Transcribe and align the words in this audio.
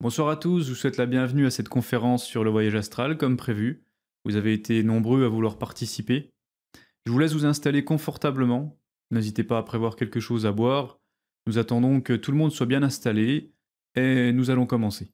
Bonsoir 0.00 0.28
à 0.28 0.36
tous, 0.36 0.62
je 0.62 0.68
vous 0.68 0.76
souhaite 0.76 0.96
la 0.96 1.06
bienvenue 1.06 1.44
à 1.44 1.50
cette 1.50 1.68
conférence 1.68 2.24
sur 2.24 2.44
le 2.44 2.50
voyage 2.50 2.76
astral 2.76 3.18
comme 3.18 3.36
prévu. 3.36 3.84
Vous 4.24 4.36
avez 4.36 4.52
été 4.52 4.84
nombreux 4.84 5.24
à 5.24 5.28
vouloir 5.28 5.58
participer. 5.58 6.30
Je 7.04 7.10
vous 7.10 7.18
laisse 7.18 7.32
vous 7.32 7.46
installer 7.46 7.82
confortablement. 7.82 8.78
N'hésitez 9.10 9.42
pas 9.42 9.58
à 9.58 9.64
prévoir 9.64 9.96
quelque 9.96 10.20
chose 10.20 10.46
à 10.46 10.52
boire. 10.52 11.00
Nous 11.48 11.58
attendons 11.58 12.00
que 12.00 12.12
tout 12.12 12.30
le 12.30 12.36
monde 12.36 12.52
soit 12.52 12.66
bien 12.66 12.84
installé 12.84 13.52
et 13.96 14.30
nous 14.30 14.50
allons 14.50 14.66
commencer. 14.66 15.10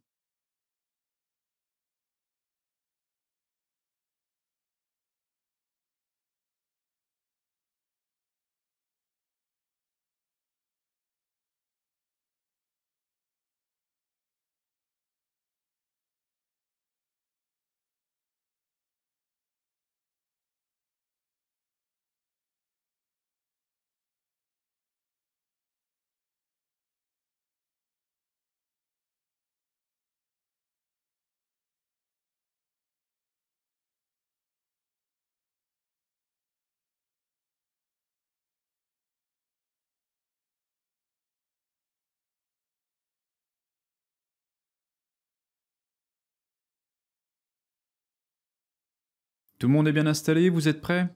Tout 49.64 49.68
le 49.68 49.76
monde 49.76 49.88
est 49.88 49.92
bien 49.92 50.06
installé, 50.06 50.50
vous 50.50 50.68
êtes 50.68 50.82
prêts? 50.82 51.08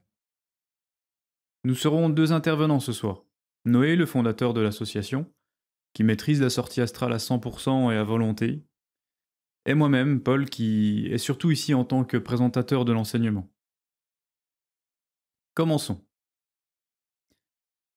Nous 1.65 1.75
serons 1.75 2.09
deux 2.09 2.33
intervenants 2.33 2.81
ce 2.81 2.95
soir. 2.95 3.27
Noé, 3.67 3.95
le 3.95 4.07
fondateur 4.07 4.55
de 4.55 4.63
l'association, 4.63 5.31
qui 5.93 6.03
maîtrise 6.03 6.41
la 6.41 6.49
sortie 6.49 6.81
astrale 6.81 7.13
à 7.13 7.19
100% 7.19 7.93
et 7.93 7.97
à 7.99 8.05
volonté, 8.05 8.65
et 9.67 9.75
moi-même, 9.75 10.23
Paul, 10.23 10.49
qui 10.49 11.09
est 11.09 11.19
surtout 11.19 11.51
ici 11.51 11.75
en 11.75 11.85
tant 11.85 12.07
que 12.07 12.17
présentateur 12.17 12.87
de 12.87 12.93
l'enseignement. 12.93 13.53
Commençons. 15.53 16.03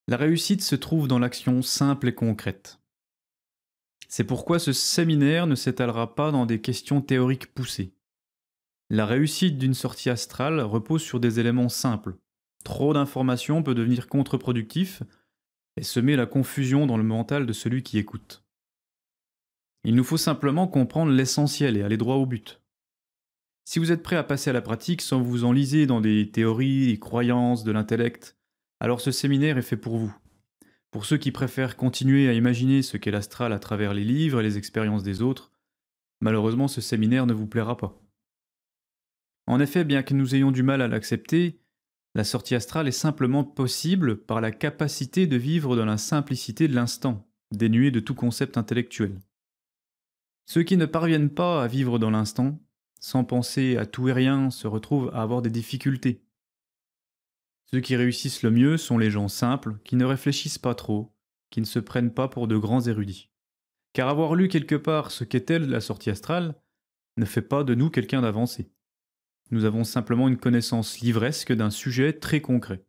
La 0.06 0.18
réussite 0.18 0.60
se 0.60 0.76
trouve 0.76 1.08
dans 1.08 1.18
l'action 1.18 1.62
simple 1.62 2.08
et 2.08 2.14
concrète. 2.14 2.78
C'est 4.06 4.24
pourquoi 4.24 4.58
ce 4.58 4.74
séminaire 4.74 5.46
ne 5.46 5.54
s'étalera 5.54 6.14
pas 6.14 6.30
dans 6.30 6.44
des 6.44 6.60
questions 6.60 7.00
théoriques 7.00 7.54
poussées. 7.54 7.96
La 8.90 9.06
réussite 9.06 9.58
d'une 9.58 9.74
sortie 9.74 10.10
astrale 10.10 10.60
repose 10.60 11.02
sur 11.02 11.20
des 11.20 11.40
éléments 11.40 11.68
simples. 11.68 12.16
Trop 12.64 12.92
d'informations 12.92 13.62
peut 13.62 13.74
devenir 13.74 14.08
contre-productif 14.08 15.02
et 15.76 15.82
semer 15.82 16.16
la 16.16 16.26
confusion 16.26 16.86
dans 16.86 16.96
le 16.96 17.02
mental 17.02 17.46
de 17.46 17.52
celui 17.52 17.82
qui 17.82 17.98
écoute. 17.98 18.44
Il 19.84 19.94
nous 19.94 20.04
faut 20.04 20.16
simplement 20.16 20.68
comprendre 20.68 21.10
l'essentiel 21.10 21.76
et 21.76 21.82
aller 21.82 21.96
droit 21.96 22.16
au 22.16 22.26
but. 22.26 22.60
Si 23.64 23.78
vous 23.78 23.92
êtes 23.92 24.02
prêt 24.02 24.16
à 24.16 24.24
passer 24.24 24.50
à 24.50 24.52
la 24.52 24.62
pratique 24.62 25.02
sans 25.02 25.22
vous 25.22 25.44
enliser 25.44 25.86
dans 25.86 26.00
des 26.00 26.30
théories, 26.30 26.88
des 26.88 26.98
croyances, 26.98 27.64
de 27.64 27.72
l'intellect, 27.72 28.36
alors 28.80 29.00
ce 29.00 29.10
séminaire 29.10 29.58
est 29.58 29.62
fait 29.62 29.76
pour 29.76 29.96
vous. 29.96 30.14
Pour 30.90 31.06
ceux 31.06 31.16
qui 31.16 31.32
préfèrent 31.32 31.76
continuer 31.76 32.28
à 32.28 32.34
imaginer 32.34 32.82
ce 32.82 32.96
qu'est 32.96 33.10
l'astral 33.10 33.52
à 33.52 33.58
travers 33.58 33.94
les 33.94 34.04
livres 34.04 34.40
et 34.40 34.42
les 34.42 34.58
expériences 34.58 35.02
des 35.02 35.22
autres, 35.22 35.52
malheureusement 36.20 36.68
ce 36.68 36.80
séminaire 36.80 37.26
ne 37.26 37.32
vous 37.32 37.46
plaira 37.46 37.76
pas. 37.76 38.01
En 39.46 39.60
effet, 39.60 39.84
bien 39.84 40.02
que 40.02 40.14
nous 40.14 40.34
ayons 40.34 40.50
du 40.50 40.62
mal 40.62 40.82
à 40.82 40.88
l'accepter, 40.88 41.60
la 42.14 42.24
sortie 42.24 42.54
astrale 42.54 42.88
est 42.88 42.92
simplement 42.92 43.44
possible 43.44 44.18
par 44.18 44.40
la 44.40 44.50
capacité 44.50 45.26
de 45.26 45.36
vivre 45.36 45.76
dans 45.76 45.86
la 45.86 45.98
simplicité 45.98 46.68
de 46.68 46.74
l'instant, 46.74 47.26
dénuée 47.50 47.90
de 47.90 48.00
tout 48.00 48.14
concept 48.14 48.56
intellectuel. 48.56 49.18
Ceux 50.44 50.62
qui 50.62 50.76
ne 50.76 50.86
parviennent 50.86 51.30
pas 51.30 51.62
à 51.62 51.68
vivre 51.68 51.98
dans 51.98 52.10
l'instant, 52.10 52.60
sans 53.00 53.24
penser 53.24 53.76
à 53.76 53.86
tout 53.86 54.08
et 54.08 54.12
rien, 54.12 54.50
se 54.50 54.66
retrouvent 54.66 55.10
à 55.14 55.22
avoir 55.22 55.42
des 55.42 55.50
difficultés. 55.50 56.22
Ceux 57.64 57.80
qui 57.80 57.96
réussissent 57.96 58.42
le 58.42 58.50
mieux 58.50 58.76
sont 58.76 58.98
les 58.98 59.10
gens 59.10 59.28
simples, 59.28 59.78
qui 59.82 59.96
ne 59.96 60.04
réfléchissent 60.04 60.58
pas 60.58 60.74
trop, 60.74 61.16
qui 61.50 61.60
ne 61.60 61.66
se 61.66 61.78
prennent 61.78 62.12
pas 62.12 62.28
pour 62.28 62.46
de 62.46 62.56
grands 62.56 62.82
érudits. 62.82 63.30
Car 63.94 64.08
avoir 64.08 64.34
lu 64.34 64.48
quelque 64.48 64.74
part 64.74 65.10
ce 65.10 65.24
qu'est 65.24 65.50
elle 65.50 65.68
la 65.68 65.80
sortie 65.80 66.10
astrale 66.10 66.54
ne 67.16 67.24
fait 67.24 67.42
pas 67.42 67.64
de 67.64 67.74
nous 67.74 67.90
quelqu'un 67.90 68.22
d'avancé. 68.22 68.70
Nous 69.52 69.66
avons 69.66 69.84
simplement 69.84 70.28
une 70.28 70.38
connaissance 70.38 71.00
livresque 71.00 71.52
d'un 71.52 71.68
sujet 71.68 72.14
très 72.14 72.40
concret. 72.40 72.86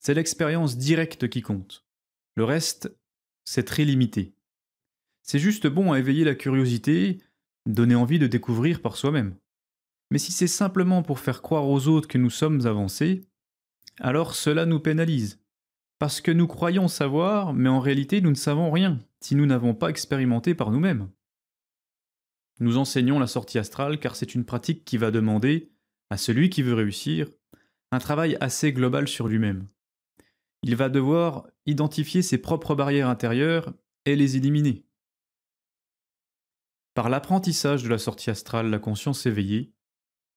C'est 0.00 0.14
l'expérience 0.14 0.78
directe 0.78 1.28
qui 1.28 1.42
compte. 1.42 1.84
Le 2.36 2.44
reste, 2.44 2.96
c'est 3.44 3.64
très 3.64 3.84
limité. 3.84 4.34
C'est 5.22 5.38
juste 5.38 5.66
bon 5.66 5.92
à 5.92 5.98
éveiller 5.98 6.24
la 6.24 6.34
curiosité, 6.34 7.18
donner 7.66 7.94
envie 7.94 8.18
de 8.18 8.26
découvrir 8.26 8.80
par 8.80 8.96
soi-même. 8.96 9.36
Mais 10.10 10.18
si 10.18 10.32
c'est 10.32 10.46
simplement 10.46 11.02
pour 11.02 11.18
faire 11.18 11.42
croire 11.42 11.68
aux 11.68 11.86
autres 11.86 12.08
que 12.08 12.16
nous 12.16 12.30
sommes 12.30 12.66
avancés, 12.66 13.26
alors 14.00 14.34
cela 14.34 14.64
nous 14.64 14.80
pénalise. 14.80 15.38
Parce 15.98 16.22
que 16.22 16.30
nous 16.30 16.46
croyons 16.46 16.88
savoir, 16.88 17.52
mais 17.52 17.68
en 17.68 17.80
réalité 17.80 18.22
nous 18.22 18.30
ne 18.30 18.36
savons 18.36 18.70
rien, 18.70 19.00
si 19.20 19.34
nous 19.34 19.44
n'avons 19.44 19.74
pas 19.74 19.90
expérimenté 19.90 20.54
par 20.54 20.70
nous-mêmes. 20.70 21.10
Nous 22.58 22.78
enseignons 22.78 23.18
la 23.18 23.26
sortie 23.26 23.58
astrale 23.58 23.98
car 23.98 24.16
c'est 24.16 24.34
une 24.34 24.44
pratique 24.44 24.84
qui 24.84 24.96
va 24.96 25.10
demander, 25.10 25.70
à 26.10 26.16
celui 26.16 26.48
qui 26.50 26.62
veut 26.62 26.74
réussir, 26.74 27.28
un 27.92 27.98
travail 27.98 28.36
assez 28.40 28.72
global 28.72 29.08
sur 29.08 29.28
lui-même. 29.28 29.68
Il 30.62 30.76
va 30.76 30.88
devoir 30.88 31.46
identifier 31.66 32.22
ses 32.22 32.38
propres 32.38 32.74
barrières 32.74 33.08
intérieures 33.08 33.72
et 34.04 34.16
les 34.16 34.36
éliminer. 34.36 34.84
Par 36.94 37.10
l'apprentissage 37.10 37.82
de 37.82 37.88
la 37.88 37.98
sortie 37.98 38.30
astrale, 38.30 38.70
la 38.70 38.78
conscience 38.78 39.26
éveillée, 39.26 39.74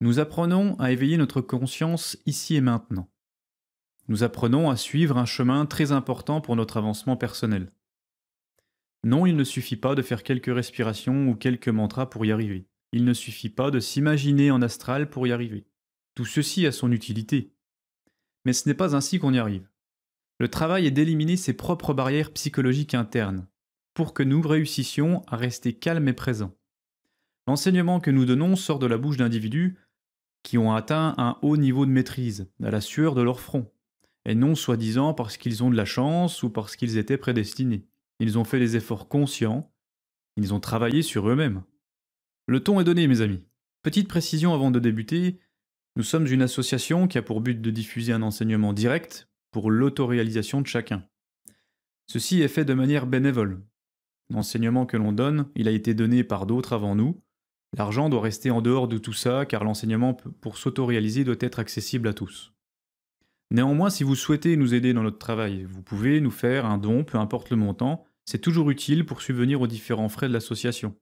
nous 0.01 0.19
apprenons 0.19 0.77
à 0.79 0.91
éveiller 0.91 1.17
notre 1.17 1.41
conscience 1.41 2.17
ici 2.25 2.55
et 2.55 2.61
maintenant. 2.61 3.09
Nous 4.07 4.23
apprenons 4.23 4.69
à 4.69 4.75
suivre 4.75 5.17
un 5.17 5.25
chemin 5.25 5.65
très 5.65 5.91
important 5.91 6.41
pour 6.41 6.55
notre 6.55 6.77
avancement 6.77 7.15
personnel. 7.15 7.71
Non, 9.03 9.25
il 9.25 9.35
ne 9.35 9.43
suffit 9.43 9.77
pas 9.77 9.95
de 9.95 10.01
faire 10.01 10.23
quelques 10.23 10.53
respirations 10.53 11.29
ou 11.29 11.35
quelques 11.35 11.69
mantras 11.69 12.07
pour 12.07 12.25
y 12.25 12.31
arriver. 12.31 12.67
Il 12.91 13.05
ne 13.05 13.13
suffit 13.13 13.49
pas 13.49 13.71
de 13.71 13.79
s'imaginer 13.79 14.51
en 14.51 14.61
astral 14.61 15.09
pour 15.09 15.27
y 15.27 15.31
arriver. 15.31 15.65
Tout 16.15 16.25
ceci 16.25 16.65
a 16.65 16.71
son 16.71 16.91
utilité. 16.91 17.53
Mais 18.45 18.53
ce 18.53 18.67
n'est 18.67 18.75
pas 18.75 18.95
ainsi 18.95 19.19
qu'on 19.19 19.33
y 19.33 19.39
arrive. 19.39 19.69
Le 20.39 20.47
travail 20.47 20.87
est 20.87 20.91
d'éliminer 20.91 21.37
ses 21.37 21.53
propres 21.53 21.93
barrières 21.93 22.33
psychologiques 22.33 22.93
internes, 22.93 23.47
pour 23.93 24.13
que 24.13 24.23
nous 24.23 24.41
réussissions 24.41 25.23
à 25.27 25.35
rester 25.35 25.73
calmes 25.73 26.07
et 26.07 26.13
présents. 26.13 26.55
L'enseignement 27.47 27.99
que 27.99 28.11
nous 28.11 28.25
donnons 28.25 28.55
sort 28.55 28.79
de 28.79 28.87
la 28.87 28.97
bouche 28.97 29.17
d'individus 29.17 29.77
qui 30.43 30.57
ont 30.57 30.73
atteint 30.73 31.15
un 31.17 31.37
haut 31.41 31.57
niveau 31.57 31.85
de 31.85 31.91
maîtrise, 31.91 32.49
à 32.63 32.71
la 32.71 32.81
sueur 32.81 33.15
de 33.15 33.21
leur 33.21 33.39
front, 33.39 33.71
et 34.25 34.35
non 34.35 34.55
soi-disant 34.55 35.13
parce 35.13 35.37
qu'ils 35.37 35.63
ont 35.63 35.69
de 35.69 35.75
la 35.75 35.85
chance 35.85 36.43
ou 36.43 36.49
parce 36.49 36.75
qu'ils 36.75 36.97
étaient 36.97 37.17
prédestinés. 37.17 37.85
Ils 38.19 38.37
ont 38.37 38.43
fait 38.43 38.59
des 38.59 38.75
efforts 38.75 39.07
conscients, 39.07 39.71
ils 40.35 40.53
ont 40.53 40.59
travaillé 40.59 41.01
sur 41.01 41.29
eux-mêmes. 41.29 41.63
Le 42.47 42.61
ton 42.61 42.79
est 42.79 42.83
donné, 42.83 43.07
mes 43.07 43.21
amis. 43.21 43.43
Petite 43.81 44.07
précision 44.07 44.53
avant 44.53 44.71
de 44.71 44.79
débuter, 44.79 45.39
nous 45.95 46.03
sommes 46.03 46.27
une 46.27 46.41
association 46.41 47.07
qui 47.07 47.17
a 47.17 47.21
pour 47.21 47.41
but 47.41 47.61
de 47.61 47.71
diffuser 47.71 48.13
un 48.13 48.21
enseignement 48.21 48.73
direct 48.73 49.29
pour 49.51 49.71
l'autoréalisation 49.71 50.61
de 50.61 50.67
chacun. 50.67 51.03
Ceci 52.07 52.41
est 52.41 52.47
fait 52.47 52.65
de 52.65 52.73
manière 52.73 53.07
bénévole. 53.07 53.61
L'enseignement 54.29 54.85
que 54.85 54.97
l'on 54.97 55.11
donne, 55.11 55.49
il 55.55 55.67
a 55.67 55.71
été 55.71 55.93
donné 55.93 56.23
par 56.23 56.45
d'autres 56.45 56.73
avant 56.73 56.95
nous. 56.95 57.21
L'argent 57.77 58.09
doit 58.09 58.21
rester 58.21 58.51
en 58.51 58.61
dehors 58.61 58.87
de 58.87 58.97
tout 58.97 59.13
ça 59.13 59.45
car 59.45 59.63
l'enseignement 59.63 60.13
pour 60.13 60.57
s'autoréaliser 60.57 61.23
doit 61.23 61.35
être 61.39 61.59
accessible 61.59 62.07
à 62.07 62.13
tous. 62.13 62.53
Néanmoins, 63.51 63.89
si 63.89 64.03
vous 64.03 64.15
souhaitez 64.15 64.57
nous 64.57 64.73
aider 64.73 64.93
dans 64.93 65.03
notre 65.03 65.17
travail, 65.17 65.63
vous 65.63 65.81
pouvez 65.81 66.21
nous 66.21 66.31
faire 66.31 66.65
un 66.65 66.77
don, 66.77 67.03
peu 67.03 67.17
importe 67.17 67.49
le 67.49 67.57
montant, 67.57 68.05
c'est 68.29 68.37
toujours 68.37 68.69
utile 68.69 69.07
pour 69.07 69.23
subvenir 69.23 69.59
aux 69.59 69.65
différents 69.65 70.07
frais 70.07 70.27
de 70.27 70.33
l'association. 70.33 70.95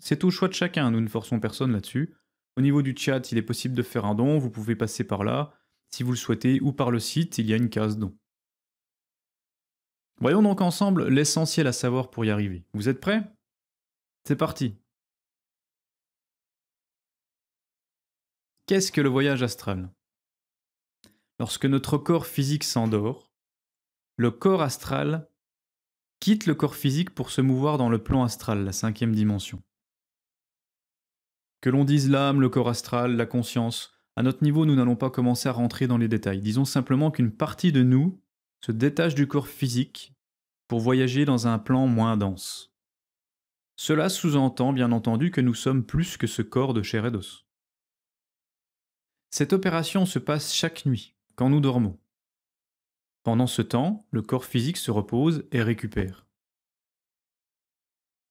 C'est 0.00 0.24
au 0.24 0.32
choix 0.32 0.48
de 0.48 0.52
chacun, 0.52 0.90
nous 0.90 1.00
ne 1.00 1.06
forçons 1.06 1.38
personne 1.38 1.70
là-dessus. 1.70 2.12
Au 2.56 2.60
niveau 2.60 2.82
du 2.82 2.92
chat, 2.96 3.30
il 3.30 3.38
est 3.38 3.42
possible 3.42 3.76
de 3.76 3.84
faire 3.84 4.04
un 4.04 4.16
don, 4.16 4.40
vous 4.40 4.50
pouvez 4.50 4.74
passer 4.74 5.04
par 5.04 5.22
là, 5.22 5.54
si 5.90 6.02
vous 6.02 6.10
le 6.10 6.16
souhaitez, 6.16 6.60
ou 6.60 6.72
par 6.72 6.90
le 6.90 6.98
site, 6.98 7.38
il 7.38 7.46
y 7.46 7.52
a 7.52 7.56
une 7.56 7.70
case 7.70 7.98
don. 7.98 8.18
Voyons 10.20 10.42
donc 10.42 10.60
ensemble 10.60 11.06
l'essentiel 11.06 11.68
à 11.68 11.72
savoir 11.72 12.10
pour 12.10 12.24
y 12.24 12.30
arriver. 12.30 12.64
Vous 12.74 12.88
êtes 12.88 13.00
prêts? 13.00 13.22
C'est 14.26 14.34
parti 14.34 14.74
Qu'est-ce 18.66 18.90
que 18.90 19.00
le 19.00 19.08
voyage 19.08 19.44
astral? 19.44 19.88
Lorsque 21.38 21.66
notre 21.66 21.96
corps 21.96 22.26
physique 22.26 22.64
s'endort, 22.64 23.30
le 24.16 24.32
corps 24.32 24.62
astral 24.62 25.28
quitte 26.22 26.46
le 26.46 26.54
corps 26.54 26.76
physique 26.76 27.10
pour 27.10 27.30
se 27.30 27.40
mouvoir 27.40 27.78
dans 27.78 27.88
le 27.88 28.00
plan 28.00 28.22
astral, 28.22 28.64
la 28.64 28.70
cinquième 28.70 29.12
dimension. 29.12 29.60
Que 31.60 31.68
l'on 31.68 31.82
dise 31.82 32.08
l'âme, 32.08 32.40
le 32.40 32.48
corps 32.48 32.68
astral, 32.68 33.16
la 33.16 33.26
conscience, 33.26 33.92
à 34.14 34.22
notre 34.22 34.44
niveau, 34.44 34.64
nous 34.64 34.76
n'allons 34.76 34.94
pas 34.94 35.10
commencer 35.10 35.48
à 35.48 35.52
rentrer 35.52 35.88
dans 35.88 35.98
les 35.98 36.06
détails. 36.06 36.40
Disons 36.40 36.64
simplement 36.64 37.10
qu'une 37.10 37.32
partie 37.32 37.72
de 37.72 37.82
nous 37.82 38.22
se 38.64 38.70
détache 38.70 39.16
du 39.16 39.26
corps 39.26 39.48
physique 39.48 40.14
pour 40.68 40.78
voyager 40.78 41.24
dans 41.24 41.48
un 41.48 41.58
plan 41.58 41.88
moins 41.88 42.16
dense. 42.16 42.72
Cela 43.74 44.08
sous-entend 44.08 44.72
bien 44.72 44.92
entendu 44.92 45.32
que 45.32 45.40
nous 45.40 45.54
sommes 45.54 45.84
plus 45.84 46.16
que 46.16 46.28
ce 46.28 46.42
corps 46.42 46.72
de 46.72 46.84
chair 46.84 47.04
et 47.04 47.10
d'os. 47.10 47.48
Cette 49.30 49.52
opération 49.52 50.06
se 50.06 50.20
passe 50.20 50.54
chaque 50.54 50.86
nuit, 50.86 51.16
quand 51.34 51.50
nous 51.50 51.60
dormons. 51.60 51.98
Pendant 53.22 53.46
ce 53.46 53.62
temps, 53.62 54.06
le 54.10 54.22
corps 54.22 54.44
physique 54.44 54.76
se 54.76 54.90
repose 54.90 55.46
et 55.52 55.62
récupère. 55.62 56.26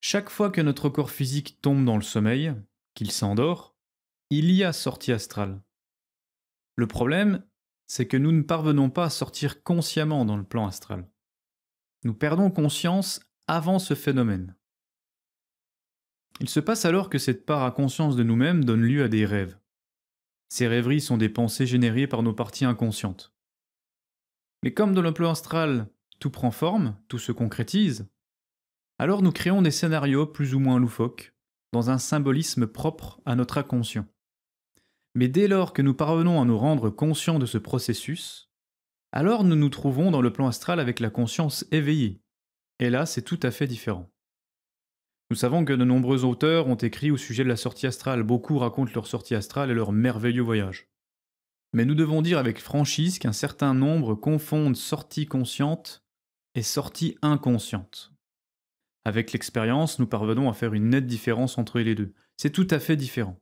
Chaque 0.01 0.29
fois 0.29 0.49
que 0.49 0.61
notre 0.61 0.89
corps 0.89 1.11
physique 1.11 1.61
tombe 1.61 1.85
dans 1.85 1.95
le 1.95 2.01
sommeil, 2.01 2.53
qu'il 2.93 3.11
s'endort, 3.11 3.75
il 4.29 4.51
y 4.51 4.63
a 4.63 4.73
sortie 4.73 5.11
astrale. 5.11 5.61
Le 6.75 6.88
problème, 6.88 7.45
c'est 7.88 8.07
que 8.07 8.17
nous 8.17 8.31
ne 8.31 8.41
parvenons 8.41 8.89
pas 8.89 9.05
à 9.05 9.09
sortir 9.09 9.63
consciemment 9.63 10.25
dans 10.25 10.38
le 10.38 10.43
plan 10.43 10.65
astral. 10.65 11.09
Nous 12.03 12.13
perdons 12.13 12.49
conscience 12.49 13.21
avant 13.47 13.79
ce 13.79 13.93
phénomène. 13.93 14.55
Il 16.39 16.49
se 16.49 16.59
passe 16.59 16.85
alors 16.85 17.09
que 17.09 17.19
cette 17.19 17.45
part 17.45 17.63
à 17.63 17.71
conscience 17.71 18.15
de 18.15 18.23
nous-mêmes 18.23 18.65
donne 18.65 18.81
lieu 18.81 19.03
à 19.03 19.07
des 19.07 19.25
rêves. 19.25 19.59
Ces 20.49 20.67
rêveries 20.67 21.01
sont 21.01 21.17
des 21.17 21.29
pensées 21.29 21.67
générées 21.67 22.07
par 22.07 22.23
nos 22.23 22.33
parties 22.33 22.65
inconscientes. 22.65 23.33
Mais 24.63 24.74
comme 24.74 24.94
dans 24.94 25.02
le 25.02 25.13
plan 25.13 25.31
astral, 25.31 25.88
tout 26.19 26.30
prend 26.30 26.52
forme, 26.52 26.96
tout 27.08 27.19
se 27.19 27.31
concrétise, 27.31 28.08
alors 29.00 29.24
nous 29.24 29.31
créons 29.31 29.63
des 29.63 29.72
scénarios 29.72 30.28
plus 30.28 30.54
ou 30.54 30.60
moins 30.60 30.80
loufoques, 30.80 31.34
dans 31.74 31.90
un 31.90 31.98
symbolisme 31.98 32.68
propre 32.68 33.19
à 33.25 33.36
notre 33.36 33.58
inconscient. 33.58 34.06
Mais 35.16 35.28
dès 35.28 35.48
lors 35.48 35.74
que 35.74 35.81
nous 35.81 35.94
parvenons 35.96 36.40
à 36.40 36.46
nous 36.46 36.58
rendre 36.58 36.90
conscients 36.90 37.40
de 37.40 37.46
ce 37.46 37.58
processus, 37.58 38.52
alors 39.12 39.44
nous 39.44 39.56
nous 39.56 39.69
trouvons 39.69 40.12
dans 40.12 40.22
le 40.22 40.31
plan 40.31 40.48
astral 40.48 40.80
avec 40.80 41.00
la 41.00 41.10
conscience 41.10 41.66
éveillée. 41.72 42.22
Et 42.80 42.90
là, 42.90 43.06
c'est 43.06 43.24
tout 43.24 43.40
à 43.44 43.52
fait 43.52 43.68
différent. 43.68 44.12
Nous 45.31 45.36
savons 45.36 45.66
que 45.66 45.74
de 45.74 45.86
nombreux 45.86 46.24
auteurs 46.24 46.68
ont 46.68 46.75
écrit 46.75 47.10
au 47.10 47.18
sujet 47.18 47.44
de 47.44 47.50
la 47.50 47.56
sortie 47.56 47.88
astrale, 47.88 48.22
beaucoup 48.22 48.58
racontent 48.60 48.92
leur 48.94 49.08
sortie 49.08 49.34
astrale 49.34 49.72
et 49.72 49.74
leur 49.74 49.92
merveilleux 49.92 50.42
voyage. 50.42 50.90
Mais 51.73 51.85
nous 51.85 51.95
devons 51.95 52.21
dire 52.21 52.38
avec 52.38 52.59
franchise 52.59 53.18
qu'un 53.18 53.31
certain 53.31 53.73
nombre 53.73 54.15
confondent 54.15 54.75
sortie 54.75 55.25
consciente 55.25 56.03
et 56.56 56.63
sortie 56.63 57.18
inconsciente. 57.21 58.12
Avec 59.06 59.31
l'expérience, 59.31 59.97
nous 59.97 60.07
parvenons 60.07 60.50
à 60.50 60.53
faire 60.53 60.73
une 60.73 60.89
nette 60.89 61.07
différence 61.07 61.57
entre 61.57 61.79
les 61.79 61.95
deux. 61.95 62.13
C'est 62.38 62.51
tout 62.51 62.68
à 62.69 62.79
fait 62.79 62.97
différent. 62.97 63.39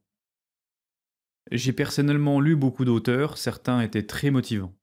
J'ai 1.51 1.73
personnellement 1.73 2.39
lu 2.39 2.55
beaucoup 2.55 2.85
d'auteurs, 2.85 3.37
certains 3.37 3.81
étaient 3.81 4.05
très 4.05 4.29
motivants. 4.29 4.75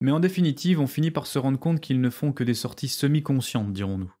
Mais 0.00 0.10
en 0.10 0.20
définitive, 0.20 0.80
on 0.80 0.86
finit 0.86 1.10
par 1.10 1.26
se 1.26 1.38
rendre 1.38 1.58
compte 1.58 1.80
qu'ils 1.80 2.00
ne 2.00 2.10
font 2.10 2.32
que 2.32 2.44
des 2.44 2.54
sorties 2.54 2.88
semi-conscientes, 2.88 3.72
dirons-nous. 3.72 4.12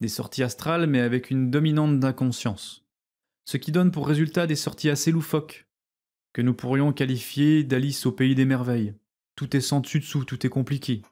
Des 0.00 0.08
sorties 0.08 0.42
astrales, 0.42 0.86
mais 0.86 1.00
avec 1.00 1.30
une 1.30 1.50
dominante 1.50 2.00
d'inconscience. 2.00 2.84
Ce 3.44 3.56
qui 3.56 3.72
donne 3.72 3.90
pour 3.90 4.06
résultat 4.06 4.46
des 4.46 4.56
sorties 4.56 4.90
assez 4.90 5.10
loufoques, 5.10 5.67
que 6.38 6.42
nous 6.42 6.54
pourrions 6.54 6.92
qualifier 6.92 7.64
d'Alice 7.64 8.06
au 8.06 8.12
pays 8.12 8.36
des 8.36 8.44
merveilles. 8.44 8.94
Tout 9.34 9.56
est 9.56 9.60
sans 9.60 9.80
dessus-dessous, 9.80 10.24
tout 10.24 10.46
est 10.46 10.48
compliqué. 10.48 11.02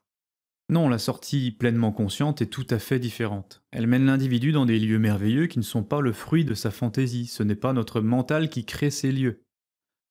Non, 0.69 0.89
la 0.89 0.99
sortie 0.99 1.51
pleinement 1.51 1.91
consciente 1.91 2.43
est 2.43 2.47
tout 2.47 2.67
à 2.71 2.79
fait 2.79 3.01
différente. 3.01 3.65
Elle 3.73 3.89
mène 3.89 4.07
l'individu 4.07 4.53
dans 4.53 4.67
des 4.67 4.79
lieux 4.79 5.01
merveilleux 5.01 5.49
qui 5.49 5.59
ne 5.59 5.65
sont 5.65 5.83
pas 5.83 6.01
le 6.01 6.13
fruit 6.13 6.45
de 6.45 6.55
sa 6.55 6.71
fantaisie, 6.71 7.27
ce 7.27 7.43
n'est 7.43 7.57
pas 7.57 7.73
notre 7.73 8.01
mental 8.01 8.49
qui 8.49 8.65
crée 8.65 8.93
ces 8.93 9.11
lieux. 9.11 9.43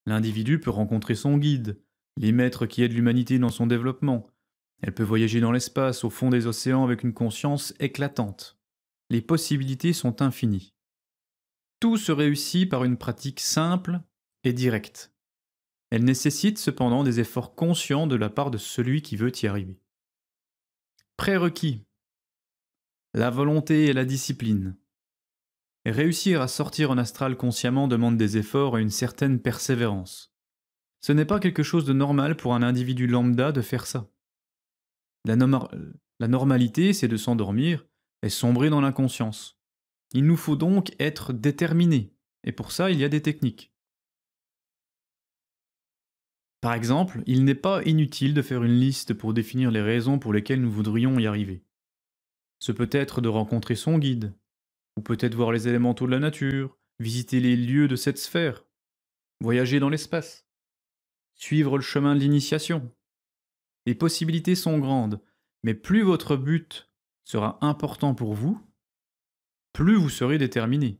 L'individu 0.05 0.59
peut 0.59 0.69
rencontrer 0.69 1.15
son 1.15 1.37
guide, 1.37 1.79
les 2.17 2.33
maîtres 2.33 2.65
qui 2.65 2.83
aident 2.83 2.91
l'humanité 2.91 3.39
dans 3.39 3.47
son 3.47 3.67
développement. 3.67 4.27
Elle 4.81 4.93
peut 4.93 5.03
voyager 5.03 5.39
dans 5.39 5.53
l'espace, 5.53 6.03
au 6.03 6.09
fond 6.09 6.29
des 6.29 6.45
océans, 6.45 6.83
avec 6.83 7.03
une 7.03 7.13
conscience 7.13 7.73
éclatante. 7.79 8.59
Les 9.09 9.21
possibilités 9.21 9.93
sont 9.93 10.21
infinies. 10.21 10.73
Tout 11.79 11.95
se 11.95 12.11
réussit 12.11 12.67
par 12.67 12.83
une 12.83 12.97
pratique 12.97 13.39
simple 13.39 14.01
et 14.45 14.53
directe. 14.53 15.13
Elle 15.89 16.03
nécessite 16.03 16.57
cependant 16.57 17.03
des 17.03 17.19
efforts 17.19 17.55
conscients 17.55 18.07
de 18.07 18.15
la 18.15 18.29
part 18.29 18.51
de 18.51 18.57
celui 18.57 19.01
qui 19.01 19.15
veut 19.15 19.31
y 19.41 19.47
arriver. 19.47 19.79
Prérequis. 21.17 21.85
La 23.13 23.29
volonté 23.29 23.85
et 23.85 23.93
la 23.93 24.05
discipline. 24.05 24.77
Réussir 25.85 26.41
à 26.41 26.47
sortir 26.47 26.91
en 26.91 26.97
astral 26.97 27.37
consciemment 27.37 27.87
demande 27.87 28.17
des 28.17 28.37
efforts 28.37 28.77
et 28.77 28.81
une 28.81 28.89
certaine 28.89 29.39
persévérance. 29.39 30.33
Ce 31.01 31.11
n'est 31.11 31.25
pas 31.25 31.39
quelque 31.39 31.63
chose 31.63 31.85
de 31.85 31.93
normal 31.93 32.35
pour 32.35 32.55
un 32.55 32.63
individu 32.63 33.05
lambda 33.05 33.51
de 33.51 33.61
faire 33.61 33.85
ça. 33.85 34.09
La, 35.23 35.35
la 36.19 36.27
normalité, 36.27 36.93
c'est 36.93 37.07
de 37.07 37.17
s'endormir 37.17 37.85
et 38.23 38.29
sombrer 38.29 38.69
dans 38.69 38.81
l'inconscience. 38.81 39.59
Il 40.13 40.25
nous 40.25 40.37
faut 40.37 40.55
donc 40.55 40.93
être 40.99 41.33
déterminés, 41.33 42.13
et 42.43 42.51
pour 42.51 42.71
ça 42.71 42.89
il 42.89 42.99
y 42.99 43.03
a 43.03 43.09
des 43.09 43.21
techniques. 43.21 43.74
Par 46.65 46.73
exemple, 46.73 47.21
il 47.27 47.43
n'est 47.45 47.53
pas 47.53 47.83
inutile 47.83 48.33
de 48.33 48.41
faire 48.41 48.63
une 48.63 48.79
liste 48.79 49.13
pour 49.13 49.35
définir 49.35 49.69
les 49.69 49.83
raisons 49.83 50.17
pour 50.17 50.33
lesquelles 50.33 50.63
nous 50.63 50.71
voudrions 50.71 51.19
y 51.19 51.27
arriver. 51.27 51.63
Ce 52.57 52.71
peut 52.71 52.89
être 52.91 53.21
de 53.21 53.29
rencontrer 53.29 53.75
son 53.75 53.99
guide, 53.99 54.33
ou 54.97 55.01
peut-être 55.01 55.35
voir 55.35 55.51
les 55.51 55.67
élémentaux 55.67 56.07
de 56.07 56.11
la 56.11 56.17
nature, 56.17 56.75
visiter 56.97 57.39
les 57.39 57.55
lieux 57.55 57.87
de 57.87 57.95
cette 57.95 58.17
sphère, 58.17 58.65
voyager 59.41 59.79
dans 59.79 59.89
l'espace, 59.89 60.47
suivre 61.35 61.77
le 61.77 61.83
chemin 61.83 62.15
de 62.15 62.19
l'initiation. 62.19 62.91
Les 63.85 63.93
possibilités 63.93 64.55
sont 64.55 64.79
grandes, 64.79 65.21
mais 65.61 65.75
plus 65.75 66.01
votre 66.01 66.35
but 66.35 66.89
sera 67.25 67.59
important 67.61 68.15
pour 68.15 68.33
vous, 68.33 68.59
plus 69.71 69.97
vous 69.97 70.09
serez 70.09 70.39
déterminé. 70.39 70.99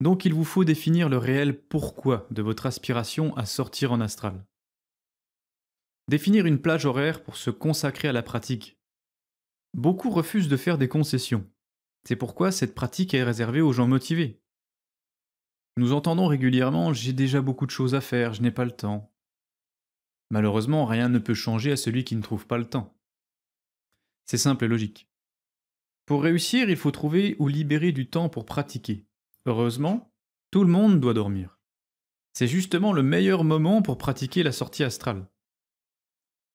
Donc 0.00 0.24
il 0.24 0.32
vous 0.32 0.44
faut 0.44 0.62
définir 0.62 1.08
le 1.08 1.18
réel 1.18 1.60
pourquoi 1.60 2.28
de 2.30 2.42
votre 2.42 2.66
aspiration 2.66 3.36
à 3.36 3.46
sortir 3.46 3.90
en 3.90 4.00
astral. 4.00 4.46
Définir 6.08 6.46
une 6.46 6.60
plage 6.60 6.84
horaire 6.84 7.22
pour 7.22 7.36
se 7.36 7.50
consacrer 7.50 8.08
à 8.08 8.12
la 8.12 8.22
pratique. 8.22 8.78
Beaucoup 9.74 10.10
refusent 10.10 10.48
de 10.48 10.56
faire 10.56 10.78
des 10.78 10.88
concessions. 10.88 11.48
C'est 12.04 12.16
pourquoi 12.16 12.50
cette 12.50 12.74
pratique 12.74 13.14
est 13.14 13.22
réservée 13.22 13.60
aux 13.60 13.72
gens 13.72 13.86
motivés. 13.86 14.42
Nous 15.76 15.92
entendons 15.92 16.26
régulièrement 16.26 16.92
J'ai 16.92 17.12
déjà 17.12 17.40
beaucoup 17.40 17.66
de 17.66 17.70
choses 17.70 17.94
à 17.94 18.00
faire, 18.00 18.34
je 18.34 18.42
n'ai 18.42 18.50
pas 18.50 18.64
le 18.64 18.72
temps. 18.72 19.14
Malheureusement, 20.30 20.84
rien 20.84 21.08
ne 21.08 21.18
peut 21.18 21.34
changer 21.34 21.72
à 21.72 21.76
celui 21.76 22.04
qui 22.04 22.16
ne 22.16 22.22
trouve 22.22 22.46
pas 22.46 22.58
le 22.58 22.68
temps. 22.68 22.98
C'est 24.26 24.38
simple 24.38 24.64
et 24.64 24.68
logique. 24.68 25.08
Pour 26.06 26.22
réussir, 26.22 26.68
il 26.68 26.76
faut 26.76 26.90
trouver 26.90 27.36
ou 27.38 27.48
libérer 27.48 27.92
du 27.92 28.10
temps 28.10 28.28
pour 28.28 28.44
pratiquer. 28.44 29.06
Heureusement, 29.46 30.12
tout 30.50 30.64
le 30.64 30.70
monde 30.70 31.00
doit 31.00 31.14
dormir. 31.14 31.58
C'est 32.32 32.46
justement 32.46 32.92
le 32.92 33.02
meilleur 33.02 33.44
moment 33.44 33.82
pour 33.82 33.98
pratiquer 33.98 34.42
la 34.42 34.52
sortie 34.52 34.84
astrale. 34.84 35.28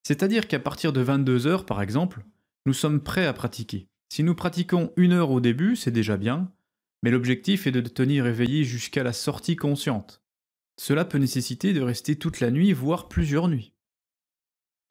C'est-à-dire 0.07 0.47
qu'à 0.47 0.59
partir 0.59 0.93
de 0.93 1.01
22 1.01 1.47
heures, 1.47 1.65
par 1.65 1.81
exemple, 1.81 2.23
nous 2.65 2.71
sommes 2.71 3.03
prêts 3.03 3.25
à 3.25 3.33
pratiquer. 3.33 3.89
Si 4.07 4.23
nous 4.23 4.35
pratiquons 4.35 4.93
une 4.95 5.11
heure 5.11 5.31
au 5.31 5.41
début, 5.41 5.75
c'est 5.75 5.91
déjà 5.91 6.15
bien, 6.15 6.49
mais 7.03 7.11
l'objectif 7.11 7.67
est 7.67 7.73
de 7.73 7.81
tenir 7.81 8.25
éveillé 8.25 8.63
jusqu'à 8.63 9.03
la 9.03 9.11
sortie 9.11 9.57
consciente. 9.57 10.23
Cela 10.79 11.03
peut 11.03 11.17
nécessiter 11.17 11.73
de 11.73 11.81
rester 11.81 12.15
toute 12.15 12.39
la 12.39 12.51
nuit, 12.51 12.71
voire 12.71 13.09
plusieurs 13.09 13.49
nuits. 13.49 13.73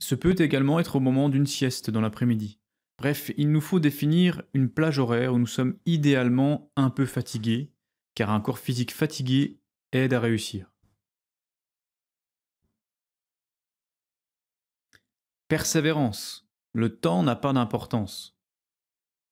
Ce 0.00 0.14
peut 0.14 0.34
également 0.38 0.80
être 0.80 0.96
au 0.96 1.00
moment 1.00 1.30
d'une 1.30 1.46
sieste 1.46 1.88
dans 1.88 2.02
l'après-midi. 2.02 2.58
Bref, 2.98 3.32
il 3.38 3.50
nous 3.50 3.62
faut 3.62 3.80
définir 3.80 4.42
une 4.52 4.68
plage 4.68 4.98
horaire 4.98 5.32
où 5.32 5.38
nous 5.38 5.46
sommes 5.46 5.78
idéalement 5.86 6.70
un 6.76 6.90
peu 6.90 7.06
fatigués, 7.06 7.72
car 8.14 8.28
un 8.28 8.42
corps 8.42 8.58
physique 8.58 8.92
fatigué 8.92 9.60
aide 9.92 10.12
à 10.12 10.20
réussir. 10.20 10.75
Persévérance. 15.48 16.50
Le 16.72 16.98
temps 16.98 17.22
n'a 17.22 17.36
pas 17.36 17.52
d'importance. 17.52 18.36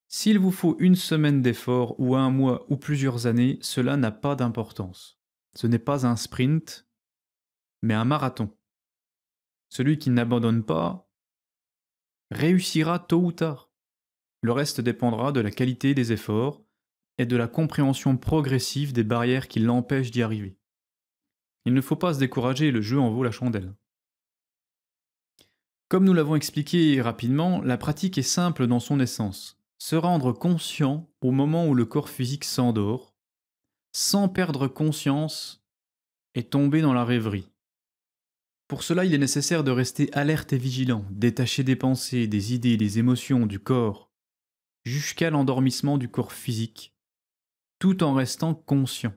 S'il 0.07 0.39
vous 0.39 0.53
faut 0.53 0.77
une 0.79 0.95
semaine 0.95 1.43
d'effort 1.43 1.99
ou 1.99 2.15
un 2.15 2.31
mois 2.31 2.65
ou 2.71 2.77
plusieurs 2.77 3.27
années, 3.27 3.59
cela 3.61 3.97
n'a 3.97 4.13
pas 4.13 4.37
d'importance. 4.37 5.19
Ce 5.57 5.67
n'est 5.67 5.81
pas 5.81 6.07
un 6.07 6.15
sprint, 6.15 6.87
mais 7.83 7.95
un 7.95 8.05
marathon. 8.05 8.57
Celui 9.71 9.99
qui 9.99 10.11
n'abandonne 10.11 10.63
pas 10.63 11.11
réussira 12.31 13.01
tôt 13.01 13.21
ou 13.21 13.33
tard. 13.33 13.73
Le 14.41 14.53
reste 14.53 14.81
dépendra 14.81 15.33
de 15.33 15.41
la 15.41 15.51
qualité 15.51 15.95
des 15.95 16.13
efforts 16.13 16.63
et 17.19 17.27
de 17.27 17.37
la 17.37 17.49
compréhension 17.49 18.17
progressive 18.17 18.93
des 18.93 19.03
barrières 19.03 19.49
qui 19.49 19.59
l'empêchent 19.59 20.13
d'y 20.13 20.23
arriver. 20.23 20.57
Il 21.65 21.75
ne 21.75 21.81
faut 21.81 21.97
pas 21.97 22.15
se 22.15 22.21
décourager, 22.21 22.71
le 22.71 22.83
jeu 22.83 23.01
en 23.01 23.11
vaut 23.11 23.25
la 23.25 23.33
chandelle. 23.33 23.75
Comme 25.95 26.07
nous 26.07 26.13
l'avons 26.13 26.35
expliqué 26.35 27.01
rapidement, 27.01 27.63
la 27.63 27.79
pratique 27.79 28.19
est 28.19 28.23
simple 28.23 28.67
dans 28.67 28.81
son 28.81 28.99
essence. 28.99 29.61
se 29.79 29.95
rendre 29.95 30.33
conscient 30.33 31.09
au 31.21 31.31
moment 31.31 31.69
où 31.69 31.75
le 31.77 31.85
corps 31.85 32.09
physique 32.09 32.43
s'endort, 32.43 33.15
sans 33.93 34.29
perdre 34.29 34.67
conscience 34.67 35.65
et 36.35 36.43
tomber 36.43 36.81
dans 36.81 36.95
la 36.95 37.05
rêverie. 37.05 37.49
Pour 38.67 38.83
cela, 38.83 39.05
il 39.05 39.15
est 39.15 39.19
nécessaire 39.19 39.63
de 39.63 39.71
rester 39.71 40.13
alerte 40.15 40.53
et 40.53 40.59
vigilant, 40.59 41.05
détaché 41.13 41.63
des 41.63 41.77
pensées, 41.77 42.27
des 42.27 42.55
idées, 42.55 42.77
des 42.77 42.99
émotions, 42.99 43.47
du 43.47 43.61
corps, 43.61 44.11
jusqu'à 44.85 45.31
l'endormissement 45.31 45.97
du 45.97 46.09
corps 46.09 46.33
physique, 46.33 46.93
tout 47.79 48.03
en 48.03 48.15
restant 48.15 48.57
conscient. 48.57 49.15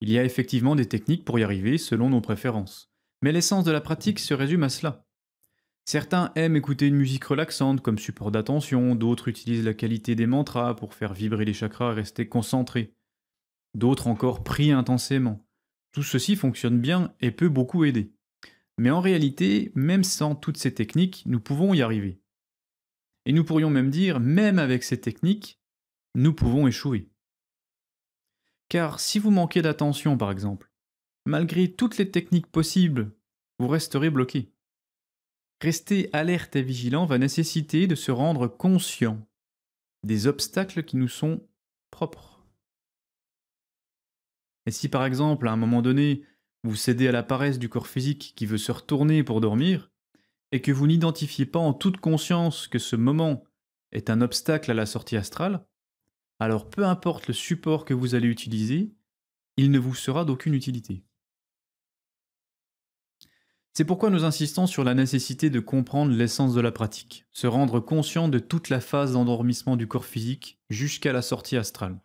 Il 0.00 0.12
y 0.12 0.20
a 0.20 0.24
effectivement 0.24 0.76
des 0.76 0.86
techniques 0.86 1.24
pour 1.24 1.36
y 1.40 1.42
arriver 1.42 1.78
selon 1.78 2.10
nos 2.10 2.20
préférences, 2.20 2.93
mais 3.22 3.32
l'essence 3.32 3.64
de 3.64 3.72
la 3.72 3.80
pratique 3.80 4.18
se 4.18 4.34
résume 4.34 4.62
à 4.62 4.68
cela. 4.68 5.06
Certains 5.86 6.32
aiment 6.34 6.56
écouter 6.56 6.86
une 6.86 6.96
musique 6.96 7.24
relaxante 7.24 7.82
comme 7.82 7.98
support 7.98 8.30
d'attention, 8.30 8.94
d'autres 8.94 9.28
utilisent 9.28 9.64
la 9.64 9.74
qualité 9.74 10.14
des 10.14 10.26
mantras 10.26 10.74
pour 10.74 10.94
faire 10.94 11.12
vibrer 11.12 11.44
les 11.44 11.52
chakras 11.52 11.92
et 11.92 11.96
rester 11.96 12.28
concentrés. 12.28 12.94
D'autres 13.74 14.06
encore 14.06 14.44
prient 14.44 14.72
intensément. 14.72 15.46
Tout 15.92 16.02
ceci 16.02 16.36
fonctionne 16.36 16.80
bien 16.80 17.14
et 17.20 17.30
peut 17.30 17.48
beaucoup 17.48 17.84
aider. 17.84 18.14
Mais 18.78 18.90
en 18.90 19.00
réalité, 19.00 19.72
même 19.74 20.04
sans 20.04 20.34
toutes 20.34 20.56
ces 20.56 20.74
techniques, 20.74 21.22
nous 21.26 21.40
pouvons 21.40 21.74
y 21.74 21.82
arriver. 21.82 22.20
Et 23.26 23.32
nous 23.32 23.44
pourrions 23.44 23.70
même 23.70 23.90
dire, 23.90 24.20
même 24.20 24.58
avec 24.58 24.84
ces 24.84 25.00
techniques, 25.00 25.60
nous 26.14 26.32
pouvons 26.32 26.66
échouer. 26.66 27.10
Car 28.68 29.00
si 29.00 29.18
vous 29.18 29.30
manquez 29.30 29.62
d'attention 29.62 30.16
par 30.16 30.30
exemple, 30.30 30.72
malgré 31.24 31.72
toutes 31.72 31.98
les 31.98 32.10
techniques 32.10 32.46
possibles, 32.46 33.12
vous 33.58 33.68
resterez 33.68 34.10
bloqué. 34.10 34.52
Rester 35.60 36.10
alerte 36.12 36.56
et 36.56 36.62
vigilant 36.62 37.06
va 37.06 37.18
nécessiter 37.18 37.86
de 37.86 37.94
se 37.94 38.10
rendre 38.10 38.48
conscient 38.48 39.26
des 40.02 40.26
obstacles 40.26 40.84
qui 40.84 40.96
nous 40.96 41.08
sont 41.08 41.40
propres. 41.90 42.44
Et 44.66 44.70
si 44.70 44.88
par 44.88 45.04
exemple, 45.04 45.48
à 45.48 45.52
un 45.52 45.56
moment 45.56 45.80
donné, 45.80 46.24
vous 46.64 46.76
cédez 46.76 47.08
à 47.08 47.12
la 47.12 47.22
paresse 47.22 47.58
du 47.58 47.68
corps 47.68 47.88
physique 47.88 48.34
qui 48.36 48.46
veut 48.46 48.58
se 48.58 48.72
retourner 48.72 49.22
pour 49.22 49.40
dormir, 49.40 49.90
et 50.52 50.60
que 50.60 50.72
vous 50.72 50.86
n'identifiez 50.86 51.46
pas 51.46 51.58
en 51.58 51.72
toute 51.72 51.98
conscience 51.98 52.68
que 52.68 52.78
ce 52.78 52.96
moment 52.96 53.44
est 53.92 54.10
un 54.10 54.20
obstacle 54.20 54.70
à 54.70 54.74
la 54.74 54.86
sortie 54.86 55.16
astrale, 55.16 55.66
alors 56.38 56.68
peu 56.68 56.84
importe 56.84 57.26
le 57.26 57.34
support 57.34 57.84
que 57.84 57.94
vous 57.94 58.14
allez 58.14 58.28
utiliser, 58.28 58.94
il 59.56 59.70
ne 59.70 59.78
vous 59.78 59.94
sera 59.94 60.24
d'aucune 60.24 60.54
utilité. 60.54 61.04
C'est 63.76 63.84
pourquoi 63.84 64.10
nous 64.10 64.24
insistons 64.24 64.68
sur 64.68 64.84
la 64.84 64.94
nécessité 64.94 65.50
de 65.50 65.58
comprendre 65.58 66.12
l'essence 66.12 66.54
de 66.54 66.60
la 66.60 66.70
pratique, 66.70 67.26
se 67.32 67.48
rendre 67.48 67.80
conscient 67.80 68.28
de 68.28 68.38
toute 68.38 68.68
la 68.68 68.80
phase 68.80 69.14
d'endormissement 69.14 69.76
du 69.76 69.88
corps 69.88 70.04
physique 70.04 70.60
jusqu'à 70.70 71.12
la 71.12 71.22
sortie 71.22 71.56
astrale. 71.56 71.98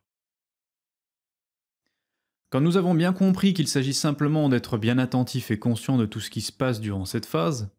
Quand 2.50 2.62
nous 2.62 2.78
avons 2.78 2.96
bien 2.96 3.14
compris 3.14 3.54
qu'il 3.54 3.68
s'agit 3.68 3.94
simplement 3.94 4.50
d'être 4.50 4.80
bien 4.80 4.98
attentif 4.98 5.52
et 5.52 5.60
conscient 5.60 6.00
de 6.00 6.08
tout 6.08 6.20
ce 6.20 6.32
qui 6.32 6.42
se 6.42 6.52
passe 6.52 6.82
durant 6.82 7.06
cette 7.06 7.28
phase, 7.28 7.70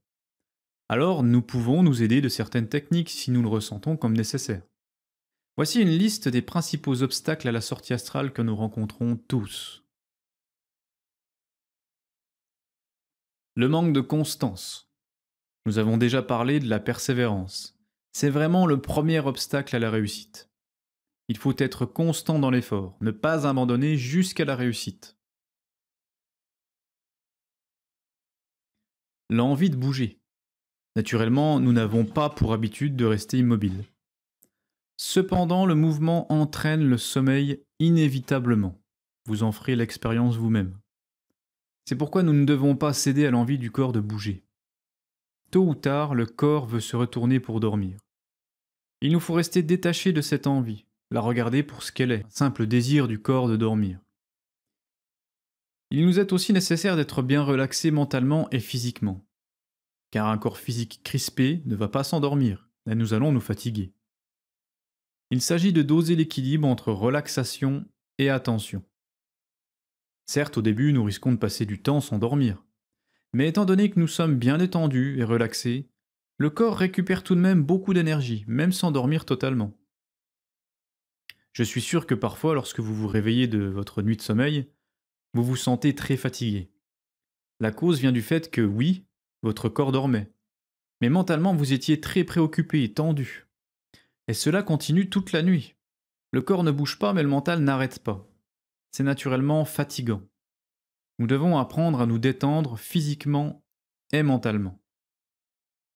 alors 0.89 1.25
nous 1.25 1.43
pouvons 1.43 1.83
nous 1.83 2.05
aider 2.05 2.21
de 2.21 2.29
certaines 2.29 2.69
techniques 2.69 3.11
si 3.11 3.33
nous 3.33 3.43
le 3.43 3.49
ressentons 3.49 3.97
comme 3.97 4.17
nécessaire. 4.17 4.63
Voici 5.57 5.83
une 5.83 5.89
liste 5.89 6.29
des 6.29 6.43
principaux 6.43 7.03
obstacles 7.03 7.49
à 7.49 7.53
la 7.53 7.61
sortie 7.61 7.93
astrale 7.93 8.33
que 8.33 8.43
nous 8.43 8.55
rencontrons 8.55 9.17
tous. 9.17 9.80
Le 13.61 13.69
manque 13.69 13.93
de 13.93 14.01
constance. 14.01 14.91
Nous 15.67 15.77
avons 15.77 15.99
déjà 15.99 16.23
parlé 16.23 16.61
de 16.61 16.69
la 16.71 16.81
persévérance. 16.81 17.79
C'est 18.11 18.31
vraiment 18.31 18.65
le 18.65 18.81
premier 18.81 19.19
obstacle 19.19 19.77
à 19.77 19.79
la 19.79 19.91
réussite. 19.91 20.49
Il 21.29 21.37
faut 21.37 21.53
être 21.59 21.85
constant 21.85 22.39
dans 22.39 22.49
l'effort, 22.49 22.97
ne 23.03 23.11
pas 23.11 23.47
abandonner 23.47 23.99
jusqu'à 23.99 24.47
la 24.47 24.57
réussite. 24.57 25.19
L'envie 29.29 29.69
de 29.69 29.77
bouger. 29.77 30.23
Naturellement, 30.97 31.61
nous 31.61 31.75
n'avons 31.75 32.07
pas 32.07 32.31
pour 32.31 32.55
habitude 32.55 32.97
de 32.97 33.05
rester 33.05 33.37
immobile. 33.37 33.85
Cependant, 34.97 35.67
le 35.67 35.75
mouvement 35.75 36.33
entraîne 36.33 36.89
le 36.89 36.97
sommeil 36.97 37.63
inévitablement. 37.79 38.81
Vous 39.27 39.43
en 39.43 39.53
ferez 39.53 39.77
l'expérience 39.77 40.37
vous-même. 40.37 40.80
C'est 41.85 41.97
pourquoi 41.97 42.23
nous 42.23 42.33
ne 42.33 42.45
devons 42.45 42.77
pas 42.77 42.93
céder 42.93 43.27
à 43.27 43.31
l'envie 43.31 43.59
du 43.59 43.71
corps 43.71 43.93
de 43.93 44.01
bouger. 44.01 44.45
Tôt 45.51 45.67
ou 45.67 45.75
tard, 45.75 46.15
le 46.15 46.27
corps 46.27 46.67
veut 46.67 46.81
se 46.81 46.97
retourner 46.97 47.41
pour 47.41 47.61
dormir. 47.61 47.99
Il 49.01 49.13
nous 49.13 49.21
faut 49.21 49.35
rester 49.35 49.63
détachés 49.63 50.13
de 50.13 50.21
cette 50.21 50.47
envie, 50.47 50.87
la 51.11 51.21
regarder 51.21 51.63
pour 51.63 51.83
ce 51.83 51.91
qu'elle 51.91 52.13
est, 52.13 52.25
un 52.25 52.31
simple 52.31 52.67
désir 52.67 53.09
du 53.09 53.21
corps 53.21 53.49
de 53.49 53.57
dormir. 53.57 53.99
Il 55.91 56.07
nous 56.07 56.21
est 56.21 56.33
aussi 56.33 56.53
nécessaire 56.53 56.97
d'être 56.97 57.23
bien 57.23 57.43
relaxé 57.43 57.91
mentalement 57.91 58.49
et 58.51 58.61
physiquement, 58.61 59.27
car 60.13 60.29
un 60.29 60.39
corps 60.39 60.59
physique 60.59 61.01
crispé 61.03 61.63
ne 61.67 61.75
va 61.75 61.89
pas 61.89 62.05
s'endormir, 62.05 62.69
et 62.89 62.95
nous 62.95 63.13
allons 63.13 63.33
nous 63.33 63.41
fatiguer. 63.41 63.93
Il 65.31 65.41
s'agit 65.43 65.73
de 65.73 65.83
doser 65.83 66.15
l'équilibre 66.15 66.69
entre 66.69 66.93
relaxation 66.93 67.85
et 68.19 68.31
attention. 68.31 68.85
Certes, 70.33 70.59
au 70.59 70.63
début, 70.63 70.93
nous 70.93 71.03
risquons 71.03 71.33
de 71.33 71.39
passer 71.39 71.67
du 71.67 71.83
temps 71.83 72.01
sans 72.01 72.21
dormir. 72.21 72.65
Mais 73.33 73.49
étant 73.49 73.65
donné 73.65 73.91
que 73.91 73.99
nous 73.99 74.07
sommes 74.07 74.37
bien 74.37 74.59
détendus 74.59 75.19
et 75.19 75.25
relaxés, 75.25 75.91
le 76.37 76.51
corps 76.51 76.79
récupère 76.79 77.25
tout 77.25 77.35
de 77.35 77.41
même 77.41 77.65
beaucoup 77.65 77.95
d'énergie, 77.95 78.45
même 78.47 78.71
sans 78.71 78.93
dormir 78.93 79.25
totalement. 79.25 79.77
Je 81.53 81.65
suis 81.65 81.81
sûr 81.81 82.07
que 82.07 82.15
parfois, 82.15 82.55
lorsque 82.55 82.79
vous 82.79 82.95
vous 82.95 83.09
réveillez 83.09 83.49
de 83.49 83.65
votre 83.65 84.03
nuit 84.03 84.17
de 84.17 84.23
sommeil, 84.23 84.71
vous 85.35 85.43
vous 85.43 85.57
sentez 85.57 85.97
très 85.97 86.17
fatigué. 86.17 86.71
La 87.59 87.73
cause 87.73 87.99
vient 87.99 88.13
du 88.13 88.23
fait 88.23 88.53
que, 88.53 88.61
oui, 88.61 89.05
votre 89.43 89.69
corps 89.69 89.91
dormait, 89.91 90.31
mais 91.01 91.09
mentalement 91.09 91.57
vous 91.57 91.73
étiez 91.73 92.01
très 92.01 92.23
préoccupé 92.23 92.85
et 92.85 92.95
tendu. 92.95 93.49
Et 94.29 94.35
cela 94.35 94.63
continue 94.63 95.11
toute 95.11 95.33
la 95.33 95.43
nuit. 95.43 95.75
Le 96.31 96.41
corps 96.41 96.63
ne 96.63 96.71
bouge 96.71 97.01
pas, 97.01 97.15
mais 97.15 97.25
le 97.25 97.29
mental 97.29 97.65
n'arrête 97.65 97.99
pas 97.99 98.30
c'est 98.91 99.03
naturellement 99.03 99.65
fatigant. 99.65 100.23
Nous 101.19 101.27
devons 101.27 101.59
apprendre 101.59 102.01
à 102.01 102.07
nous 102.07 102.19
détendre 102.19 102.79
physiquement 102.79 103.65
et 104.13 104.23
mentalement. 104.23 104.81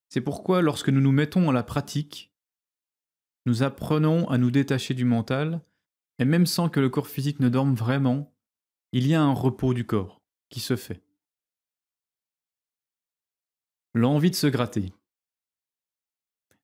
C'est 0.08 0.20
pourquoi 0.20 0.62
lorsque 0.62 0.90
nous 0.90 1.00
nous 1.00 1.12
mettons 1.12 1.50
à 1.50 1.52
la 1.52 1.62
pratique, 1.62 2.32
nous 3.46 3.62
apprenons 3.62 4.28
à 4.28 4.38
nous 4.38 4.50
détacher 4.50 4.94
du 4.94 5.04
mental, 5.04 5.60
et 6.18 6.24
même 6.24 6.46
sans 6.46 6.68
que 6.68 6.80
le 6.80 6.88
corps 6.88 7.08
physique 7.08 7.40
ne 7.40 7.48
dorme 7.48 7.74
vraiment, 7.74 8.32
il 8.92 9.06
y 9.06 9.14
a 9.14 9.22
un 9.22 9.32
repos 9.32 9.74
du 9.74 9.84
corps 9.84 10.22
qui 10.48 10.60
se 10.60 10.76
fait. 10.76 11.02
L'envie 13.92 14.30
de 14.30 14.36
se 14.36 14.46
gratter. 14.46 14.92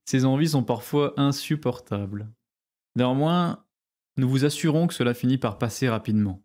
Ces 0.05 0.25
envies 0.25 0.51
sont 0.51 0.65
parfois 0.65 1.15
insupportables. 1.17 2.33
Néanmoins, 2.97 3.65
nous 4.17 4.29
vous 4.29 4.45
assurons 4.45 4.87
que 4.87 4.95
cela 4.95 5.15
finit 5.15 5.39
par 5.39 5.59
passer 5.59 5.89
rapidement. 5.89 6.43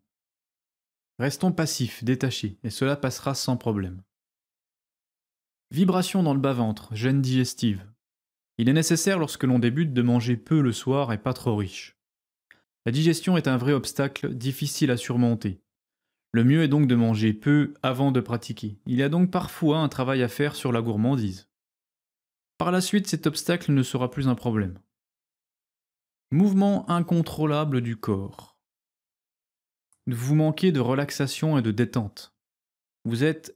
Restons 1.19 1.51
passifs, 1.51 2.03
détachés, 2.03 2.57
et 2.63 2.69
cela 2.69 2.95
passera 2.95 3.35
sans 3.35 3.57
problème. 3.57 4.01
Vibration 5.71 6.23
dans 6.23 6.33
le 6.33 6.39
bas-ventre, 6.39 6.93
gêne 6.93 7.21
digestive. 7.21 7.85
Il 8.57 8.69
est 8.69 8.73
nécessaire 8.73 9.19
lorsque 9.19 9.43
l'on 9.43 9.59
débute 9.59 9.93
de 9.93 10.01
manger 10.01 10.37
peu 10.37 10.61
le 10.61 10.71
soir 10.71 11.11
et 11.11 11.17
pas 11.17 11.33
trop 11.33 11.55
riche. 11.55 11.97
La 12.85 12.91
digestion 12.91 13.35
est 13.35 13.47
un 13.47 13.57
vrai 13.57 13.73
obstacle 13.73 14.33
difficile 14.33 14.91
à 14.91 14.97
surmonter. 14.97 15.61
Le 16.31 16.43
mieux 16.43 16.63
est 16.63 16.67
donc 16.67 16.87
de 16.87 16.95
manger 16.95 17.33
peu 17.33 17.73
avant 17.81 18.11
de 18.11 18.19
pratiquer. 18.19 18.77
Il 18.85 18.97
y 18.97 19.03
a 19.03 19.09
donc 19.09 19.31
parfois 19.31 19.79
un 19.79 19.89
travail 19.89 20.21
à 20.21 20.27
faire 20.27 20.55
sur 20.55 20.71
la 20.71 20.81
gourmandise. 20.81 21.49
Par 22.57 22.71
la 22.71 22.81
suite, 22.81 23.07
cet 23.07 23.25
obstacle 23.25 23.71
ne 23.71 23.83
sera 23.83 24.11
plus 24.11 24.27
un 24.27 24.35
problème. 24.35 24.77
Mouvement 26.31 26.89
incontrôlable 26.89 27.81
du 27.81 27.97
corps. 27.97 28.57
Vous 30.07 30.33
manquez 30.33 30.71
de 30.71 30.79
relaxation 30.79 31.59
et 31.59 31.61
de 31.61 31.69
détente. 31.69 32.35
Vous 33.03 33.23
êtes 33.23 33.55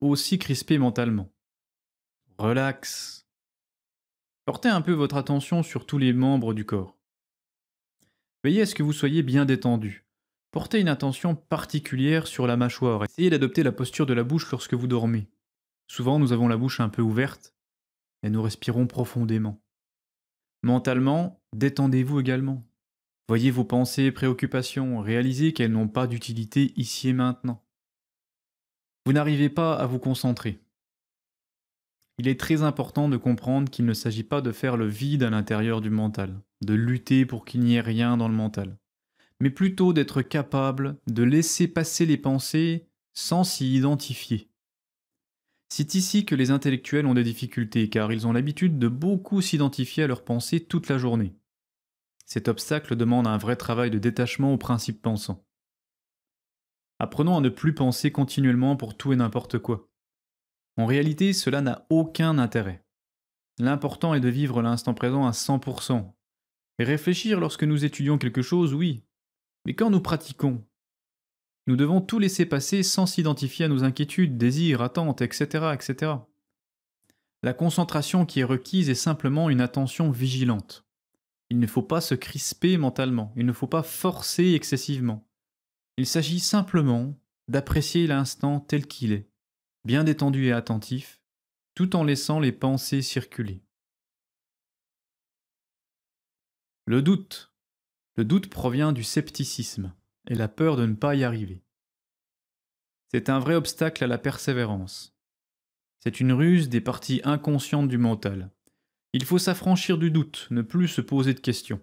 aussi 0.00 0.38
crispé 0.38 0.78
mentalement. 0.78 1.32
Relax. 2.38 3.26
Portez 4.44 4.68
un 4.68 4.80
peu 4.80 4.92
votre 4.92 5.16
attention 5.16 5.64
sur 5.64 5.86
tous 5.86 5.98
les 5.98 6.12
membres 6.12 6.54
du 6.54 6.64
corps. 6.64 6.96
Veillez 8.44 8.62
à 8.62 8.66
ce 8.66 8.76
que 8.76 8.84
vous 8.84 8.92
soyez 8.92 9.24
bien 9.24 9.44
détendu. 9.44 10.06
Portez 10.52 10.78
une 10.78 10.88
attention 10.88 11.34
particulière 11.34 12.28
sur 12.28 12.46
la 12.46 12.56
mâchoire. 12.56 13.02
Essayez 13.02 13.30
d'adopter 13.30 13.64
la 13.64 13.72
posture 13.72 14.06
de 14.06 14.14
la 14.14 14.22
bouche 14.22 14.52
lorsque 14.52 14.74
vous 14.74 14.86
dormez. 14.86 15.26
Souvent, 15.88 16.20
nous 16.20 16.32
avons 16.32 16.46
la 16.46 16.56
bouche 16.56 16.78
un 16.78 16.88
peu 16.88 17.02
ouverte 17.02 17.56
et 18.22 18.30
nous 18.30 18.40
respirons 18.40 18.86
profondément. 18.86 19.63
Mentalement, 20.64 21.42
détendez-vous 21.54 22.20
également. 22.20 22.66
Voyez 23.28 23.50
vos 23.50 23.66
pensées 23.66 24.04
et 24.04 24.12
préoccupations, 24.12 24.98
réalisez 24.98 25.52
qu'elles 25.52 25.70
n'ont 25.70 25.88
pas 25.88 26.06
d'utilité 26.06 26.72
ici 26.76 27.10
et 27.10 27.12
maintenant. 27.12 27.62
Vous 29.04 29.12
n'arrivez 29.12 29.50
pas 29.50 29.74
à 29.74 29.84
vous 29.84 29.98
concentrer. 29.98 30.62
il 32.16 32.28
est 32.28 32.40
très 32.40 32.62
important 32.62 33.10
de 33.10 33.18
comprendre 33.18 33.70
qu'il 33.70 33.84
ne 33.84 33.92
s'agit 33.92 34.22
pas 34.22 34.40
de 34.40 34.52
faire 34.52 34.78
le 34.78 34.86
vide 34.86 35.22
à 35.22 35.28
l'intérieur 35.28 35.82
du 35.82 35.90
mental, 35.90 36.40
de 36.62 36.72
lutter 36.72 37.26
pour 37.26 37.44
qu'il 37.44 37.60
n'y 37.60 37.74
ait 37.74 37.82
rien 37.82 38.16
dans 38.16 38.28
le 38.28 38.34
mental, 38.34 38.78
mais 39.40 39.50
plutôt 39.50 39.92
d'être 39.92 40.22
capable 40.22 40.96
de 41.06 41.24
laisser 41.24 41.68
passer 41.68 42.06
les 42.06 42.16
pensées 42.16 42.88
sans 43.12 43.44
s'y 43.44 43.74
identifier. 43.74 44.48
C'est 45.76 45.96
ici 45.96 46.24
que 46.24 46.36
les 46.36 46.52
intellectuels 46.52 47.04
ont 47.04 47.14
des 47.14 47.24
difficultés, 47.24 47.90
car 47.90 48.12
ils 48.12 48.28
ont 48.28 48.32
l'habitude 48.32 48.78
de 48.78 48.86
beaucoup 48.86 49.42
s'identifier 49.42 50.04
à 50.04 50.06
leurs 50.06 50.22
pensées 50.22 50.60
toute 50.60 50.88
la 50.88 50.98
journée. 50.98 51.34
Cet 52.26 52.46
obstacle 52.46 52.94
demande 52.94 53.26
un 53.26 53.38
vrai 53.38 53.56
travail 53.56 53.90
de 53.90 53.98
détachement 53.98 54.54
aux 54.54 54.56
principes 54.56 55.02
pensants. 55.02 55.44
Apprenons 57.00 57.36
à 57.36 57.40
ne 57.40 57.48
plus 57.48 57.74
penser 57.74 58.12
continuellement 58.12 58.76
pour 58.76 58.96
tout 58.96 59.12
et 59.12 59.16
n'importe 59.16 59.58
quoi. 59.58 59.90
En 60.76 60.86
réalité, 60.86 61.32
cela 61.32 61.60
n'a 61.60 61.86
aucun 61.90 62.38
intérêt. 62.38 62.86
L'important 63.58 64.14
est 64.14 64.20
de 64.20 64.28
vivre 64.28 64.62
l'instant 64.62 64.94
présent 64.94 65.26
à 65.26 65.32
100%. 65.32 66.08
Et 66.78 66.84
réfléchir 66.84 67.40
lorsque 67.40 67.64
nous 67.64 67.84
étudions 67.84 68.16
quelque 68.16 68.42
chose, 68.42 68.74
oui. 68.74 69.02
Mais 69.66 69.74
quand 69.74 69.90
nous 69.90 70.00
pratiquons, 70.00 70.64
nous 71.66 71.76
devons 71.76 72.00
tout 72.00 72.18
laisser 72.18 72.44
passer 72.44 72.82
sans 72.82 73.06
s'identifier 73.06 73.64
à 73.64 73.68
nos 73.68 73.84
inquiétudes, 73.84 74.36
désirs, 74.36 74.82
attentes, 74.82 75.22
etc., 75.22 75.72
etc. 75.72 76.12
La 77.42 77.54
concentration 77.54 78.26
qui 78.26 78.40
est 78.40 78.44
requise 78.44 78.90
est 78.90 78.94
simplement 78.94 79.50
une 79.50 79.60
attention 79.60 80.10
vigilante. 80.10 80.84
Il 81.50 81.58
ne 81.58 81.66
faut 81.66 81.82
pas 81.82 82.00
se 82.00 82.14
crisper 82.14 82.76
mentalement, 82.76 83.32
il 83.36 83.46
ne 83.46 83.52
faut 83.52 83.66
pas 83.66 83.82
forcer 83.82 84.54
excessivement. 84.54 85.26
Il 85.96 86.06
s'agit 86.06 86.40
simplement 86.40 87.18
d'apprécier 87.48 88.06
l'instant 88.06 88.60
tel 88.60 88.86
qu'il 88.86 89.12
est, 89.12 89.28
bien 89.84 90.04
détendu 90.04 90.46
et 90.46 90.52
attentif, 90.52 91.20
tout 91.74 91.96
en 91.96 92.04
laissant 92.04 92.40
les 92.40 92.52
pensées 92.52 93.02
circuler. 93.02 93.62
Le 96.86 97.02
doute. 97.02 97.54
Le 98.16 98.24
doute 98.24 98.48
provient 98.48 98.92
du 98.92 99.02
scepticisme 99.02 99.94
et 100.28 100.34
la 100.34 100.48
peur 100.48 100.76
de 100.76 100.86
ne 100.86 100.94
pas 100.94 101.14
y 101.14 101.24
arriver. 101.24 101.62
C'est 103.10 103.28
un 103.28 103.38
vrai 103.38 103.54
obstacle 103.54 104.02
à 104.02 104.06
la 104.06 104.18
persévérance. 104.18 105.16
C'est 106.00 106.20
une 106.20 106.32
ruse 106.32 106.68
des 106.68 106.80
parties 106.80 107.20
inconscientes 107.24 107.88
du 107.88 107.98
mental. 107.98 108.50
Il 109.12 109.24
faut 109.24 109.38
s'affranchir 109.38 109.96
du 109.96 110.10
doute, 110.10 110.48
ne 110.50 110.62
plus 110.62 110.88
se 110.88 111.00
poser 111.00 111.34
de 111.34 111.40
questions. 111.40 111.80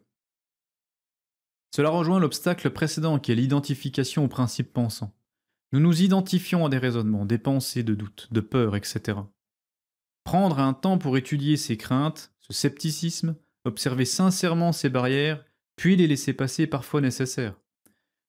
Cela 1.74 1.90
rejoint 1.90 2.20
l'obstacle 2.20 2.70
précédent 2.70 3.18
qui 3.18 3.32
est 3.32 3.36
l'identification 3.36 4.26
aux 4.26 4.28
principes 4.28 4.74
pensants. 4.74 5.16
Nous 5.72 5.80
nous 5.80 6.02
identifions 6.02 6.66
à 6.66 6.70
des 6.70 6.78
raisonnements, 6.78 7.26
des 7.26 7.38
pensées 7.38 7.84
de 7.84 7.96
doute, 7.96 8.28
de 8.32 8.42
peur, 8.42 8.76
etc. 8.76 9.20
Prendre 10.26 10.60
un 10.60 10.74
temps 10.74 10.98
pour 10.98 11.18
étudier 11.18 11.56
ces 11.56 11.78
craintes, 11.78 12.34
ce 12.42 12.52
scepticisme, 12.52 13.38
observer 13.64 14.06
sincèrement 14.06 14.74
ces 14.74 14.90
barrières, 14.90 15.46
puis 15.78 15.96
les 15.96 16.08
laisser 16.08 16.34
passer 16.34 16.68
parfois 16.68 17.00
nécessaires. 17.00 17.56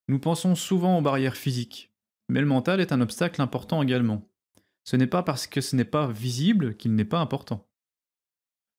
Nous 0.09 0.19
pensons 0.19 0.55
souvent 0.55 0.99
aux 0.99 1.03
barrières 1.03 1.37
physiques, 1.37 1.93
mais 2.29 2.41
le 2.41 2.47
mental 2.47 2.81
est 2.81 2.93
un 2.93 3.01
obstacle 3.01 3.41
important 3.41 3.83
également. 3.83 4.29
Ce 4.85 4.97
n'est 4.97 5.07
pas 5.07 5.23
parce 5.23 5.47
que 5.47 5.61
ce 5.61 5.77
n'est 5.77 5.85
pas 5.85 6.09
visible 6.09 6.77
qu'il 6.77 6.95
n'est 6.95 7.05
pas 7.05 7.21
important. 7.21 7.69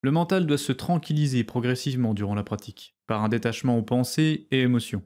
Le 0.01 0.11
mental 0.11 0.45
doit 0.45 0.57
se 0.57 0.73
tranquilliser 0.73 1.45
progressivement 1.45 2.13
durant 2.13 2.35
la 2.35 2.43
pratique, 2.43 2.97
par 3.07 3.23
un 3.23 3.29
détachement 3.29 3.77
aux 3.77 3.83
pensées 3.83 4.47
et 4.51 4.61
émotions. 4.61 5.03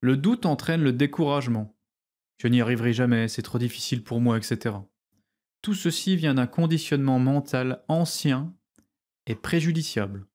Le 0.00 0.16
doute 0.16 0.46
entraîne 0.46 0.82
le 0.82 0.92
découragement. 0.92 1.78
Je 2.38 2.48
n'y 2.48 2.60
arriverai 2.60 2.92
jamais, 2.92 3.28
c'est 3.28 3.42
trop 3.42 3.58
difficile 3.58 4.02
pour 4.02 4.20
moi, 4.20 4.36
etc. 4.36 4.74
Tout 5.62 5.74
ceci 5.74 6.16
vient 6.16 6.34
d'un 6.34 6.48
conditionnement 6.48 7.20
mental 7.20 7.84
ancien 7.88 8.52
et 9.26 9.36
préjudiciable. 9.36 10.26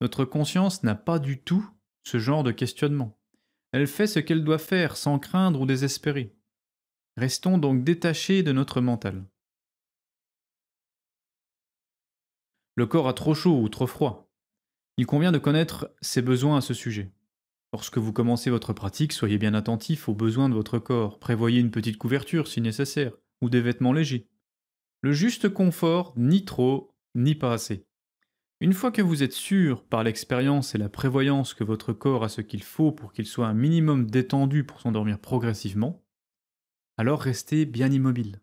Notre 0.00 0.24
conscience 0.24 0.84
n'a 0.84 0.94
pas 0.94 1.18
du 1.18 1.42
tout 1.42 1.68
ce 2.04 2.18
genre 2.18 2.44
de 2.44 2.52
questionnement. 2.52 3.19
Elle 3.72 3.86
fait 3.86 4.06
ce 4.06 4.18
qu'elle 4.18 4.44
doit 4.44 4.58
faire 4.58 4.96
sans 4.96 5.18
craindre 5.18 5.60
ou 5.60 5.66
désespérer. 5.66 6.34
Restons 7.16 7.58
donc 7.58 7.84
détachés 7.84 8.42
de 8.42 8.52
notre 8.52 8.80
mental. 8.80 9.24
Le 12.76 12.86
corps 12.86 13.08
a 13.08 13.14
trop 13.14 13.34
chaud 13.34 13.60
ou 13.60 13.68
trop 13.68 13.86
froid. 13.86 14.30
Il 14.96 15.06
convient 15.06 15.32
de 15.32 15.38
connaître 15.38 15.94
ses 16.00 16.22
besoins 16.22 16.58
à 16.58 16.60
ce 16.60 16.74
sujet. 16.74 17.12
Lorsque 17.72 17.98
vous 17.98 18.12
commencez 18.12 18.50
votre 18.50 18.72
pratique, 18.72 19.12
soyez 19.12 19.38
bien 19.38 19.54
attentif 19.54 20.08
aux 20.08 20.14
besoins 20.14 20.48
de 20.48 20.54
votre 20.54 20.78
corps, 20.78 21.18
prévoyez 21.20 21.60
une 21.60 21.70
petite 21.70 21.98
couverture 21.98 22.48
si 22.48 22.60
nécessaire, 22.60 23.12
ou 23.40 23.48
des 23.48 23.60
vêtements 23.60 23.92
légers. 23.92 24.28
Le 25.02 25.12
juste 25.12 25.48
confort, 25.48 26.12
ni 26.16 26.44
trop, 26.44 26.94
ni 27.14 27.34
pas 27.34 27.52
assez. 27.52 27.86
Une 28.62 28.74
fois 28.74 28.92
que 28.92 29.00
vous 29.00 29.22
êtes 29.22 29.32
sûr, 29.32 29.82
par 29.84 30.04
l'expérience 30.04 30.74
et 30.74 30.78
la 30.78 30.90
prévoyance, 30.90 31.54
que 31.54 31.64
votre 31.64 31.94
corps 31.94 32.24
a 32.24 32.28
ce 32.28 32.42
qu'il 32.42 32.62
faut 32.62 32.92
pour 32.92 33.14
qu'il 33.14 33.26
soit 33.26 33.46
un 33.46 33.54
minimum 33.54 34.10
détendu 34.10 34.64
pour 34.64 34.80
s'endormir 34.80 35.18
progressivement, 35.18 36.04
alors 36.98 37.22
restez 37.22 37.64
bien 37.64 37.90
immobile. 37.90 38.42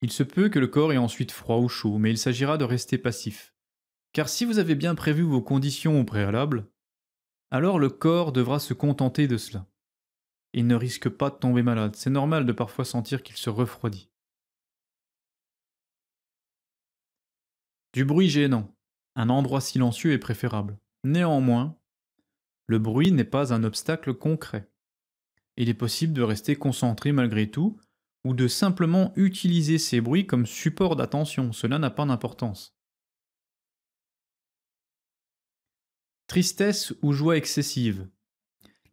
Il 0.00 0.10
se 0.10 0.22
peut 0.22 0.48
que 0.48 0.58
le 0.58 0.68
corps 0.68 0.94
ait 0.94 0.96
ensuite 0.96 1.32
froid 1.32 1.58
ou 1.58 1.68
chaud, 1.68 1.98
mais 1.98 2.10
il 2.10 2.16
s'agira 2.16 2.56
de 2.56 2.64
rester 2.64 2.96
passif. 2.96 3.54
Car 4.14 4.30
si 4.30 4.46
vous 4.46 4.58
avez 4.58 4.74
bien 4.74 4.94
prévu 4.94 5.22
vos 5.22 5.42
conditions 5.42 6.00
au 6.00 6.04
préalable, 6.04 6.66
alors 7.50 7.78
le 7.78 7.90
corps 7.90 8.32
devra 8.32 8.58
se 8.58 8.72
contenter 8.72 9.28
de 9.28 9.36
cela. 9.36 9.66
Il 10.54 10.66
ne 10.66 10.74
risque 10.74 11.10
pas 11.10 11.28
de 11.28 11.36
tomber 11.36 11.62
malade, 11.62 11.94
c'est 11.94 12.10
normal 12.10 12.46
de 12.46 12.52
parfois 12.52 12.86
sentir 12.86 13.22
qu'il 13.22 13.36
se 13.36 13.50
refroidit. 13.50 14.11
Du 17.92 18.06
bruit 18.06 18.30
gênant. 18.30 18.74
Un 19.16 19.28
endroit 19.28 19.60
silencieux 19.60 20.12
est 20.12 20.18
préférable. 20.18 20.78
Néanmoins, 21.04 21.78
le 22.66 22.78
bruit 22.78 23.12
n'est 23.12 23.24
pas 23.24 23.52
un 23.52 23.64
obstacle 23.64 24.14
concret. 24.14 24.70
Il 25.58 25.68
est 25.68 25.74
possible 25.74 26.14
de 26.14 26.22
rester 26.22 26.56
concentré 26.56 27.12
malgré 27.12 27.50
tout, 27.50 27.78
ou 28.24 28.32
de 28.32 28.48
simplement 28.48 29.12
utiliser 29.16 29.76
ces 29.76 30.00
bruits 30.00 30.26
comme 30.26 30.46
support 30.46 30.96
d'attention, 30.96 31.52
cela 31.52 31.78
n'a 31.78 31.90
pas 31.90 32.06
d'importance. 32.06 32.74
Tristesse 36.28 36.94
ou 37.02 37.12
joie 37.12 37.36
excessive. 37.36 38.08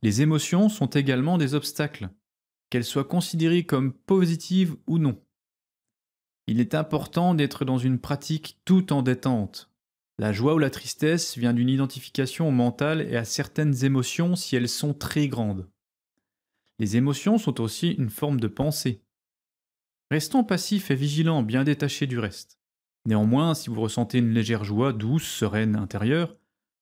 Les 0.02 0.22
émotions 0.22 0.68
sont 0.68 0.88
également 0.88 1.38
des 1.38 1.54
obstacles, 1.54 2.10
qu'elles 2.70 2.84
soient 2.84 3.06
considérées 3.06 3.66
comme 3.66 3.94
positives 3.94 4.76
ou 4.88 4.98
non. 4.98 5.24
Il 6.50 6.60
est 6.60 6.74
important 6.74 7.36
d'être 7.36 7.64
dans 7.64 7.78
une 7.78 8.00
pratique 8.00 8.58
tout 8.66 8.92
en 8.92 9.04
détente. 9.04 9.70
La 10.18 10.34
joie 10.34 10.56
ou 10.56 10.58
la 10.58 10.72
tristesse 10.72 11.38
vient 11.38 11.54
d'une 11.54 11.70
identification 11.70 12.52
mentale 12.52 13.02
et 13.02 13.18
à 13.18 13.24
certaines 13.24 13.86
émotions 13.86 14.36
si 14.36 14.56
elles 14.56 14.68
sont 14.68 14.96
très 14.96 15.28
grandes. 15.28 15.70
Les 16.80 16.98
émotions 16.98 17.38
sont 17.38 17.62
aussi 17.62 17.92
une 17.92 18.10
forme 18.10 18.40
de 18.40 18.48
pensée. 18.48 19.04
Restons 20.10 20.44
passifs 20.44 20.90
et 20.90 20.96
vigilants, 20.96 21.44
bien 21.44 21.64
détachés 21.64 22.08
du 22.08 22.18
reste. 22.18 22.60
Néanmoins, 23.06 23.54
si 23.54 23.70
vous 23.70 23.82
ressentez 23.82 24.18
une 24.18 24.34
légère 24.34 24.64
joie 24.64 24.92
douce, 24.92 25.28
sereine, 25.28 25.76
intérieure, 25.76 26.36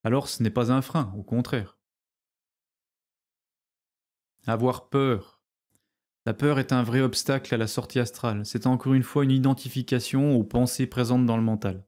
alors 0.06 0.30
ce 0.30 0.42
n'est 0.42 0.50
pas 0.50 0.72
un 0.72 0.82
frein, 0.82 1.14
au 1.18 1.24
contraire. 1.24 1.78
Avoir 4.46 4.88
peur, 4.88 5.37
la 6.28 6.34
peur 6.34 6.60
est 6.60 6.74
un 6.74 6.84
vrai 6.84 7.00
obstacle 7.00 7.56
à 7.56 7.58
la 7.58 7.68
sortie 7.68 8.00
astrale, 8.00 8.46
c'est 8.46 8.68
encore 8.68 8.94
une 8.94 9.04
fois 9.04 9.24
une 9.24 9.32
identification 9.32 10.36
aux 10.36 10.44
pensées 10.44 10.86
présentes 10.86 11.26
dans 11.26 11.38
le 11.38 11.42
mental. 11.42 11.86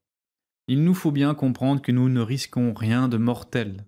Il 0.69 0.86
nous 0.86 0.93
faut 0.93 1.12
bien 1.12 1.36
comprendre 1.36 1.82
que 1.82 1.91
nous 1.91 2.08
ne 2.08 2.21
risquons 2.21 2.73
rien 2.73 3.10
de 3.10 3.17
mortel. 3.17 3.86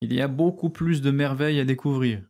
Il 0.00 0.12
y 0.12 0.20
a 0.20 0.26
beaucoup 0.26 0.70
plus 0.70 1.02
de 1.02 1.12
merveilles 1.12 1.60
à 1.60 1.64
découvrir. 1.64 2.20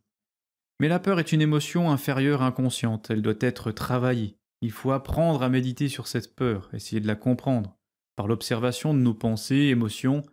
Mais 0.80 0.88
la 0.88 0.98
peur 0.98 1.18
est 1.18 1.32
une 1.32 1.40
émotion 1.40 1.90
inférieure 1.90 2.42
inconsciente, 2.42 3.08
elle 3.08 3.22
doit 3.22 3.32
être 3.40 3.72
travaillée. 3.72 4.37
Il 4.61 4.70
faut 4.70 4.92
apprendre 4.92 5.42
à 5.42 5.48
méditer 5.48 5.88
sur 5.88 6.08
cette 6.08 6.37
peur, 6.37 6.68
essayer 6.74 7.00
de 7.00 7.06
la 7.06 7.16
comprendre, 7.16 7.78
par 8.16 8.26
l'observation 8.26 8.92
de 8.92 8.98
nos 8.98 9.14
pensées, 9.14 9.70
émotions, 9.70 10.24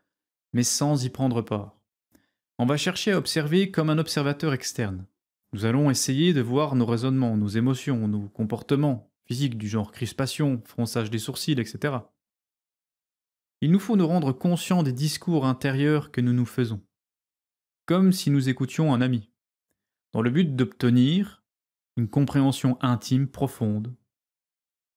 mais 0.52 0.64
sans 0.64 1.06
y 1.06 1.10
prendre 1.10 1.42
part. 1.42 1.80
On 2.58 2.66
va 2.66 2.76
chercher 2.76 3.14
à 3.14 3.18
observer 3.18 3.72
comme 3.72 3.90
un 3.90 3.98
observateur 3.98 4.52
externe. 4.52 5.06
Nous 5.54 5.66
allons 5.66 5.90
essayer 5.90 6.34
de 6.34 6.42
voir 6.42 6.76
nos 6.76 6.86
raisonnements, 6.86 7.36
nos 7.36 7.48
émotions, 7.48 8.08
nos 8.08 8.30
comportements 8.30 9.12
physiques 9.26 9.58
du 9.58 9.68
genre 9.68 9.92
crispation, 9.92 10.62
fronçage 10.66 11.10
des 11.10 11.20
sourcils, 11.20 11.60
etc. 11.60 11.98
Il 13.62 13.72
nous 13.72 13.80
faut 13.80 13.96
nous 13.96 14.08
rendre 14.08 14.32
conscients 14.32 14.84
des 14.84 14.94
discours 14.94 15.46
intérieurs 15.46 16.12
que 16.12 16.22
nous 16.22 16.34
nous 16.34 16.46
faisons, 16.46 16.82
comme 17.86 18.12
si 18.12 18.30
nous 18.30 18.50
écoutions 18.50 18.94
un 18.94 19.02
ami, 19.02 19.30
dans 20.14 20.22
le 20.22 20.30
but 20.30 20.56
d'obtenir 20.56 21.44
une 21.98 22.08
compréhension 22.08 22.78
intime 22.82 23.28
profonde, 23.28 23.96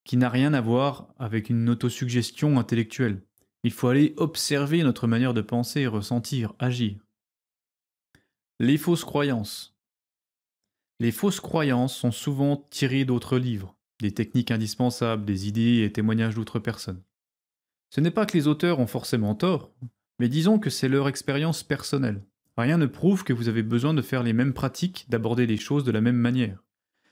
qui 0.05 0.17
n'a 0.17 0.29
rien 0.29 0.55
à 0.55 0.61
voir 0.61 1.15
avec 1.19 1.51
une 1.51 1.69
autosuggestion 1.69 2.59
intellectuelle. 2.59 3.23
Il 3.65 3.73
faut 3.73 3.89
aller 3.89 4.15
observer 4.17 4.83
notre 4.83 5.07
manière 5.07 5.35
de 5.35 5.41
penser, 5.41 5.87
ressentir, 5.87 6.55
agir. 6.59 6.99
Les 8.59 8.79
fausses 8.79 9.05
croyances. 9.05 9.72
Les 11.03 11.11
fausses 11.11 11.41
croyances 11.41 11.97
sont 11.97 12.13
souvent 12.13 12.65
tirées 12.71 13.05
d'autres 13.05 13.37
livres, 13.37 13.75
des 14.01 14.13
techniques 14.13 14.53
indispensables, 14.53 15.25
des 15.25 15.49
idées 15.49 15.83
et 15.83 15.91
témoignages 15.91 16.37
d'autres 16.37 16.61
personnes. 16.61 17.03
Ce 17.91 18.01
n'est 18.01 18.13
pas 18.13 18.25
que 18.25 18.39
les 18.39 18.47
auteurs 18.47 18.79
ont 18.79 18.87
forcément 18.87 19.35
tort, 19.35 19.73
mais 20.21 20.29
disons 20.29 20.61
que 20.61 20.71
c'est 20.71 20.89
leur 20.89 21.09
expérience 21.09 21.65
personnelle. 21.65 22.25
Rien 22.57 22.79
ne 22.79 22.87
prouve 22.87 23.25
que 23.25 23.33
vous 23.33 23.49
avez 23.49 23.65
besoin 23.65 23.95
de 23.95 24.01
faire 24.01 24.23
les 24.23 24.33
mêmes 24.33 24.53
pratiques, 24.53 25.07
d'aborder 25.09 25.45
les 25.45 25.57
choses 25.57 25.83
de 25.83 25.91
la 25.91 26.01
même 26.01 26.15
manière. 26.15 26.63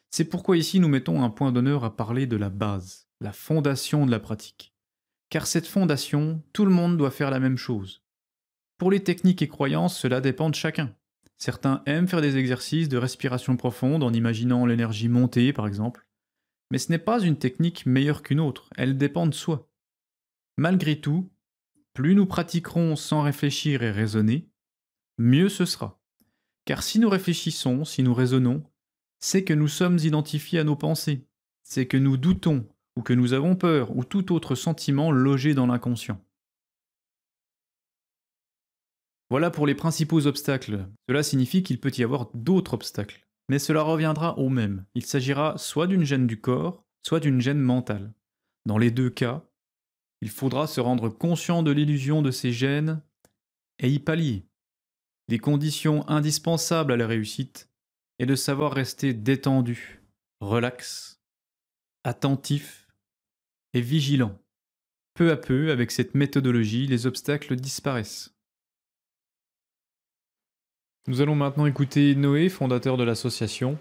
C'est 0.09 0.27
pourquoi 0.27 0.57
ici 0.57 0.79
nous 0.79 0.87
mettons 0.87 1.25
un 1.25 1.31
point 1.31 1.51
d'honneur 1.51 1.83
à 1.83 1.97
parler 1.97 2.29
de 2.29 2.37
la 2.37 2.49
base, 2.49 3.09
la 3.21 3.33
fondation 3.33 4.07
de 4.07 4.13
la 4.13 4.21
pratique. 4.21 4.73
Car 5.31 5.49
cette 5.49 5.67
fondation, 5.67 6.45
tout 6.53 6.65
le 6.65 6.71
monde 6.71 6.97
doit 6.97 7.11
faire 7.11 7.33
la 7.33 7.41
même 7.41 7.59
chose. 7.59 8.05
Pour 8.79 8.93
les 8.93 9.03
techniques 9.03 9.43
et 9.43 9.49
croyances, 9.49 9.99
cela 9.99 10.21
dépend 10.21 10.49
de 10.49 10.55
chacun. 10.55 10.95
Certains 11.41 11.83
aiment 11.87 12.07
faire 12.07 12.21
des 12.21 12.37
exercices 12.37 12.91
de 12.91 12.99
respiration 12.99 13.57
profonde 13.57 14.03
en 14.03 14.13
imaginant 14.13 14.67
l'énergie 14.67 15.09
monter, 15.09 15.55
par 15.55 15.67
exemple. 15.67 16.07
Mais 16.71 16.77
ce 16.77 16.93
n'est 16.93 16.99
pas 16.99 17.21
une 17.21 17.39
technique 17.39 17.87
meilleure 17.87 18.23
qu'une 18.23 18.41
autre, 18.41 18.69
elle 18.77 18.99
dépend 18.99 19.27
de 19.27 19.35
soi. 19.35 19.71
Malgré 20.59 21.01
tout, 21.01 21.33
plus 21.95 22.15
nous 22.15 22.27
pratiquerons 22.27 22.95
sans 22.95 23.23
réfléchir 23.23 23.83
et 23.83 23.91
raisonner, 23.91 24.51
mieux 25.17 25.49
ce 25.49 25.65
sera. 25.65 25.99
Car 26.67 26.83
si 26.83 26.99
nous 26.99 27.09
réfléchissons, 27.09 27.87
si 27.87 28.03
nous 28.03 28.15
raisonnons, 28.15 28.63
c'est 29.19 29.43
que 29.43 29.55
nous 29.55 29.69
sommes 29.69 29.99
identifiés 29.99 30.59
à 30.59 30.65
nos 30.65 30.77
pensées, 30.77 31.27
c'est 31.63 31.87
que 31.87 31.97
nous 31.97 32.19
doutons, 32.19 32.69
ou 32.97 33.03
que 33.03 33.15
nous 33.15 33.33
avons 33.33 33.57
peur, 33.57 33.97
ou 33.97 34.05
tout 34.05 34.35
autre 34.35 34.55
sentiment 34.55 35.11
logé 35.11 35.55
dans 35.55 35.67
l'inconscient. 35.67 36.23
Voilà 39.31 39.51
pour 39.51 39.67
les 39.67 39.77
principaux 39.77 40.27
obstacles. 40.27 40.89
Cela 41.09 41.23
signifie 41.23 41.63
qu'il 41.63 41.81
peut 41.81 41.93
y 41.97 42.03
avoir 42.03 42.31
d'autres 42.35 42.75
obstacles. 42.75 43.27
Mais 43.49 43.61
cela 43.61 43.83
reviendra 43.83 44.37
au 44.39 44.49
même. 44.49 44.85
Il 44.95 45.07
s'agira 45.07 45.57
soit 45.57 45.87
d'une 45.87 46.05
gêne 46.05 46.27
du 46.27 46.41
corps, 46.41 46.85
soit 47.07 47.21
d'une 47.21 47.41
gêne 47.41 47.61
mentale. 47.61 48.13
Dans 48.67 48.79
les 48.79 48.91
deux 48.91 49.11
cas, 49.11 49.45
il 50.21 50.29
faudra 50.29 50.67
se 50.67 50.81
rendre 50.81 51.09
conscient 51.09 51.63
de 51.63 51.71
l'illusion 51.71 52.23
de 52.23 52.31
ces 52.31 52.53
gènes 52.53 53.03
et 53.79 53.89
y 53.89 53.99
pallier. 53.99 54.47
Des 55.29 55.39
conditions 55.39 56.07
indispensables 56.09 56.93
à 56.93 56.97
la 56.97 57.07
réussite 57.07 57.71
est 58.19 58.27
de 58.27 58.35
savoir 58.35 58.73
rester 58.73 59.15
détendu, 59.15 60.03
relax, 60.41 61.23
attentif 62.05 62.89
et 63.75 63.81
vigilant. 63.81 64.39
Peu 65.15 65.31
à 65.31 65.37
peu, 65.37 65.71
avec 65.71 65.91
cette 65.91 66.15
méthodologie, 66.15 66.87
les 66.87 67.07
obstacles 67.07 67.57
disparaissent. 67.57 68.35
Nous 71.07 71.21
allons 71.21 71.35
maintenant 71.35 71.67
écouter 71.67 72.15
Noé, 72.15 72.49
fondateur 72.49 72.97
de 72.97 73.05
l'association, 73.05 73.79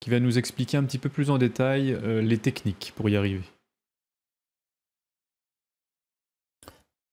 qui 0.00 0.10
va 0.10 0.20
nous 0.20 0.38
expliquer 0.38 0.76
un 0.76 0.84
petit 0.84 0.98
peu 0.98 1.08
plus 1.08 1.30
en 1.30 1.38
détail 1.38 1.92
euh, 1.92 2.20
les 2.20 2.38
techniques 2.38 2.92
pour 2.96 3.08
y 3.08 3.16
arriver. 3.16 3.44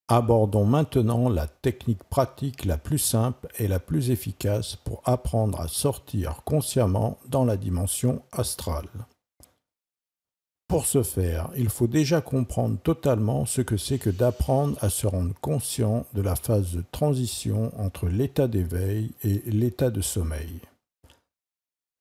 Abordons 0.09 0.65
maintenant 0.65 1.29
la 1.29 1.47
technique 1.47 2.03
pratique 2.03 2.65
la 2.65 2.77
plus 2.77 2.99
simple 2.99 3.47
et 3.57 3.67
la 3.67 3.79
plus 3.79 4.11
efficace 4.11 4.75
pour 4.75 5.01
apprendre 5.05 5.61
à 5.61 5.67
sortir 5.67 6.43
consciemment 6.43 7.17
dans 7.29 7.45
la 7.45 7.55
dimension 7.55 8.21
astrale. 8.31 8.89
Pour 10.73 10.88
ce 10.88 11.03
faire, 11.03 11.51
il 11.55 11.69
faut 11.69 11.86
déjà 11.86 12.19
comprendre 12.19 12.79
totalement 12.79 13.45
ce 13.45 13.62
que 13.62 13.77
c'est 13.77 13.99
que 13.99 14.09
d'apprendre 14.09 14.75
à 14.81 14.89
se 14.89 15.05
rendre 15.05 15.36
conscient 15.39 16.07
de 16.15 16.21
la 16.23 16.36
phase 16.36 16.71
de 16.71 16.83
transition 16.91 17.71
entre 17.77 18.07
l'état 18.07 18.47
d'éveil 18.47 19.12
et 19.23 19.43
l'état 19.51 19.91
de 19.91 20.01
sommeil. 20.01 20.62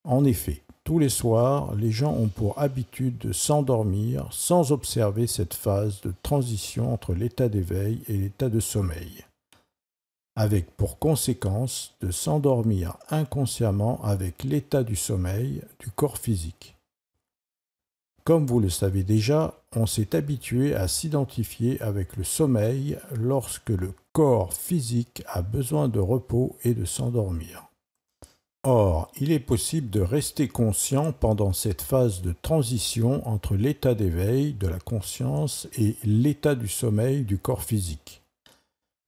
En 0.04 0.24
effet, 0.24 0.62
tous 0.84 0.98
les 0.98 1.10
soirs, 1.10 1.74
les 1.74 1.90
gens 1.90 2.14
ont 2.14 2.28
pour 2.28 2.58
habitude 2.58 3.18
de 3.18 3.34
s'endormir 3.34 4.26
sans 4.30 4.72
observer 4.72 5.26
cette 5.26 5.52
phase 5.52 6.00
de 6.00 6.14
transition 6.22 6.94
entre 6.94 7.12
l'état 7.12 7.50
d'éveil 7.50 8.00
et 8.08 8.16
l'état 8.16 8.48
de 8.48 8.58
sommeil, 8.58 9.26
avec 10.34 10.74
pour 10.78 10.98
conséquence 10.98 11.94
de 12.00 12.10
s'endormir 12.10 12.96
inconsciemment 13.10 14.02
avec 14.02 14.44
l'état 14.44 14.82
du 14.82 14.96
sommeil 14.96 15.60
du 15.78 15.90
corps 15.90 16.16
physique. 16.16 16.71
Comme 18.24 18.46
vous 18.46 18.60
le 18.60 18.70
savez 18.70 19.02
déjà, 19.02 19.54
on 19.74 19.86
s'est 19.86 20.14
habitué 20.14 20.74
à 20.74 20.86
s'identifier 20.86 21.80
avec 21.82 22.16
le 22.16 22.22
sommeil 22.22 22.98
lorsque 23.16 23.70
le 23.70 23.92
corps 24.12 24.52
physique 24.52 25.24
a 25.26 25.42
besoin 25.42 25.88
de 25.88 25.98
repos 25.98 26.56
et 26.62 26.74
de 26.74 26.84
s'endormir. 26.84 27.68
Or, 28.64 29.10
il 29.20 29.32
est 29.32 29.40
possible 29.40 29.90
de 29.90 30.00
rester 30.00 30.46
conscient 30.46 31.12
pendant 31.12 31.52
cette 31.52 31.82
phase 31.82 32.22
de 32.22 32.32
transition 32.42 33.26
entre 33.26 33.56
l'état 33.56 33.94
d'éveil 33.94 34.52
de 34.52 34.68
la 34.68 34.78
conscience 34.78 35.66
et 35.76 35.96
l'état 36.04 36.54
du 36.54 36.68
sommeil 36.68 37.24
du 37.24 37.38
corps 37.38 37.64
physique. 37.64 38.22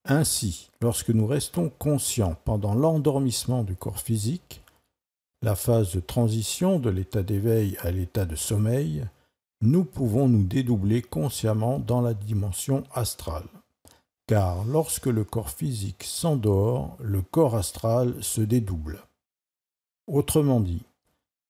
Ainsi, 0.07 0.70
lorsque 0.81 1.11
nous 1.11 1.29
restons 1.29 1.70
conscients 1.79 2.37
pendant 2.44 2.74
l'endormissement 2.74 3.62
du 3.62 3.77
corps 3.77 4.00
physique, 4.00 4.61
la 5.44 5.54
phase 5.54 5.92
de 5.92 6.00
transition 6.00 6.78
de 6.78 6.88
l'état 6.88 7.22
d'éveil 7.22 7.76
à 7.83 7.90
l'état 7.90 8.24
de 8.24 8.35
sommeil, 8.35 9.04
nous 9.61 9.85
pouvons 9.85 10.26
nous 10.26 10.42
dédoubler 10.42 11.02
consciemment 11.02 11.78
dans 11.78 12.00
la 12.00 12.14
dimension 12.14 12.83
astrale. 12.94 13.44
Car 14.26 14.64
lorsque 14.64 15.07
le 15.07 15.22
corps 15.22 15.50
physique 15.50 16.02
s'endort, 16.02 16.96
le 16.98 17.20
corps 17.20 17.57
astral 17.57 18.14
se 18.22 18.40
dédouble. 18.40 19.02
Autrement 20.07 20.61
dit, 20.61 20.83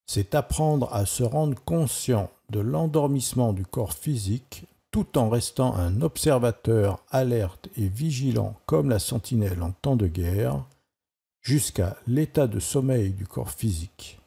c'est 0.06 0.34
apprendre 0.34 0.92
à 0.92 1.06
se 1.06 1.22
rendre 1.22 1.56
conscient 1.64 2.30
de 2.50 2.58
l'endormissement 2.58 3.52
du 3.52 3.64
corps 3.64 3.92
physique 3.92 4.66
tout 4.90 5.16
en 5.16 5.28
restant 5.28 5.74
un 5.76 6.02
observateur 6.02 6.98
alerte 7.12 7.68
et 7.76 7.86
vigilant 7.86 8.54
comme 8.66 8.90
la 8.90 8.98
sentinelle 8.98 9.62
en 9.62 9.70
temps 9.70 9.96
de 9.96 10.08
guerre, 10.08 10.64
jusqu'à 11.44 11.96
l'état 12.06 12.46
de 12.46 12.58
sommeil 12.58 13.10
du 13.10 13.26
corps 13.26 13.50
physique. 13.50 14.18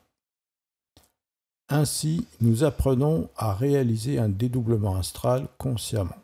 Ainsi, 1.67 2.25
nous 2.39 2.63
apprenons 2.63 3.27
à 3.35 3.53
réaliser 3.53 4.19
un 4.19 4.29
dédoublement 4.29 4.95
astral 4.95 5.47
consciemment. 5.57 6.15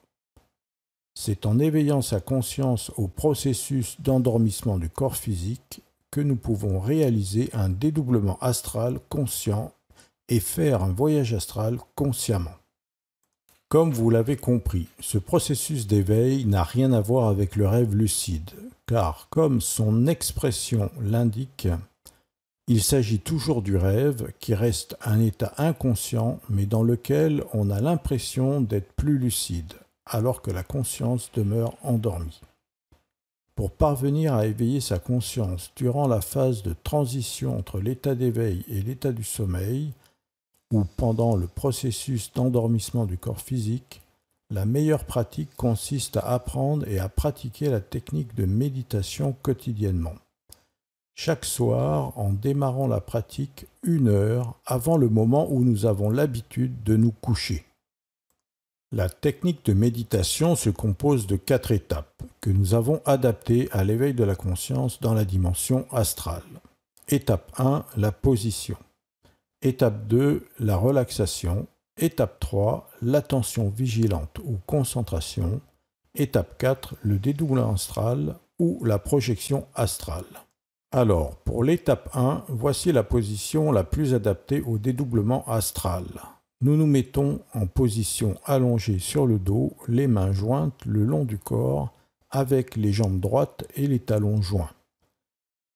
C'est 1.16 1.46
en 1.46 1.60
éveillant 1.60 2.02
sa 2.02 2.22
conscience 2.22 2.92
au 2.96 3.08
processus 3.08 4.00
d'endormissement 4.00 4.78
du 4.78 4.90
corps 4.90 5.18
physique 5.18 5.82
que 6.12 6.22
nous 6.22 6.36
pouvons 6.36 6.80
réaliser 6.80 7.50
un 7.54 7.70
dédoublement 7.70 8.38
astral 8.40 9.00
conscient 9.10 9.74
et 10.30 10.40
faire 10.40 10.84
un 10.84 10.94
voyage 10.94 11.34
astral 11.34 11.78
consciemment. 11.96 12.56
Comme 13.68 13.92
vous 13.92 14.12
l'avez 14.12 14.38
compris, 14.38 14.88
ce 15.00 15.18
processus 15.18 15.88
d'éveil 15.88 16.46
n'a 16.46 16.64
rien 16.64 16.94
à 16.94 17.02
voir 17.02 17.28
avec 17.28 17.56
le 17.56 17.68
rêve 17.68 17.96
lucide, 17.96 18.52
car 18.88 19.28
comme 19.30 19.62
son 19.62 20.08
expression 20.08 20.92
l'indique, 21.02 21.68
il 22.68 22.82
s'agit 22.82 23.20
toujours 23.20 23.62
du 23.62 23.76
rêve 23.76 24.32
qui 24.40 24.54
reste 24.54 24.96
un 25.04 25.20
état 25.20 25.54
inconscient 25.58 26.40
mais 26.50 26.66
dans 26.66 26.84
lequel 26.84 27.44
on 27.54 27.70
a 27.70 27.82
l'impression 27.82 28.62
d'être 28.62 28.94
plus 28.94 29.18
lucide, 29.18 29.74
alors 30.06 30.42
que 30.42 30.52
la 30.52 30.64
conscience 30.64 31.30
demeure 31.34 31.76
endormie. 31.84 32.42
Pour 33.56 33.70
parvenir 33.72 34.34
à 34.34 34.48
éveiller 34.48 34.82
sa 34.82 34.98
conscience 34.98 35.72
durant 35.76 36.08
la 36.08 36.22
phase 36.22 36.64
de 36.64 36.74
transition 36.84 37.58
entre 37.58 37.80
l'état 37.80 38.16
d'éveil 38.16 38.66
et 38.68 38.82
l'état 38.82 39.12
du 39.12 39.24
sommeil, 39.24 39.92
ou 40.72 40.86
pendant 40.98 41.36
le 41.36 41.46
processus 41.46 42.32
d'endormissement 42.34 43.06
du 43.06 43.18
corps 43.18 43.42
physique, 43.42 44.02
la 44.50 44.66
meilleure 44.66 45.06
pratique 45.06 45.56
consiste 45.56 46.18
à 46.18 46.34
apprendre 46.34 46.88
et 46.88 47.00
à 47.00 47.10
pratiquer 47.10 47.70
la 47.70 47.82
technique 47.82 48.36
de 48.36 48.46
méditation 48.46 49.34
quotidiennement. 49.42 50.16
Chaque 51.16 51.46
soir, 51.46 52.18
en 52.18 52.34
démarrant 52.34 52.88
la 52.88 53.00
pratique 53.00 53.68
une 53.84 54.08
heure 54.08 54.60
avant 54.66 54.98
le 54.98 55.10
moment 55.10 55.48
où 55.52 55.64
nous 55.64 55.86
avons 55.86 56.10
l'habitude 56.10 56.84
de 56.84 56.96
nous 56.96 57.12
coucher. 57.12 57.66
La 58.92 59.10
technique 59.10 59.66
de 59.66 59.74
méditation 59.74 60.56
se 60.56 60.70
compose 60.70 61.26
de 61.26 61.36
quatre 61.36 61.72
étapes 61.72 62.24
que 62.42 62.50
nous 62.50 62.74
avons 62.76 63.02
adaptées 63.06 63.68
à 63.72 63.84
l'éveil 63.84 64.14
de 64.14 64.24
la 64.24 64.36
conscience 64.36 65.00
dans 65.02 65.16
la 65.16 65.26
dimension 65.26 65.88
astrale. 65.92 66.44
Étape 67.08 67.52
1, 67.58 67.86
la 67.98 68.12
position. 68.12 68.78
Étape 69.62 70.08
2, 70.08 70.48
la 70.60 70.76
relaxation. 70.76 71.68
Étape 71.98 72.40
3, 72.40 72.90
l'attention 73.04 73.70
vigilante 73.70 74.40
ou 74.44 74.58
concentration. 74.66 75.62
Étape 76.16 76.58
4, 76.58 76.96
le 77.04 77.20
dédoublement 77.20 77.74
astral 77.74 78.36
ou 78.58 78.84
la 78.84 78.98
projection 78.98 79.68
astrale. 79.76 80.26
Alors, 80.92 81.36
pour 81.38 81.64
l'étape 81.64 82.10
1, 82.16 82.46
voici 82.50 82.92
la 82.92 83.04
position 83.04 83.72
la 83.72 83.84
plus 83.84 84.16
adaptée 84.16 84.62
au 84.62 84.80
dédoublement 84.80 85.48
astral. 85.48 86.06
Nous 86.62 86.78
nous 86.78 86.88
mettons 86.88 87.42
en 87.54 87.68
position 87.68 88.40
allongée 88.44 88.98
sur 88.98 89.28
le 89.28 89.38
dos, 89.38 89.74
les 89.88 90.08
mains 90.08 90.32
jointes 90.32 90.86
le 90.86 91.04
long 91.04 91.26
du 91.26 91.38
corps, 91.38 91.94
avec 92.32 92.76
les 92.76 92.92
jambes 92.92 93.20
droites 93.20 93.66
et 93.76 93.86
les 93.86 94.00
talons 94.00 94.42
joints. 94.42 94.72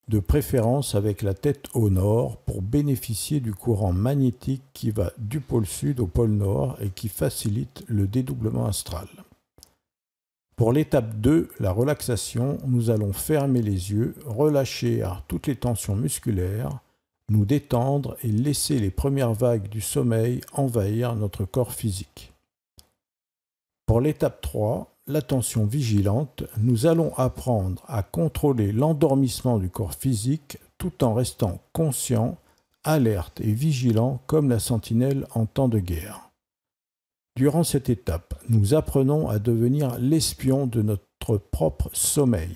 De 0.08 0.20
préférence 0.20 0.96
avec 0.96 1.22
la 1.22 1.34
tête 1.34 1.66
au 1.74 1.90
nord 1.90 2.38
pour 2.38 2.62
bénéficier 2.62 3.40
du 3.40 3.54
courant 3.54 3.92
magnétique 3.92 4.64
qui 4.74 4.92
va 4.92 5.12
du 5.18 5.42
pôle 5.42 5.66
sud 5.66 6.00
au 6.00 6.08
pôle 6.08 6.32
nord 6.32 6.78
et 6.82 6.90
qui 6.90 7.10
facilite 7.10 7.84
le 7.88 8.08
dédoublement 8.08 8.66
astral. 8.66 9.08
Pour 10.56 10.74
l'étape 10.74 11.20
2, 11.20 11.50
la 11.60 11.72
relaxation, 11.72 12.58
nous 12.66 12.90
allons 12.90 13.14
fermer 13.14 13.62
les 13.62 13.92
yeux, 13.92 14.16
relâcher 14.26 15.08
toutes 15.28 15.48
les 15.48 15.56
tensions 15.56 15.96
musculaires, 15.96 16.80
nous 17.30 17.46
détendre 17.46 18.18
et 18.24 18.30
laisser 18.30 18.80
les 18.80 18.90
premières 18.90 19.34
vagues 19.34 19.68
du 19.68 19.82
sommeil 19.82 20.42
envahir 20.54 21.16
notre 21.16 21.46
corps 21.46 21.74
physique. 21.74 22.34
Pour 23.86 24.02
l'étape 24.02 24.42
3, 24.42 24.97
l'attention 25.08 25.66
vigilante, 25.66 26.44
nous 26.58 26.86
allons 26.86 27.14
apprendre 27.16 27.84
à 27.88 28.04
contrôler 28.04 28.72
l'endormissement 28.72 29.58
du 29.58 29.70
corps 29.70 29.96
physique 29.96 30.60
tout 30.78 31.04
en 31.04 31.14
restant 31.14 31.62
conscient, 31.74 32.38
alerte 32.84 33.42
et 33.42 33.54
vigilant 33.54 34.22
comme 34.28 34.50
la 34.50 34.60
sentinelle 34.60 35.26
en 35.34 35.46
temps 35.46 35.70
de 35.70 35.80
guerre. 35.80 36.30
Durant 37.36 37.64
cette 37.64 37.90
étape, 37.90 38.34
nous 38.50 38.74
apprenons 38.74 39.30
à 39.30 39.40
devenir 39.40 39.98
l'espion 40.00 40.68
de 40.68 40.82
notre 40.82 41.38
propre 41.38 41.90
sommeil. 41.94 42.56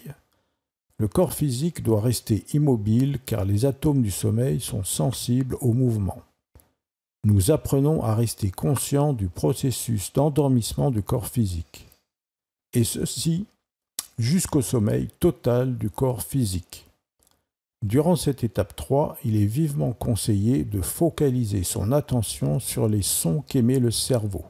Le 0.98 1.08
corps 1.08 1.34
physique 1.34 1.84
doit 1.84 2.02
rester 2.02 2.46
immobile 2.54 3.20
car 3.26 3.46
les 3.46 3.66
atomes 3.66 4.02
du 4.02 4.12
sommeil 4.12 4.60
sont 4.60 4.84
sensibles 4.84 5.56
au 5.62 5.74
mouvement. 5.74 6.22
Nous 7.24 7.52
apprenons 7.52 8.04
à 8.04 8.16
rester 8.16 8.50
conscients 8.50 9.14
du 9.14 9.28
processus 9.28 10.14
d'endormissement 10.14 10.90
du 10.90 11.04
corps 11.04 11.28
physique 11.28 11.91
et 12.74 12.84
ceci 12.84 13.46
jusqu'au 14.18 14.62
sommeil 14.62 15.08
total 15.20 15.78
du 15.78 15.90
corps 15.90 16.22
physique. 16.22 16.88
Durant 17.84 18.16
cette 18.16 18.44
étape 18.44 18.76
3, 18.76 19.18
il 19.26 19.36
est 19.36 19.46
vivement 19.46 19.94
conseillé 19.94 20.64
de 20.64 20.82
focaliser 20.82 21.64
son 21.64 21.92
attention 21.92 22.60
sur 22.60 22.88
les 22.88 23.02
sons 23.02 23.44
qu'émet 23.48 23.80
le 23.80 23.90
cerveau. 23.90 24.46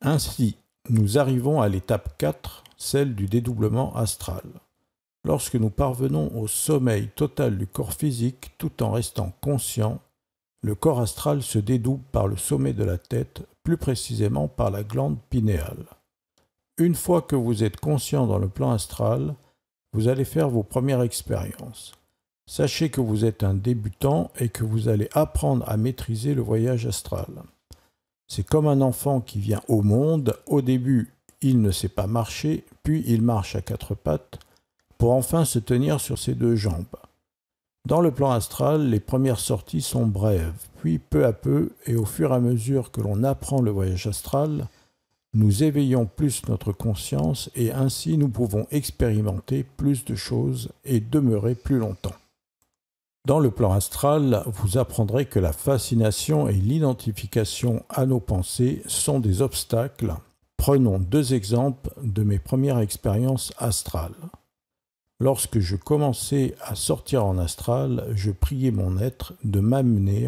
Ainsi, 0.00 0.56
nous 0.88 1.18
arrivons 1.18 1.60
à 1.60 1.68
l'étape 1.68 2.16
4, 2.18 2.62
celle 2.76 3.16
du 3.16 3.26
dédoublement 3.26 3.96
astral. 3.96 4.44
Lorsque 5.24 5.56
nous 5.56 5.70
parvenons 5.70 6.30
au 6.38 6.46
sommeil 6.46 7.08
total 7.16 7.58
du 7.58 7.66
corps 7.66 7.94
physique 7.94 8.52
tout 8.58 8.82
en 8.82 8.92
restant 8.92 9.32
conscient, 9.40 10.00
le 10.62 10.74
corps 10.74 11.00
astral 11.00 11.42
se 11.42 11.58
dédouble 11.58 12.04
par 12.12 12.28
le 12.28 12.36
sommet 12.36 12.72
de 12.72 12.84
la 12.84 12.98
tête, 12.98 13.42
plus 13.64 13.78
précisément 13.78 14.46
par 14.46 14.70
la 14.70 14.84
glande 14.84 15.18
pinéale. 15.30 15.86
Une 16.76 16.96
fois 16.96 17.22
que 17.22 17.36
vous 17.36 17.62
êtes 17.62 17.78
conscient 17.78 18.26
dans 18.26 18.38
le 18.38 18.48
plan 18.48 18.72
astral, 18.72 19.36
vous 19.92 20.08
allez 20.08 20.24
faire 20.24 20.48
vos 20.48 20.64
premières 20.64 21.02
expériences. 21.02 21.92
Sachez 22.50 22.90
que 22.90 23.00
vous 23.00 23.24
êtes 23.24 23.44
un 23.44 23.54
débutant 23.54 24.32
et 24.40 24.48
que 24.48 24.64
vous 24.64 24.88
allez 24.88 25.08
apprendre 25.12 25.64
à 25.68 25.76
maîtriser 25.76 26.34
le 26.34 26.42
voyage 26.42 26.84
astral. 26.84 27.28
C'est 28.26 28.44
comme 28.44 28.66
un 28.66 28.80
enfant 28.80 29.20
qui 29.20 29.38
vient 29.38 29.62
au 29.68 29.82
monde. 29.82 30.36
Au 30.46 30.62
début, 30.62 31.12
il 31.42 31.62
ne 31.62 31.70
sait 31.70 31.88
pas 31.88 32.08
marcher, 32.08 32.64
puis 32.82 33.04
il 33.06 33.22
marche 33.22 33.54
à 33.54 33.62
quatre 33.62 33.94
pattes, 33.94 34.40
pour 34.98 35.12
enfin 35.12 35.44
se 35.44 35.60
tenir 35.60 36.00
sur 36.00 36.18
ses 36.18 36.34
deux 36.34 36.56
jambes. 36.56 36.84
Dans 37.86 38.00
le 38.00 38.10
plan 38.10 38.32
astral, 38.32 38.88
les 38.88 39.00
premières 39.00 39.38
sorties 39.38 39.82
sont 39.82 40.06
brèves, 40.06 40.68
puis 40.78 40.98
peu 40.98 41.24
à 41.24 41.32
peu, 41.32 41.70
et 41.86 41.94
au 41.94 42.04
fur 42.04 42.32
et 42.32 42.34
à 42.34 42.40
mesure 42.40 42.90
que 42.90 43.00
l'on 43.00 43.22
apprend 43.22 43.60
le 43.60 43.70
voyage 43.70 44.08
astral, 44.08 44.66
nous 45.34 45.64
éveillons 45.64 46.06
plus 46.06 46.46
notre 46.48 46.72
conscience 46.72 47.50
et 47.56 47.72
ainsi 47.72 48.16
nous 48.16 48.28
pouvons 48.28 48.66
expérimenter 48.70 49.64
plus 49.76 50.04
de 50.04 50.14
choses 50.14 50.70
et 50.84 51.00
demeurer 51.00 51.54
plus 51.54 51.78
longtemps. 51.78 52.14
Dans 53.26 53.40
le 53.40 53.50
plan 53.50 53.72
astral, 53.72 54.44
vous 54.46 54.78
apprendrez 54.78 55.24
que 55.24 55.40
la 55.40 55.52
fascination 55.52 56.46
et 56.48 56.52
l'identification 56.52 57.82
à 57.88 58.06
nos 58.06 58.20
pensées 58.20 58.82
sont 58.86 59.18
des 59.18 59.40
obstacles. 59.40 60.14
Prenons 60.56 60.98
deux 60.98 61.34
exemples 61.34 61.90
de 62.02 62.22
mes 62.22 62.38
premières 62.38 62.80
expériences 62.80 63.52
astrales. 63.58 64.12
Lorsque 65.20 65.58
je 65.58 65.76
commençais 65.76 66.54
à 66.60 66.74
sortir 66.74 67.24
en 67.24 67.38
astral, 67.38 68.06
je 68.14 68.30
priais 68.30 68.70
mon 68.70 68.98
être 68.98 69.32
de 69.42 69.60
m'amener 69.60 70.26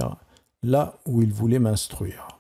là 0.63 0.95
où 1.05 1.23
il 1.23 1.33
voulait 1.33 1.59
m'instruire. 1.59 2.36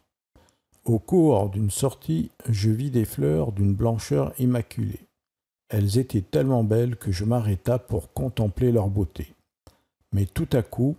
Au 0.87 1.01
cours 1.01 1.51
d'une 1.51 1.72
sortie, 1.72 2.31
je 2.49 2.70
vis 2.70 2.92
des 2.92 3.05
fleurs 3.05 3.51
d'une 3.51 3.75
blancheur 3.75 4.33
immaculée. 4.38 5.01
Elles 5.68 5.99
étaient 5.99 6.22
tellement 6.22 6.62
belles 6.62 6.94
que 6.94 7.11
je 7.11 7.25
m'arrêta 7.25 7.81
pour 7.81 8.12
contempler 8.12 8.70
leur 8.70 8.87
beauté. 8.87 9.35
Mais 10.12 10.27
tout 10.27 10.49
à 10.53 10.62
coup, 10.62 10.94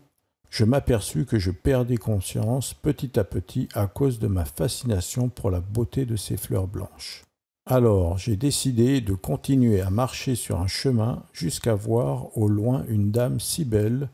je 0.49 0.65
m'aperçus 0.65 1.25
que 1.25 1.39
je 1.39 1.51
perdais 1.51 1.95
conscience 1.95 2.73
petit 2.73 3.17
à 3.17 3.23
petit 3.23 3.69
à 3.75 3.87
cause 3.87 4.19
de 4.19 4.27
ma 4.27 4.43
fascination 4.43 5.29
pour 5.29 5.51
la 5.51 5.61
beauté 5.61 6.05
de 6.05 6.17
ces 6.17 6.35
fleurs 6.35 6.67
blanches. 6.67 7.23
Alors 7.65 8.17
j'ai 8.17 8.35
décidé 8.35 8.99
de 8.99 9.13
continuer 9.13 9.79
à 9.79 9.89
marcher 9.89 10.35
sur 10.35 10.59
un 10.59 10.67
chemin 10.67 11.23
jusqu'à 11.31 11.75
voir 11.75 12.37
au 12.37 12.49
loin 12.49 12.83
une 12.89 13.11
dame 13.11 13.39
si 13.39 13.63
belle 13.63 14.09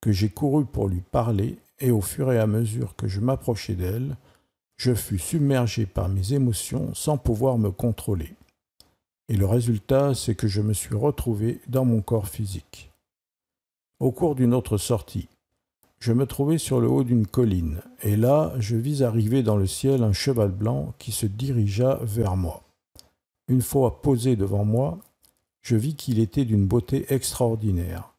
que 0.00 0.12
j'ai 0.12 0.28
couru 0.28 0.66
pour 0.66 0.86
lui 0.86 1.00
parler 1.00 1.58
et 1.80 1.90
au 1.90 2.00
fur 2.00 2.32
et 2.32 2.38
à 2.38 2.46
mesure 2.46 2.94
que 2.94 3.08
je 3.08 3.18
m'approchais 3.18 3.74
d'elle, 3.74 4.16
je 4.76 4.94
fus 4.94 5.18
submergé 5.18 5.86
par 5.86 6.08
mes 6.08 6.32
émotions 6.32 6.94
sans 6.94 7.18
pouvoir 7.18 7.58
me 7.58 7.70
contrôler. 7.70 8.34
Et 9.28 9.36
le 9.36 9.46
résultat, 9.46 10.14
c'est 10.14 10.34
que 10.34 10.48
je 10.48 10.60
me 10.60 10.72
suis 10.72 10.94
retrouvé 10.94 11.60
dans 11.66 11.84
mon 11.84 12.00
corps 12.00 12.28
physique. 12.28 12.92
Au 13.98 14.12
cours 14.12 14.34
d'une 14.34 14.54
autre 14.54 14.76
sortie, 14.76 15.28
je 15.98 16.12
me 16.12 16.26
trouvais 16.26 16.58
sur 16.58 16.80
le 16.80 16.88
haut 16.88 17.04
d'une 17.04 17.26
colline, 17.26 17.80
et 18.02 18.16
là 18.16 18.52
je 18.58 18.76
vis 18.76 19.02
arriver 19.02 19.42
dans 19.42 19.56
le 19.56 19.66
ciel 19.66 20.02
un 20.02 20.12
cheval 20.12 20.50
blanc 20.50 20.94
qui 20.98 21.10
se 21.10 21.26
dirigea 21.26 21.98
vers 22.02 22.36
moi. 22.36 22.62
Une 23.48 23.62
fois 23.62 24.02
posé 24.02 24.36
devant 24.36 24.64
moi, 24.64 24.98
je 25.62 25.76
vis 25.76 25.94
qu'il 25.94 26.18
était 26.18 26.44
d'une 26.44 26.66
beauté 26.66 27.06
extraordinaire. 27.08 28.12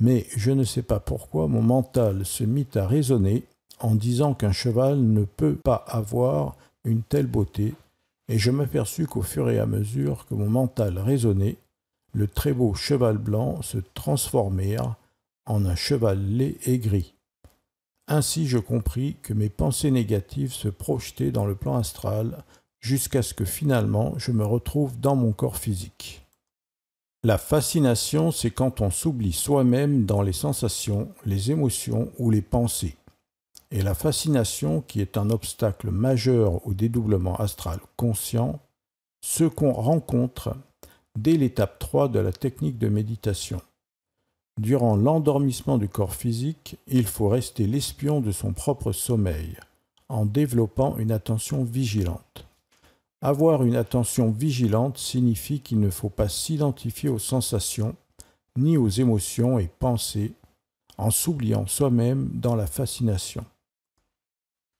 Mais 0.00 0.26
je 0.36 0.52
ne 0.52 0.64
sais 0.64 0.82
pas 0.82 1.00
pourquoi 1.00 1.48
mon 1.48 1.62
mental 1.62 2.24
se 2.24 2.44
mit 2.44 2.68
à 2.76 2.86
raisonner 2.86 3.44
en 3.80 3.94
disant 3.94 4.34
qu'un 4.34 4.52
cheval 4.52 4.98
ne 5.00 5.24
peut 5.24 5.56
pas 5.56 5.84
avoir 5.88 6.56
une 6.84 7.02
telle 7.02 7.26
beauté, 7.26 7.74
et 8.28 8.38
je 8.38 8.50
m'aperçus 8.50 9.06
qu'au 9.06 9.22
fur 9.22 9.50
et 9.50 9.58
à 9.58 9.66
mesure 9.66 10.26
que 10.26 10.34
mon 10.34 10.48
mental 10.48 10.98
raisonnait, 10.98 11.56
le 12.12 12.26
très 12.26 12.52
beau 12.52 12.74
cheval 12.74 13.18
blanc 13.18 13.62
se 13.62 13.78
transformèrent 13.94 14.96
en 15.46 15.64
un 15.64 15.74
cheval 15.74 16.20
laid 16.20 16.58
et 16.66 16.78
gris. 16.78 17.14
Ainsi 18.06 18.46
je 18.46 18.58
compris 18.58 19.16
que 19.22 19.34
mes 19.34 19.48
pensées 19.48 19.90
négatives 19.90 20.52
se 20.52 20.68
projetaient 20.68 21.30
dans 21.30 21.46
le 21.46 21.54
plan 21.54 21.76
astral 21.76 22.44
jusqu'à 22.80 23.22
ce 23.22 23.34
que 23.34 23.44
finalement 23.44 24.14
je 24.18 24.32
me 24.32 24.44
retrouve 24.44 24.98
dans 24.98 25.16
mon 25.16 25.32
corps 25.32 25.58
physique. 25.58 26.26
La 27.24 27.36
fascination, 27.36 28.30
c'est 28.30 28.52
quand 28.52 28.80
on 28.80 28.90
s'oublie 28.90 29.32
soi-même 29.32 30.04
dans 30.04 30.22
les 30.22 30.32
sensations, 30.32 31.08
les 31.26 31.50
émotions 31.50 32.12
ou 32.18 32.30
les 32.30 32.42
pensées 32.42 32.96
et 33.70 33.82
la 33.82 33.94
fascination, 33.94 34.80
qui 34.80 35.00
est 35.00 35.16
un 35.16 35.30
obstacle 35.30 35.90
majeur 35.90 36.66
au 36.66 36.74
dédoublement 36.74 37.36
astral 37.36 37.78
conscient, 37.96 38.60
ce 39.20 39.44
qu'on 39.44 39.72
rencontre 39.72 40.56
dès 41.18 41.36
l'étape 41.36 41.78
3 41.78 42.08
de 42.08 42.18
la 42.18 42.32
technique 42.32 42.78
de 42.78 42.88
méditation. 42.88 43.60
Durant 44.58 44.96
l'endormissement 44.96 45.78
du 45.78 45.88
corps 45.88 46.14
physique, 46.14 46.76
il 46.86 47.06
faut 47.06 47.28
rester 47.28 47.66
l'espion 47.66 48.20
de 48.20 48.32
son 48.32 48.52
propre 48.52 48.92
sommeil, 48.92 49.56
en 50.08 50.24
développant 50.24 50.96
une 50.96 51.12
attention 51.12 51.62
vigilante. 51.62 52.46
Avoir 53.20 53.64
une 53.64 53.76
attention 53.76 54.30
vigilante 54.30 54.98
signifie 54.98 55.60
qu'il 55.60 55.80
ne 55.80 55.90
faut 55.90 56.08
pas 56.08 56.28
s'identifier 56.28 57.08
aux 57.08 57.18
sensations, 57.18 57.94
ni 58.56 58.76
aux 58.76 58.88
émotions 58.88 59.58
et 59.58 59.68
pensées, 59.78 60.32
en 60.96 61.10
s'oubliant 61.10 61.66
soi-même 61.66 62.28
dans 62.32 62.56
la 62.56 62.66
fascination. 62.66 63.44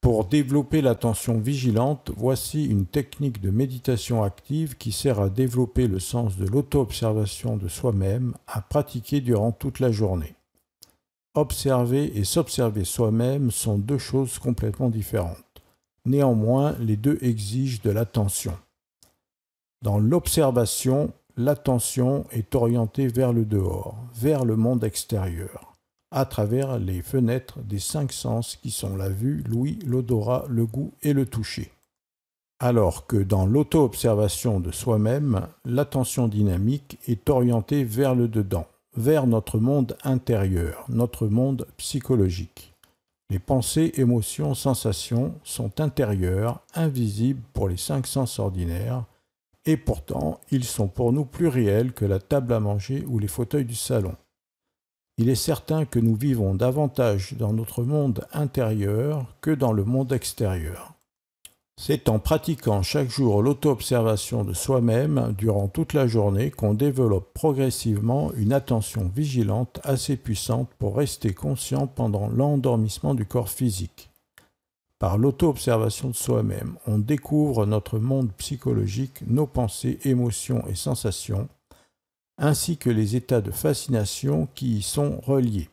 Pour 0.01 0.25
développer 0.25 0.81
l'attention 0.81 1.39
vigilante, 1.39 2.11
voici 2.15 2.65
une 2.65 2.85
technique 2.85 3.41
de 3.41 3.49
méditation 3.49 4.23
active 4.23 4.77
qui 4.77 4.93
sert 4.93 5.19
à 5.19 5.29
développer 5.29 5.87
le 5.87 5.99
sens 5.99 6.37
de 6.37 6.45
l'auto-observation 6.45 7.57
de 7.57 7.67
soi-même 7.67 8.33
à 8.47 8.61
pratiquer 8.61 9.19
durant 9.19 9.51
toute 9.51 9.81
la 9.81 9.91
journée. 9.91 10.35
Observer 11.35 12.17
et 12.17 12.23
s'observer 12.23 12.85
soi-même 12.85 13.51
sont 13.51 13.77
deux 13.77 13.97
choses 13.97 14.39
complètement 14.39 14.89
différentes. 14.89 15.37
Néanmoins, 16.05 16.77
les 16.79 16.95
deux 16.95 17.17
exigent 17.21 17.81
de 17.83 17.91
l'attention. 17.91 18.57
Dans 19.81 19.99
l'observation, 19.99 21.11
l'attention 21.35 22.25
est 22.31 22.55
orientée 22.55 23.07
vers 23.07 23.33
le 23.33 23.43
dehors, 23.43 23.97
vers 24.15 24.45
le 24.45 24.55
monde 24.55 24.85
extérieur 24.85 25.68
à 26.11 26.25
travers 26.25 26.79
les 26.79 27.01
fenêtres 27.01 27.59
des 27.59 27.79
cinq 27.79 28.11
sens 28.11 28.55
qui 28.55 28.71
sont 28.71 28.95
la 28.95 29.09
vue, 29.09 29.43
l'ouïe, 29.47 29.79
l'odorat, 29.85 30.45
le 30.49 30.65
goût 30.65 30.91
et 31.03 31.13
le 31.13 31.25
toucher. 31.25 31.71
Alors 32.59 33.07
que 33.07 33.17
dans 33.17 33.45
l'auto-observation 33.45 34.59
de 34.59 34.71
soi-même, 34.71 35.47
l'attention 35.63 36.27
dynamique 36.27 36.99
est 37.07 37.29
orientée 37.29 37.83
vers 37.83 38.15
le 38.15 38.27
dedans, 38.27 38.67
vers 38.97 39.27
notre 39.27 39.59
monde 39.59 39.95
intérieur, 40.03 40.85
notre 40.89 41.27
monde 41.27 41.65
psychologique. 41.77 42.73
Les 43.29 43.39
pensées, 43.39 43.93
émotions, 43.95 44.55
sensations 44.55 45.35
sont 45.43 45.79
intérieures, 45.79 46.61
invisibles 46.73 47.43
pour 47.53 47.69
les 47.69 47.77
cinq 47.77 48.07
sens 48.07 48.39
ordinaires, 48.39 49.05
et 49.65 49.77
pourtant 49.77 50.41
ils 50.51 50.63
sont 50.63 50.87
pour 50.87 51.13
nous 51.13 51.25
plus 51.25 51.47
réels 51.47 51.93
que 51.93 52.05
la 52.05 52.19
table 52.19 52.51
à 52.53 52.59
manger 52.59 53.05
ou 53.07 53.19
les 53.19 53.27
fauteuils 53.27 53.65
du 53.65 53.75
salon. 53.75 54.15
Il 55.21 55.27
est 55.27 55.35
certain 55.35 55.83
que 55.83 55.99
nous 55.99 56.15
vivons 56.15 56.55
davantage 56.55 57.33
dans 57.37 57.51
notre 57.51 57.83
monde 57.83 58.25
intérieur 58.31 59.25
que 59.41 59.51
dans 59.51 59.73
le 59.73 59.83
monde 59.83 60.13
extérieur. 60.13 60.93
C'est 61.75 62.07
en 62.07 62.19
pratiquant 62.19 62.83
chaque 62.83 63.09
jour 63.09 63.43
l'auto-observation 63.43 64.45
de 64.45 64.53
soi-même 64.53 65.35
durant 65.37 65.67
toute 65.67 65.91
la 65.91 66.07
journée 66.07 66.51
qu'on 66.51 66.73
développe 66.73 67.33
progressivement 67.33 68.31
une 68.37 68.53
attention 68.53 69.11
vigilante 69.13 69.81
assez 69.83 70.15
puissante 70.15 70.69
pour 70.79 70.95
rester 70.95 71.33
conscient 71.33 71.85
pendant 71.85 72.29
l'endormissement 72.29 73.13
du 73.13 73.25
corps 73.25 73.49
physique. 73.49 74.11
Par 74.99 75.17
l'auto-observation 75.17 76.11
de 76.11 76.15
soi-même, 76.15 76.77
on 76.87 76.97
découvre 76.97 77.65
notre 77.65 77.99
monde 77.99 78.31
psychologique, 78.37 79.19
nos 79.27 79.47
pensées, 79.47 79.99
émotions 80.05 80.63
et 80.69 80.75
sensations, 80.75 81.49
ainsi 82.39 82.77
que 82.77 82.89
les 82.89 83.15
états 83.15 83.41
de 83.41 83.51
fascination 83.51 84.47
qui 84.55 84.77
y 84.77 84.81
sont 84.81 85.19
reliés. 85.21 85.69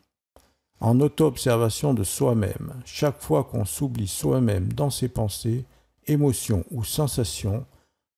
En 0.81 1.01
auto-observation 1.01 1.95
de 1.95 2.05
soi-même, 2.05 2.75
chaque 2.85 3.23
fois 3.23 3.45
qu'on 3.45 3.65
s'oublie 3.65 4.09
soi-même 4.09 4.73
dans 4.73 4.91
ses 4.91 5.09
pensées, 5.09 5.65
émotions 6.07 6.65
ou 6.71 6.85
sensations, 6.85 7.65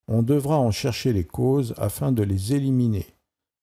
on 0.07 0.23
devra 0.23 0.59
en 0.59 0.71
chercher 0.71 1.13
les 1.13 1.23
causes 1.23 1.73
afin 1.77 2.11
de 2.11 2.23
les 2.23 2.53
éliminer. 2.53 3.05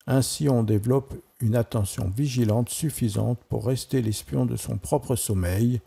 Ainsi 0.07 0.49
on 0.49 0.63
développe 0.63 1.15
une 1.41 1.57
attention 1.57 2.09
vigilante 2.09 2.71
suffisante 2.71 3.41
pour 3.49 3.67
rester 3.67 4.01
l'espion 4.01 4.47
de 4.47 4.57
son 4.57 4.79
propre 4.79 5.17
sommeil 5.17 5.81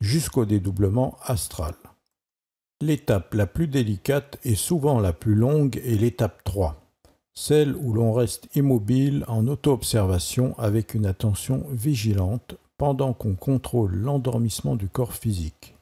jusqu'au 0.00 0.46
dédoublement 0.46 1.16
astral. 1.22 1.74
L'étape 2.80 3.34
la 3.34 3.46
plus 3.46 3.68
délicate 3.68 4.38
et 4.42 4.54
souvent 4.54 5.00
la 5.00 5.12
plus 5.12 5.34
longue 5.34 5.76
est 5.84 6.00
l'étape 6.00 6.42
3, 6.44 6.87
celle 7.38 7.76
où 7.76 7.92
l'on 7.92 8.12
reste 8.12 8.48
immobile 8.56 9.24
en 9.28 9.46
auto-observation 9.46 10.58
avec 10.58 10.94
une 10.94 11.06
attention 11.06 11.64
vigilante 11.70 12.56
pendant 12.78 13.12
qu'on 13.12 13.36
contrôle 13.36 13.94
l'endormissement 13.94 14.74
du 14.74 14.88
corps 14.88 15.12
physique. 15.12 15.76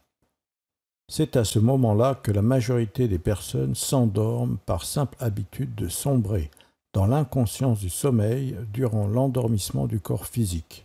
C'est 1.09 1.35
à 1.35 1.45
ce 1.45 1.59
moment-là 1.59 2.21
que 2.23 2.31
la 2.31 2.43
majorité 2.43 3.09
des 3.09 3.19
personnes 3.19 3.75
s'endorment 3.75 4.59
par 4.67 4.85
simple 4.85 5.17
habitude 5.19 5.75
de 5.75 5.89
sombrer 5.89 6.51
dans 6.93 7.07
l'inconscience 7.07 7.79
du 7.79 7.89
sommeil 7.89 8.55
durant 8.75 9.07
l'endormissement 9.07 9.87
du 9.87 9.99
corps 9.99 10.27
physique. 10.27 10.85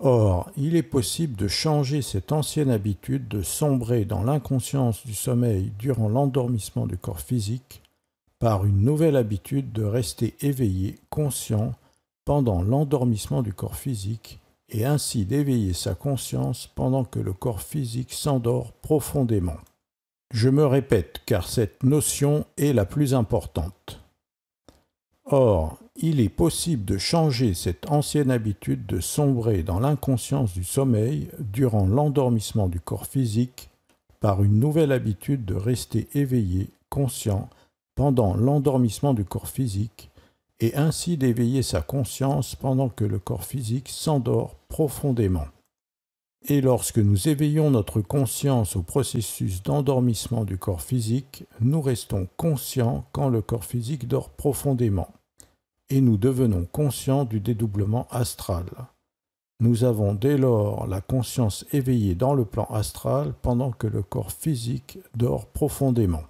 Or, 0.00 0.50
il 0.58 0.76
est 0.76 0.82
possible 0.82 1.34
de 1.34 1.48
changer 1.48 2.02
cette 2.02 2.30
ancienne 2.30 2.70
habitude 2.70 3.26
de 3.26 3.40
sombrer 3.40 4.04
dans 4.04 4.22
l'inconscience 4.22 5.06
du 5.06 5.14
sommeil 5.14 5.72
durant 5.78 6.10
l'endormissement 6.10 6.86
du 6.86 6.98
corps 6.98 7.20
physique 7.20 7.80
par 8.38 8.64
une 8.64 8.82
nouvelle 8.82 9.16
habitude 9.16 9.72
de 9.72 9.84
rester 9.84 10.36
éveillé, 10.40 10.98
conscient, 11.10 11.74
pendant 12.24 12.62
l'endormissement 12.62 13.42
du 13.42 13.52
corps 13.52 13.76
physique 13.76 14.38
et 14.68 14.84
ainsi 14.84 15.24
d'éveiller 15.24 15.72
sa 15.72 15.94
conscience 15.94 16.66
pendant 16.66 17.04
que 17.04 17.18
le 17.18 17.32
corps 17.32 17.62
physique 17.62 18.12
s'endort 18.12 18.72
profondément. 18.72 19.56
Je 20.32 20.50
me 20.50 20.66
répète 20.66 21.22
car 21.24 21.48
cette 21.48 21.82
notion 21.82 22.44
est 22.58 22.74
la 22.74 22.84
plus 22.84 23.14
importante. 23.14 24.00
Or, 25.24 25.78
il 25.96 26.20
est 26.20 26.28
possible 26.28 26.84
de 26.84 26.98
changer 26.98 27.54
cette 27.54 27.90
ancienne 27.90 28.30
habitude 28.30 28.86
de 28.86 29.00
sombrer 29.00 29.62
dans 29.62 29.80
l'inconscience 29.80 30.52
du 30.52 30.64
sommeil 30.64 31.28
durant 31.38 31.86
l'endormissement 31.86 32.68
du 32.68 32.78
corps 32.78 33.06
physique 33.06 33.70
par 34.20 34.44
une 34.44 34.58
nouvelle 34.58 34.92
habitude 34.92 35.44
de 35.44 35.54
rester 35.54 36.08
éveillé, 36.14 36.68
conscient, 36.90 37.48
pendant 37.98 38.36
l'endormissement 38.36 39.12
du 39.12 39.24
corps 39.24 39.48
physique 39.48 40.12
et 40.60 40.76
ainsi 40.76 41.16
d'éveiller 41.16 41.64
sa 41.64 41.80
conscience 41.80 42.54
pendant 42.54 42.88
que 42.88 43.04
le 43.04 43.18
corps 43.18 43.42
physique 43.42 43.88
s'endort 43.88 44.54
profondément. 44.68 45.46
Et 46.46 46.60
lorsque 46.60 46.98
nous 46.98 47.26
éveillons 47.26 47.72
notre 47.72 48.00
conscience 48.00 48.76
au 48.76 48.82
processus 48.82 49.64
d'endormissement 49.64 50.44
du 50.44 50.58
corps 50.58 50.80
physique, 50.80 51.44
nous 51.60 51.82
restons 51.82 52.28
conscients 52.36 53.04
quand 53.10 53.30
le 53.30 53.42
corps 53.42 53.64
physique 53.64 54.06
dort 54.06 54.28
profondément, 54.30 55.08
et 55.90 56.00
nous 56.00 56.18
devenons 56.18 56.68
conscients 56.70 57.24
du 57.24 57.40
dédoublement 57.40 58.06
astral. 58.12 58.66
Nous 59.58 59.82
avons 59.82 60.14
dès 60.14 60.38
lors 60.38 60.86
la 60.86 61.00
conscience 61.00 61.66
éveillée 61.72 62.14
dans 62.14 62.34
le 62.34 62.44
plan 62.44 62.66
astral 62.70 63.34
pendant 63.42 63.72
que 63.72 63.88
le 63.88 64.04
corps 64.04 64.30
physique 64.30 65.00
dort 65.16 65.46
profondément. 65.46 66.22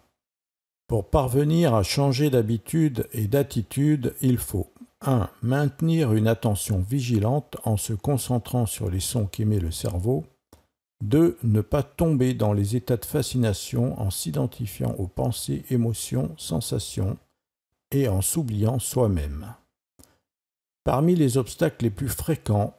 Pour 0.88 1.10
parvenir 1.10 1.74
à 1.74 1.82
changer 1.82 2.30
d'habitude 2.30 3.08
et 3.12 3.28
d'attitude, 3.28 4.14
il 4.22 4.38
faut 4.38 4.72
1. 5.02 5.28
Maintenir 5.42 6.14
une 6.14 6.26
attention 6.26 6.80
vigilante 6.80 7.58
en 7.64 7.76
se 7.76 7.92
concentrant 7.92 8.64
sur 8.64 8.90
les 8.90 8.98
sons 8.98 9.26
qu'émet 9.26 9.60
le 9.60 9.70
cerveau. 9.70 10.24
2. 11.02 11.36
Ne 11.42 11.60
pas 11.60 11.82
tomber 11.82 12.32
dans 12.32 12.54
les 12.54 12.74
états 12.74 12.96
de 12.96 13.04
fascination 13.04 14.00
en 14.00 14.10
s'identifiant 14.10 14.94
aux 14.98 15.06
pensées, 15.06 15.66
émotions, 15.68 16.34
sensations 16.38 17.18
et 17.90 18.08
en 18.08 18.22
s'oubliant 18.22 18.78
soi-même. 18.78 19.54
Parmi 20.84 21.14
les 21.14 21.36
obstacles 21.36 21.84
les 21.84 21.90
plus 21.90 22.08
fréquents, 22.08 22.74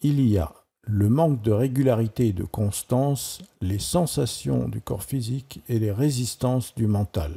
il 0.00 0.20
y 0.20 0.38
a 0.38 0.54
le 0.86 1.08
manque 1.08 1.42
de 1.42 1.52
régularité 1.52 2.28
et 2.28 2.32
de 2.32 2.44
constance, 2.44 3.40
les 3.60 3.78
sensations 3.78 4.68
du 4.68 4.80
corps 4.80 5.04
physique 5.04 5.60
et 5.68 5.78
les 5.78 5.92
résistances 5.92 6.74
du 6.74 6.86
mental. 6.86 7.32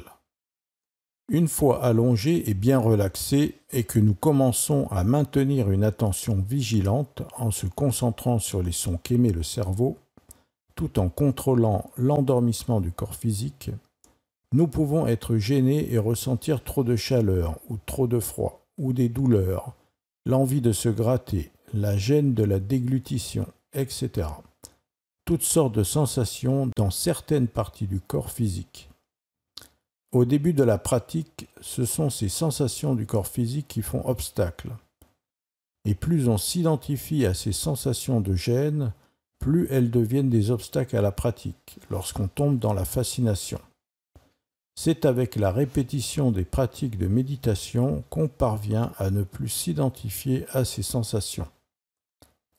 Une 1.29 1.47
fois 1.47 1.83
allongé 1.83 2.49
et 2.49 2.53
bien 2.53 2.77
relaxé 2.77 3.55
et 3.71 3.83
que 3.83 3.99
nous 3.99 4.13
commençons 4.13 4.87
à 4.91 5.03
maintenir 5.03 5.71
une 5.71 5.83
attention 5.83 6.43
vigilante 6.47 7.23
en 7.37 7.49
se 7.49 7.65
concentrant 7.65 8.37
sur 8.37 8.61
les 8.61 8.71
sons 8.71 8.99
qu'émet 9.01 9.31
le 9.31 9.41
cerveau, 9.41 9.97
tout 10.75 10.99
en 10.99 11.09
contrôlant 11.09 11.89
l'endormissement 11.97 12.79
du 12.79 12.91
corps 12.91 13.15
physique, 13.15 13.71
nous 14.53 14.67
pouvons 14.67 15.07
être 15.07 15.37
gênés 15.37 15.91
et 15.91 15.97
ressentir 15.97 16.63
trop 16.63 16.83
de 16.83 16.95
chaleur 16.95 17.59
ou 17.69 17.77
trop 17.85 18.07
de 18.07 18.19
froid 18.19 18.65
ou 18.77 18.93
des 18.93 19.09
douleurs, 19.09 19.73
l'envie 20.25 20.61
de 20.61 20.71
se 20.71 20.89
gratter, 20.89 21.51
la 21.79 21.97
gêne 21.97 22.33
de 22.33 22.43
la 22.43 22.59
déglutition, 22.59 23.47
etc. 23.73 24.29
Toutes 25.25 25.43
sortes 25.43 25.75
de 25.75 25.83
sensations 25.83 26.69
dans 26.75 26.91
certaines 26.91 27.47
parties 27.47 27.87
du 27.87 27.99
corps 27.99 28.31
physique. 28.31 28.89
Au 30.11 30.23
début 30.23 30.53
de 30.53 30.63
la 30.63 30.77
pratique, 30.77 31.47
ce 31.59 31.83
sont 31.83 32.09
ces 32.09 32.29
sensations 32.29 32.95
du 32.95 33.05
corps 33.05 33.27
physique 33.27 33.67
qui 33.67 33.81
font 33.81 34.07
obstacle. 34.07 34.69
Et 35.83 35.93
plus 35.93 36.29
on 36.29 36.37
s'identifie 36.37 37.25
à 37.25 37.33
ces 37.33 37.51
sensations 37.51 38.21
de 38.21 38.33
gêne, 38.33 38.93
plus 39.39 39.67
elles 39.69 39.91
deviennent 39.91 40.29
des 40.29 40.51
obstacles 40.51 40.95
à 40.95 41.01
la 41.01 41.11
pratique, 41.11 41.79
lorsqu'on 41.89 42.27
tombe 42.27 42.59
dans 42.59 42.73
la 42.73 42.85
fascination. 42.85 43.59
C'est 44.77 45.05
avec 45.05 45.35
la 45.35 45.51
répétition 45.51 46.31
des 46.31 46.45
pratiques 46.45 46.97
de 46.97 47.07
méditation 47.07 48.03
qu'on 48.09 48.27
parvient 48.27 48.91
à 48.97 49.09
ne 49.09 49.23
plus 49.23 49.49
s'identifier 49.49 50.45
à 50.51 50.65
ces 50.65 50.83
sensations. 50.83 51.47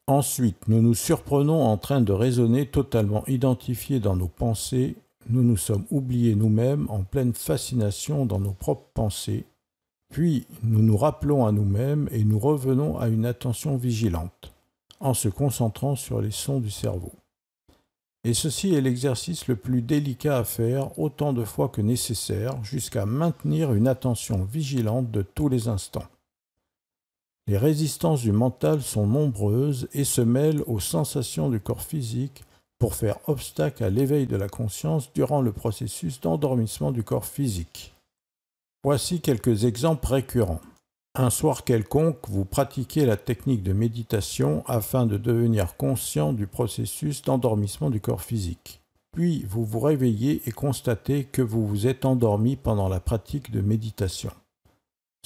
Ensuite, 0.08 0.68
nous 0.68 0.80
nous 0.80 0.94
surprenons 0.94 1.64
en 1.64 1.76
train 1.78 2.00
de 2.00 2.12
raisonner 2.12 2.66
totalement 2.66 3.26
identifiés 3.26 3.98
dans 3.98 4.14
nos 4.14 4.28
pensées, 4.28 4.94
nous 5.28 5.42
nous 5.42 5.56
sommes 5.56 5.84
oubliés 5.90 6.36
nous-mêmes 6.36 6.86
en 6.90 7.02
pleine 7.02 7.32
fascination 7.32 8.24
dans 8.24 8.38
nos 8.38 8.52
propres 8.52 8.88
pensées, 8.94 9.46
puis 10.12 10.46
nous 10.62 10.82
nous 10.82 10.96
rappelons 10.96 11.44
à 11.44 11.50
nous-mêmes 11.50 12.08
et 12.12 12.22
nous 12.22 12.38
revenons 12.38 12.98
à 13.00 13.08
une 13.08 13.26
attention 13.26 13.76
vigilante, 13.76 14.54
en 15.00 15.12
se 15.12 15.28
concentrant 15.28 15.96
sur 15.96 16.20
les 16.20 16.30
sons 16.30 16.60
du 16.60 16.70
cerveau. 16.70 17.12
Et 18.22 18.32
ceci 18.32 18.74
est 18.74 18.80
l'exercice 18.80 19.48
le 19.48 19.56
plus 19.56 19.82
délicat 19.82 20.38
à 20.38 20.44
faire 20.44 20.96
autant 21.00 21.32
de 21.32 21.44
fois 21.44 21.68
que 21.68 21.80
nécessaire 21.80 22.62
jusqu'à 22.62 23.06
maintenir 23.06 23.72
une 23.72 23.88
attention 23.88 24.44
vigilante 24.44 25.10
de 25.10 25.22
tous 25.22 25.48
les 25.48 25.66
instants. 25.66 26.06
Les 27.48 27.58
résistances 27.58 28.22
du 28.22 28.32
mental 28.32 28.82
sont 28.82 29.06
nombreuses 29.06 29.88
et 29.92 30.02
se 30.02 30.20
mêlent 30.20 30.62
aux 30.66 30.80
sensations 30.80 31.48
du 31.48 31.60
corps 31.60 31.82
physique 31.82 32.42
pour 32.78 32.94
faire 32.94 33.18
obstacle 33.28 33.84
à 33.84 33.90
l'éveil 33.90 34.26
de 34.26 34.36
la 34.36 34.48
conscience 34.48 35.12
durant 35.12 35.40
le 35.40 35.52
processus 35.52 36.20
d'endormissement 36.20 36.90
du 36.90 37.04
corps 37.04 37.24
physique. 37.24 37.94
Voici 38.82 39.20
quelques 39.20 39.64
exemples 39.64 40.08
récurrents. 40.08 40.60
Un 41.14 41.30
soir 41.30 41.64
quelconque, 41.64 42.28
vous 42.28 42.44
pratiquez 42.44 43.06
la 43.06 43.16
technique 43.16 43.62
de 43.62 43.72
méditation 43.72 44.64
afin 44.66 45.06
de 45.06 45.16
devenir 45.16 45.76
conscient 45.76 46.32
du 46.32 46.46
processus 46.46 47.22
d'endormissement 47.22 47.90
du 47.90 48.00
corps 48.00 48.22
physique. 48.22 48.82
Puis 49.12 49.44
vous 49.48 49.64
vous 49.64 49.80
réveillez 49.80 50.42
et 50.46 50.52
constatez 50.52 51.24
que 51.24 51.42
vous 51.42 51.66
vous 51.66 51.86
êtes 51.86 52.04
endormi 52.04 52.56
pendant 52.56 52.88
la 52.88 53.00
pratique 53.00 53.50
de 53.50 53.62
méditation. 53.62 54.30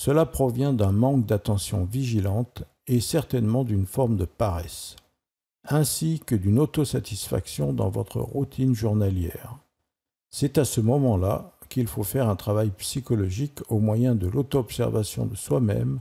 Cela 0.02 0.24
provient 0.24 0.72
d'un 0.72 0.92
manque 0.92 1.26
d'attention 1.26 1.84
vigilante 1.84 2.62
et 2.86 3.00
certainement 3.00 3.64
d'une 3.64 3.84
forme 3.84 4.16
de 4.16 4.24
paresse, 4.24 4.96
ainsi 5.68 6.22
que 6.24 6.34
d'une 6.34 6.58
autosatisfaction 6.58 7.74
dans 7.74 7.90
votre 7.90 8.18
routine 8.18 8.74
journalière. 8.74 9.58
C'est 10.30 10.56
à 10.56 10.64
ce 10.64 10.80
moment-là 10.80 11.52
qu'il 11.68 11.86
faut 11.86 12.02
faire 12.02 12.30
un 12.30 12.36
travail 12.36 12.70
psychologique 12.78 13.58
au 13.68 13.78
moyen 13.78 14.14
de 14.14 14.26
l'auto-observation 14.26 15.26
de 15.26 15.36
soi-même 15.36 15.98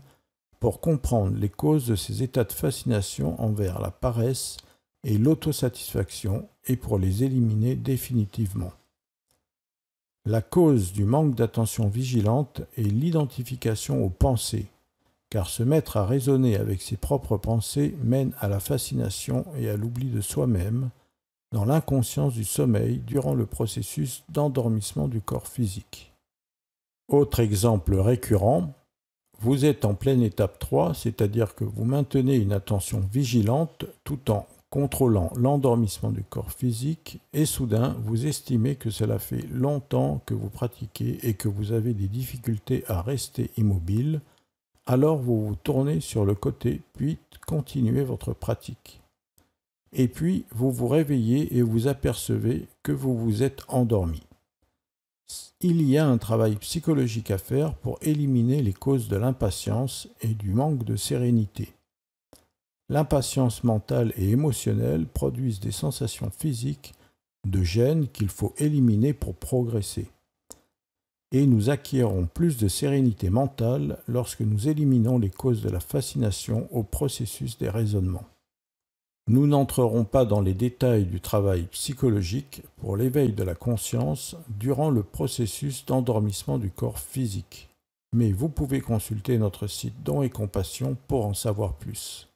pour 0.61 0.79
comprendre 0.79 1.35
les 1.37 1.49
causes 1.49 1.87
de 1.87 1.97
ces 1.97 2.23
états 2.23 2.45
de 2.45 2.53
fascination 2.53 3.37
envers 3.41 3.81
la 3.81 3.91
paresse 3.91 4.55
et 5.03 5.17
l'autosatisfaction 5.17 6.47
et 6.67 6.77
pour 6.77 6.99
les 6.99 7.25
éliminer 7.25 7.75
définitivement. 7.75 8.71
La 10.25 10.41
cause 10.41 10.91
du 10.91 11.05
manque 11.05 11.35
d'attention 11.35 11.87
vigilante 11.87 12.61
est 12.77 12.83
l'identification 12.83 14.03
aux 14.03 14.09
pensées, 14.09 14.67
car 15.29 15.49
se 15.49 15.63
mettre 15.63 15.97
à 15.97 16.05
raisonner 16.05 16.57
avec 16.57 16.81
ses 16.81 16.97
propres 16.97 17.37
pensées 17.37 17.95
mène 18.03 18.33
à 18.39 18.47
la 18.47 18.59
fascination 18.59 19.45
et 19.57 19.69
à 19.69 19.77
l'oubli 19.77 20.09
de 20.09 20.21
soi-même, 20.21 20.89
dans 21.51 21.65
l'inconscience 21.65 22.33
du 22.33 22.43
sommeil 22.43 22.97
durant 22.97 23.33
le 23.33 23.45
processus 23.45 24.23
d'endormissement 24.29 25.07
du 25.07 25.21
corps 25.21 25.47
physique. 25.47 26.13
Autre 27.07 27.39
exemple 27.39 27.95
récurrent, 27.95 28.73
vous 29.39 29.65
êtes 29.65 29.85
en 29.85 29.95
pleine 29.95 30.21
étape 30.21 30.59
3, 30.59 30.93
c'est-à-dire 30.93 31.55
que 31.55 31.63
vous 31.63 31.85
maintenez 31.85 32.35
une 32.35 32.51
attention 32.51 32.99
vigilante 32.99 33.85
tout 34.03 34.29
en 34.29 34.45
contrôlant 34.69 35.31
l'endormissement 35.35 36.11
du 36.11 36.23
corps 36.23 36.51
physique 36.51 37.19
et 37.33 37.45
soudain 37.45 37.95
vous 38.03 38.27
estimez 38.27 38.75
que 38.75 38.89
cela 38.89 39.19
fait 39.19 39.45
longtemps 39.51 40.21
que 40.25 40.33
vous 40.33 40.49
pratiquez 40.49 41.19
et 41.27 41.33
que 41.33 41.47
vous 41.47 41.71
avez 41.71 41.93
des 41.93 42.07
difficultés 42.07 42.83
à 42.87 43.01
rester 43.01 43.49
immobile, 43.57 44.21
alors 44.85 45.17
vous 45.17 45.47
vous 45.47 45.55
tournez 45.55 46.01
sur 46.01 46.25
le 46.25 46.35
côté 46.35 46.81
puis 46.93 47.17
continuez 47.47 48.03
votre 48.03 48.33
pratique. 48.33 49.01
Et 49.91 50.07
puis 50.07 50.45
vous 50.51 50.71
vous 50.71 50.87
réveillez 50.87 51.57
et 51.57 51.63
vous 51.63 51.87
apercevez 51.87 52.67
que 52.83 52.91
vous 52.91 53.17
vous 53.17 53.41
êtes 53.41 53.61
endormi. 53.69 54.21
Il 55.61 55.81
y 55.81 55.97
a 55.97 56.07
un 56.07 56.17
travail 56.17 56.55
psychologique 56.57 57.31
à 57.31 57.37
faire 57.37 57.73
pour 57.73 57.97
éliminer 58.01 58.61
les 58.61 58.73
causes 58.73 59.07
de 59.07 59.17
l'impatience 59.17 60.07
et 60.21 60.35
du 60.35 60.53
manque 60.53 60.83
de 60.83 60.95
sérénité. 60.95 61.73
L'impatience 62.89 63.63
mentale 63.63 64.13
et 64.17 64.29
émotionnelle 64.29 65.05
produisent 65.05 65.59
des 65.59 65.71
sensations 65.71 66.31
physiques 66.31 66.93
de 67.47 67.63
gêne 67.63 68.07
qu'il 68.07 68.29
faut 68.29 68.53
éliminer 68.57 69.13
pour 69.13 69.35
progresser. 69.35 70.09
Et 71.31 71.45
nous 71.45 71.69
acquérons 71.69 72.25
plus 72.25 72.57
de 72.57 72.67
sérénité 72.67 73.29
mentale 73.29 73.99
lorsque 74.07 74.41
nous 74.41 74.67
éliminons 74.67 75.19
les 75.19 75.29
causes 75.29 75.61
de 75.61 75.69
la 75.69 75.79
fascination 75.79 76.67
au 76.71 76.81
processus 76.81 77.59
des 77.59 77.69
raisonnements. 77.69 78.25
Nous 79.27 79.45
n'entrerons 79.45 80.05
pas 80.05 80.25
dans 80.25 80.41
les 80.41 80.55
détails 80.55 81.05
du 81.05 81.21
travail 81.21 81.67
psychologique 81.67 82.63
pour 82.77 82.97
l'éveil 82.97 83.33
de 83.33 83.43
la 83.43 83.53
conscience 83.53 84.35
durant 84.47 84.89
le 84.89 85.03
processus 85.03 85.85
d'endormissement 85.85 86.57
du 86.57 86.71
corps 86.71 86.97
physique, 86.97 87.69
mais 88.11 88.31
vous 88.31 88.49
pouvez 88.49 88.81
consulter 88.81 89.37
notre 89.37 89.67
site 89.67 90.01
Don 90.03 90.23
et 90.23 90.31
Compassion 90.31 90.97
pour 91.07 91.27
en 91.27 91.35
savoir 91.35 91.75
plus. 91.75 92.28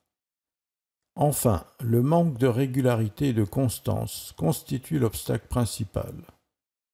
Enfin, 1.16 1.64
le 1.80 2.02
manque 2.02 2.38
de 2.38 2.48
régularité 2.48 3.30
et 3.30 3.34
de 3.34 3.44
constance 3.44 4.34
constitue 4.36 4.98
l'obstacle 4.98 5.48
principal. 5.48 6.14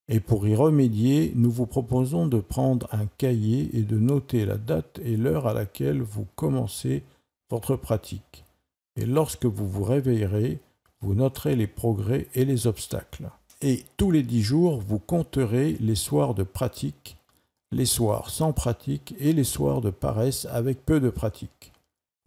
Et 0.09 0.19
pour 0.19 0.47
y 0.47 0.55
remédier, 0.55 1.31
nous 1.35 1.51
vous 1.51 1.67
proposons 1.67 2.27
de 2.27 2.39
prendre 2.39 2.87
un 2.91 3.05
cahier 3.17 3.69
et 3.73 3.83
de 3.83 3.97
noter 3.97 4.45
la 4.45 4.57
date 4.57 4.99
et 5.05 5.15
l'heure 5.15 5.47
à 5.47 5.53
laquelle 5.53 6.01
vous 6.01 6.25
commencez 6.35 7.03
votre 7.49 7.75
pratique. 7.75 8.43
Et 8.95 9.05
lorsque 9.05 9.45
vous 9.45 9.69
vous 9.69 9.83
réveillerez, 9.83 10.59
vous 11.01 11.13
noterez 11.13 11.55
les 11.55 11.67
progrès 11.67 12.27
et 12.33 12.43
les 12.43 12.67
obstacles. 12.67 13.29
Et 13.61 13.85
tous 13.97 14.11
les 14.11 14.23
dix 14.23 14.41
jours, 14.41 14.81
vous 14.81 14.99
compterez 14.99 15.77
les 15.79 15.95
soirs 15.95 16.33
de 16.33 16.43
pratique, 16.43 17.17
les 17.71 17.85
soirs 17.85 18.29
sans 18.29 18.51
pratique 18.51 19.15
et 19.19 19.31
les 19.31 19.43
soirs 19.43 19.79
de 19.79 19.91
paresse 19.91 20.45
avec 20.51 20.85
peu 20.85 20.99
de 20.99 21.09
pratique. 21.09 21.71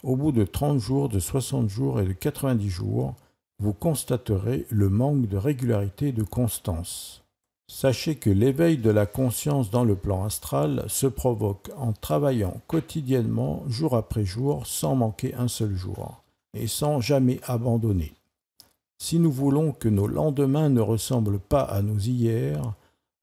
Au 0.03 0.17
bout 0.17 0.33
de 0.33 0.45
30 0.45 0.81
jours, 0.81 1.09
de 1.09 1.21
60 1.21 1.69
jours 1.69 2.01
et 2.01 2.07
de 2.07 2.13
90 2.13 2.69
jours, 2.69 3.15
vous 3.61 3.73
constaterez 3.73 4.67
le 4.69 4.89
manque 4.89 5.29
de 5.29 5.37
régularité 5.37 6.09
et 6.09 6.13
de 6.13 6.25
constance. 6.25 7.23
Sachez 7.69 8.17
que 8.17 8.29
l'éveil 8.29 8.79
de 8.79 8.91
la 8.91 9.07
conscience 9.07 9.71
dans 9.71 9.85
le 9.85 9.95
plan 9.95 10.25
astral 10.25 10.85
se 10.89 11.07
provoque 11.07 11.71
en 11.77 11.93
travaillant 11.93 12.61
quotidiennement, 12.67 13.63
jour 13.69 13.95
après 13.95 14.25
jour, 14.25 14.67
sans 14.67 14.97
manquer 14.97 15.35
un 15.35 15.47
seul 15.47 15.77
jour, 15.77 16.23
et 16.53 16.67
sans 16.67 17.01
jamais 17.01 17.41
abandonner. 17.45 18.13
Si 18.99 19.21
nous 19.21 19.33
voulons 19.33 19.73
que 19.73 19.89
nos 19.89 20.09
lendemains 20.09 20.69
ne 20.69 20.81
ressemblent 20.81 21.39
pas 21.39 21.63
à 21.63 21.81
nos 21.81 21.99
hier, 21.99 22.75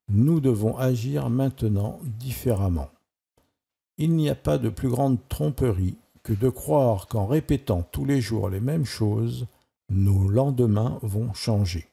nous 0.07 0.39
devons 0.39 0.77
agir 0.77 1.29
maintenant 1.29 1.99
différemment. 2.03 2.89
Il 3.97 4.15
n'y 4.15 4.29
a 4.29 4.35
pas 4.35 4.57
de 4.57 4.69
plus 4.69 4.89
grande 4.89 5.17
tromperie 5.27 5.97
que 6.23 6.33
de 6.33 6.49
croire 6.49 7.07
qu'en 7.07 7.25
répétant 7.25 7.83
tous 7.91 8.05
les 8.05 8.21
jours 8.21 8.49
les 8.49 8.59
mêmes 8.59 8.85
choses, 8.85 9.47
nos 9.89 10.27
lendemains 10.27 10.99
vont 11.01 11.33
changer. 11.33 11.87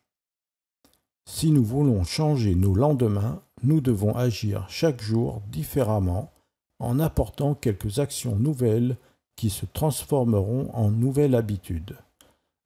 Si 1.29 1.51
nous 1.51 1.65
voulons 1.65 2.05
changer 2.05 2.55
nos 2.55 2.75
lendemains, 2.75 3.43
nous 3.63 3.81
devons 3.81 4.15
agir 4.15 4.67
chaque 4.69 5.03
jour 5.03 5.43
différemment 5.49 6.31
en 6.79 7.01
apportant 7.01 7.55
quelques 7.55 7.99
actions 7.99 8.37
nouvelles 8.37 8.97
qui 9.35 9.51
se 9.51 9.67
transformeront 9.67 10.71
en 10.73 10.91
nouvelles 10.91 11.35
habitudes 11.35 11.97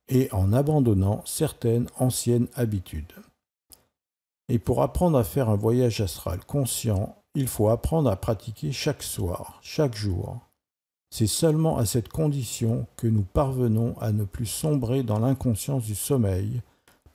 et 0.09 0.29
en 0.33 0.53
abandonnant 0.53 1.23
certaines 1.25 1.87
anciennes 1.99 2.49
habitudes. 2.55 3.15
Et 4.49 4.59
pour 4.59 4.83
apprendre 4.83 5.17
à 5.17 5.25
faire 5.25 5.49
un 5.49 5.57
voyage 5.57 6.01
astral 6.01 6.45
conscient, 6.45 7.17
il 7.35 7.47
faut 7.47 7.69
apprendre 7.69 8.11
à 8.11 8.17
pratiquer 8.17 8.73
chaque 8.73 9.05
soir, 9.05 9.61
chaque 9.63 9.95
jour, 9.95 10.41
c'est 11.11 11.27
seulement 11.27 11.77
à 11.77 11.87
cette 11.87 12.09
condition 12.09 12.87
que 12.97 13.09
nous 13.09 13.23
parvenons 13.23 13.95
à 14.01 14.13
ne 14.13 14.25
plus 14.25 14.47
sombrer 14.47 15.03
dans 15.03 15.19
l'inconscience 15.19 15.85
du 15.85 15.95
sommeil 15.97 16.63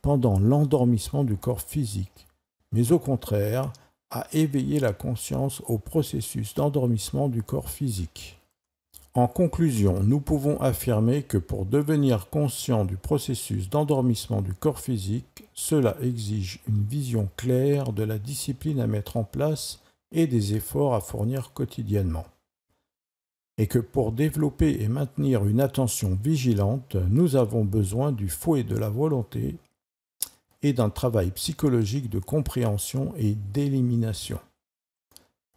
pendant 0.01 0.37
l'endormissement 0.37 1.23
du 1.23 1.37
corps 1.37 1.61
physique, 1.61 2.27
mais 2.71 2.91
au 2.91 2.99
contraire 2.99 3.71
à 4.11 4.27
éveiller 4.33 4.79
la 4.79 4.93
conscience 4.93 5.61
au 5.67 5.77
processus 5.77 6.53
d'endormissement 6.53 7.27
du 7.27 7.41
corps 7.41 7.69
physique. 7.69 8.37
En 9.13 9.27
conclusion, 9.27 10.03
nous 10.03 10.19
pouvons 10.19 10.59
affirmer 10.59 11.23
que 11.23 11.37
pour 11.37 11.65
devenir 11.65 12.29
conscient 12.29 12.83
du 12.83 12.97
processus 12.97 13.69
d'endormissement 13.69 14.41
du 14.41 14.53
corps 14.53 14.79
physique, 14.79 15.45
cela 15.53 15.95
exige 16.01 16.59
une 16.67 16.83
vision 16.83 17.29
claire 17.37 17.93
de 17.93 18.03
la 18.03 18.19
discipline 18.19 18.81
à 18.81 18.87
mettre 18.87 19.15
en 19.15 19.23
place 19.23 19.79
et 20.11 20.27
des 20.27 20.53
efforts 20.53 20.93
à 20.93 20.99
fournir 20.99 21.53
quotidiennement 21.53 22.25
et 23.57 23.67
que 23.67 23.79
pour 23.79 24.11
développer 24.11 24.81
et 24.81 24.87
maintenir 24.87 25.45
une 25.45 25.61
attention 25.61 26.17
vigilante, 26.21 26.97
nous 27.09 27.35
avons 27.35 27.63
besoin 27.63 28.11
du 28.11 28.27
fouet 28.27 28.63
de 28.63 28.75
la 28.75 28.89
volonté 28.89 29.55
et 30.61 30.73
d'un 30.73 30.89
travail 30.89 31.31
psychologique 31.31 32.09
de 32.09 32.19
compréhension 32.19 33.13
et 33.17 33.35
d'élimination. 33.35 34.39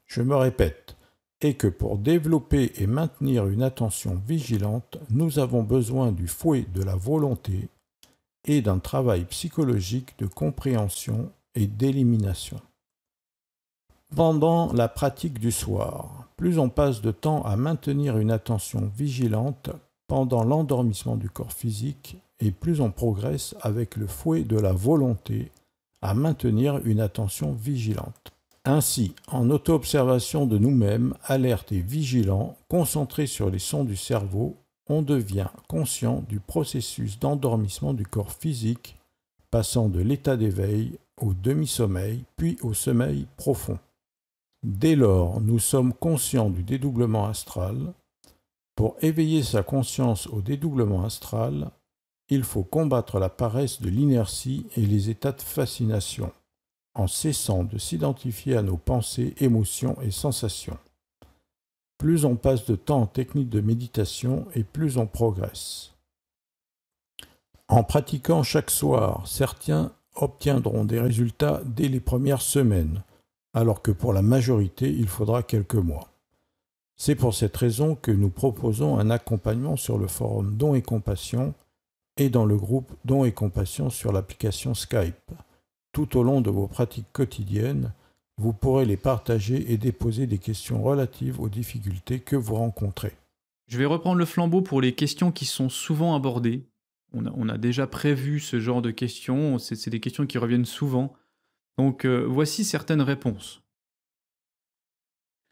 Je 0.06 0.22
me 0.22 0.36
répète, 0.36 0.96
et 1.40 1.54
que 1.54 1.68
pour 1.68 1.98
développer 1.98 2.72
et 2.76 2.86
maintenir 2.86 3.46
une 3.46 3.62
attention 3.62 4.20
vigilante, 4.26 4.98
nous 5.10 5.38
avons 5.38 5.62
besoin 5.62 6.12
du 6.12 6.26
fouet 6.26 6.66
de 6.74 6.82
la 6.82 6.96
volonté 6.96 7.68
et 8.44 8.60
d'un 8.60 8.78
travail 8.78 9.24
psychologique 9.26 10.18
de 10.18 10.26
compréhension 10.26 11.30
et 11.54 11.66
d'élimination. 11.66 12.60
Pendant 14.16 14.72
la 14.72 14.88
pratique 14.88 15.38
du 15.38 15.52
soir, 15.52 16.28
plus 16.36 16.58
on 16.58 16.70
passe 16.70 17.02
de 17.02 17.10
temps 17.10 17.42
à 17.42 17.56
maintenir 17.56 18.16
une 18.16 18.30
attention 18.30 18.90
vigilante 18.96 19.70
pendant 20.06 20.44
l'endormissement 20.44 21.16
du 21.16 21.28
corps 21.28 21.52
physique, 21.52 22.16
et 22.40 22.50
plus 22.50 22.80
on 22.80 22.90
progresse 22.90 23.54
avec 23.60 23.96
le 23.96 24.06
fouet 24.06 24.42
de 24.42 24.58
la 24.58 24.72
volonté 24.72 25.52
à 26.00 26.14
maintenir 26.14 26.80
une 26.86 27.00
attention 27.00 27.52
vigilante. 27.52 28.32
Ainsi, 28.64 29.14
en 29.28 29.50
auto-observation 29.50 30.46
de 30.46 30.58
nous-mêmes, 30.58 31.14
alerte 31.24 31.72
et 31.72 31.80
vigilant, 31.80 32.56
concentré 32.68 33.26
sur 33.26 33.50
les 33.50 33.58
sons 33.58 33.84
du 33.84 33.96
cerveau, 33.96 34.56
on 34.88 35.02
devient 35.02 35.48
conscient 35.68 36.24
du 36.28 36.40
processus 36.40 37.18
d'endormissement 37.18 37.92
du 37.92 38.06
corps 38.06 38.32
physique, 38.32 38.96
passant 39.50 39.88
de 39.88 40.00
l'état 40.00 40.36
d'éveil 40.36 40.98
au 41.20 41.34
demi-sommeil, 41.34 42.24
puis 42.36 42.56
au 42.62 42.74
sommeil 42.74 43.26
profond. 43.36 43.78
Dès 44.64 44.96
lors, 44.96 45.40
nous 45.40 45.58
sommes 45.58 45.92
conscients 45.92 46.50
du 46.50 46.62
dédoublement 46.62 47.26
astral. 47.26 47.94
Pour 48.74 48.96
éveiller 49.00 49.42
sa 49.42 49.62
conscience 49.62 50.26
au 50.26 50.40
dédoublement 50.40 51.04
astral, 51.04 51.70
il 52.28 52.42
faut 52.42 52.64
combattre 52.64 53.18
la 53.18 53.28
paresse 53.28 53.80
de 53.80 53.88
l'inertie 53.88 54.66
et 54.76 54.84
les 54.84 55.10
états 55.10 55.32
de 55.32 55.40
fascination, 55.40 56.32
en 56.94 57.06
cessant 57.06 57.64
de 57.64 57.78
s'identifier 57.78 58.56
à 58.56 58.62
nos 58.62 58.76
pensées, 58.76 59.34
émotions 59.38 59.96
et 60.02 60.10
sensations. 60.10 60.78
plus 61.98 62.24
on 62.24 62.36
passe 62.36 62.64
de 62.64 62.76
temps 62.76 63.02
en 63.02 63.06
technique 63.06 63.48
de 63.48 63.60
méditation 63.60 64.46
et 64.54 64.62
plus 64.62 64.96
on 64.96 65.06
progresse. 65.06 65.94
En 67.66 67.82
pratiquant 67.82 68.42
chaque 68.42 68.70
soir, 68.70 69.26
certains 69.26 69.92
obtiendront 70.14 70.84
des 70.84 71.00
résultats 71.00 71.60
dès 71.66 71.88
les 71.88 72.00
premières 72.00 72.40
semaines, 72.40 73.02
alors 73.58 73.82
que 73.82 73.90
pour 73.90 74.12
la 74.12 74.22
majorité, 74.22 74.88
il 74.88 75.08
faudra 75.08 75.42
quelques 75.42 75.74
mois. 75.74 76.12
C'est 76.94 77.16
pour 77.16 77.34
cette 77.34 77.56
raison 77.56 77.96
que 77.96 78.12
nous 78.12 78.30
proposons 78.30 78.98
un 78.98 79.10
accompagnement 79.10 79.76
sur 79.76 79.98
le 79.98 80.06
forum 80.06 80.56
Don 80.56 80.76
et 80.76 80.82
Compassion 80.82 81.54
et 82.18 82.28
dans 82.28 82.46
le 82.46 82.56
groupe 82.56 82.92
Don 83.04 83.24
et 83.24 83.32
Compassion 83.32 83.90
sur 83.90 84.12
l'application 84.12 84.74
Skype. 84.74 85.32
Tout 85.92 86.16
au 86.16 86.22
long 86.22 86.40
de 86.40 86.50
vos 86.50 86.68
pratiques 86.68 87.12
quotidiennes, 87.12 87.92
vous 88.36 88.52
pourrez 88.52 88.84
les 88.84 88.96
partager 88.96 89.72
et 89.72 89.76
déposer 89.76 90.28
des 90.28 90.38
questions 90.38 90.80
relatives 90.80 91.40
aux 91.40 91.48
difficultés 91.48 92.20
que 92.20 92.36
vous 92.36 92.54
rencontrez. 92.54 93.16
Je 93.66 93.76
vais 93.76 93.86
reprendre 93.86 94.18
le 94.18 94.24
flambeau 94.24 94.62
pour 94.62 94.80
les 94.80 94.94
questions 94.94 95.32
qui 95.32 95.46
sont 95.46 95.68
souvent 95.68 96.14
abordées. 96.14 96.62
On 97.12 97.48
a, 97.48 97.58
déjà 97.58 97.88
prévu 97.88 98.38
ce 98.38 98.60
genre 98.60 98.82
de 98.82 98.92
questions, 98.92 99.58
c'est 99.58 99.90
des 99.90 99.98
questions 99.98 100.26
qui 100.26 100.38
reviennent 100.38 100.64
souvent. 100.64 101.14
Donc 101.78 102.04
euh, 102.04 102.26
voici 102.26 102.64
certaines 102.64 103.00
réponses. 103.00 103.62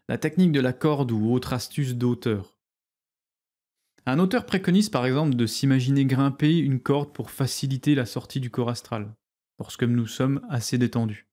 La 0.08 0.18
technique 0.18 0.52
de 0.52 0.60
la 0.60 0.72
corde 0.72 1.12
ou 1.12 1.32
autre 1.32 1.52
astuce 1.52 1.94
d'auteur. 1.94 2.58
Un 4.06 4.18
auteur 4.18 4.44
préconise 4.44 4.88
par 4.88 5.06
exemple 5.06 5.34
de 5.34 5.46
s'imaginer 5.46 6.04
grimper 6.04 6.58
une 6.58 6.80
corde 6.80 7.12
pour 7.12 7.30
faciliter 7.30 7.94
la 7.94 8.06
sortie 8.06 8.40
du 8.40 8.50
corps 8.50 8.68
astral, 8.68 9.14
lorsque 9.58 9.82
nous 9.82 10.06
sommes 10.06 10.44
assez 10.48 10.78
détendus. 10.78 11.28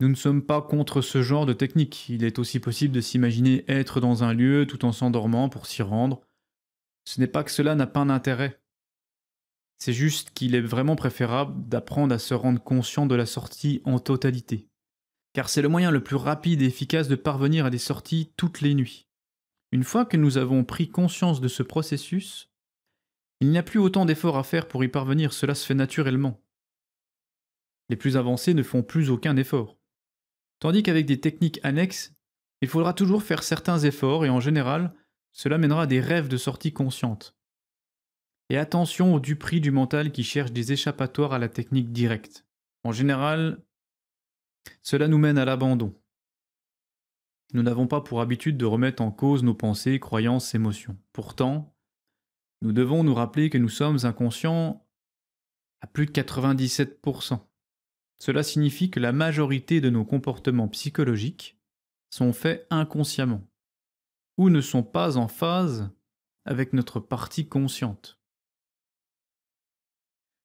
Nous 0.00 0.08
ne 0.08 0.14
sommes 0.14 0.42
pas 0.42 0.62
contre 0.62 1.02
ce 1.02 1.22
genre 1.22 1.46
de 1.46 1.52
technique. 1.52 2.08
Il 2.08 2.24
est 2.24 2.38
aussi 2.38 2.58
possible 2.58 2.94
de 2.94 3.00
s'imaginer 3.00 3.64
être 3.68 4.00
dans 4.00 4.24
un 4.24 4.32
lieu 4.32 4.66
tout 4.66 4.84
en 4.84 4.92
s'endormant 4.92 5.48
pour 5.48 5.66
s'y 5.66 5.82
rendre. 5.82 6.22
Ce 7.04 7.20
n'est 7.20 7.26
pas 7.26 7.44
que 7.44 7.50
cela 7.50 7.74
n'a 7.74 7.86
pas 7.86 8.04
d'intérêt. 8.04 8.59
C'est 9.80 9.94
juste 9.94 10.30
qu'il 10.32 10.54
est 10.54 10.60
vraiment 10.60 10.94
préférable 10.94 11.66
d'apprendre 11.66 12.14
à 12.14 12.18
se 12.18 12.34
rendre 12.34 12.62
conscient 12.62 13.06
de 13.06 13.14
la 13.14 13.24
sortie 13.24 13.80
en 13.84 13.98
totalité. 13.98 14.68
Car 15.32 15.48
c'est 15.48 15.62
le 15.62 15.68
moyen 15.68 15.90
le 15.90 16.02
plus 16.02 16.16
rapide 16.16 16.60
et 16.60 16.66
efficace 16.66 17.08
de 17.08 17.16
parvenir 17.16 17.64
à 17.64 17.70
des 17.70 17.78
sorties 17.78 18.32
toutes 18.36 18.60
les 18.60 18.74
nuits. 18.74 19.08
Une 19.72 19.84
fois 19.84 20.04
que 20.04 20.18
nous 20.18 20.36
avons 20.36 20.64
pris 20.64 20.90
conscience 20.90 21.40
de 21.40 21.48
ce 21.48 21.62
processus, 21.62 22.50
il 23.40 23.48
n'y 23.48 23.56
a 23.56 23.62
plus 23.62 23.78
autant 23.78 24.04
d'efforts 24.04 24.36
à 24.36 24.42
faire 24.42 24.68
pour 24.68 24.84
y 24.84 24.88
parvenir, 24.88 25.32
cela 25.32 25.54
se 25.54 25.64
fait 25.64 25.74
naturellement. 25.74 26.42
Les 27.88 27.96
plus 27.96 28.18
avancés 28.18 28.52
ne 28.52 28.62
font 28.62 28.82
plus 28.82 29.08
aucun 29.08 29.36
effort. 29.36 29.78
Tandis 30.58 30.82
qu'avec 30.82 31.06
des 31.06 31.20
techniques 31.20 31.58
annexes, 31.62 32.12
il 32.60 32.68
faudra 32.68 32.92
toujours 32.92 33.22
faire 33.22 33.42
certains 33.42 33.78
efforts 33.78 34.26
et 34.26 34.28
en 34.28 34.40
général, 34.40 34.92
cela 35.32 35.56
mènera 35.56 35.82
à 35.82 35.86
des 35.86 36.00
rêves 36.00 36.28
de 36.28 36.36
sortie 36.36 36.74
consciente. 36.74 37.34
Et 38.50 38.56
attention 38.56 39.14
au 39.14 39.20
prix 39.36 39.60
du 39.60 39.70
mental 39.70 40.10
qui 40.10 40.24
cherche 40.24 40.50
des 40.50 40.72
échappatoires 40.72 41.32
à 41.32 41.38
la 41.38 41.48
technique 41.48 41.92
directe. 41.92 42.44
En 42.82 42.90
général, 42.90 43.62
cela 44.82 45.06
nous 45.06 45.18
mène 45.18 45.38
à 45.38 45.44
l'abandon. 45.44 45.94
Nous 47.52 47.62
n'avons 47.62 47.86
pas 47.86 48.00
pour 48.00 48.20
habitude 48.20 48.56
de 48.56 48.64
remettre 48.64 49.02
en 49.02 49.12
cause 49.12 49.44
nos 49.44 49.54
pensées, 49.54 50.00
croyances, 50.00 50.52
émotions. 50.56 50.98
Pourtant, 51.12 51.76
nous 52.60 52.72
devons 52.72 53.04
nous 53.04 53.14
rappeler 53.14 53.50
que 53.50 53.58
nous 53.58 53.68
sommes 53.68 53.98
inconscients 54.02 54.84
à 55.80 55.86
plus 55.86 56.06
de 56.06 56.12
97%. 56.12 57.38
Cela 58.18 58.42
signifie 58.42 58.90
que 58.90 59.00
la 59.00 59.12
majorité 59.12 59.80
de 59.80 59.90
nos 59.90 60.04
comportements 60.04 60.68
psychologiques 60.68 61.56
sont 62.10 62.32
faits 62.32 62.66
inconsciemment 62.70 63.46
ou 64.38 64.50
ne 64.50 64.60
sont 64.60 64.82
pas 64.82 65.18
en 65.18 65.28
phase 65.28 65.88
avec 66.44 66.72
notre 66.72 66.98
partie 66.98 67.48
consciente. 67.48 68.19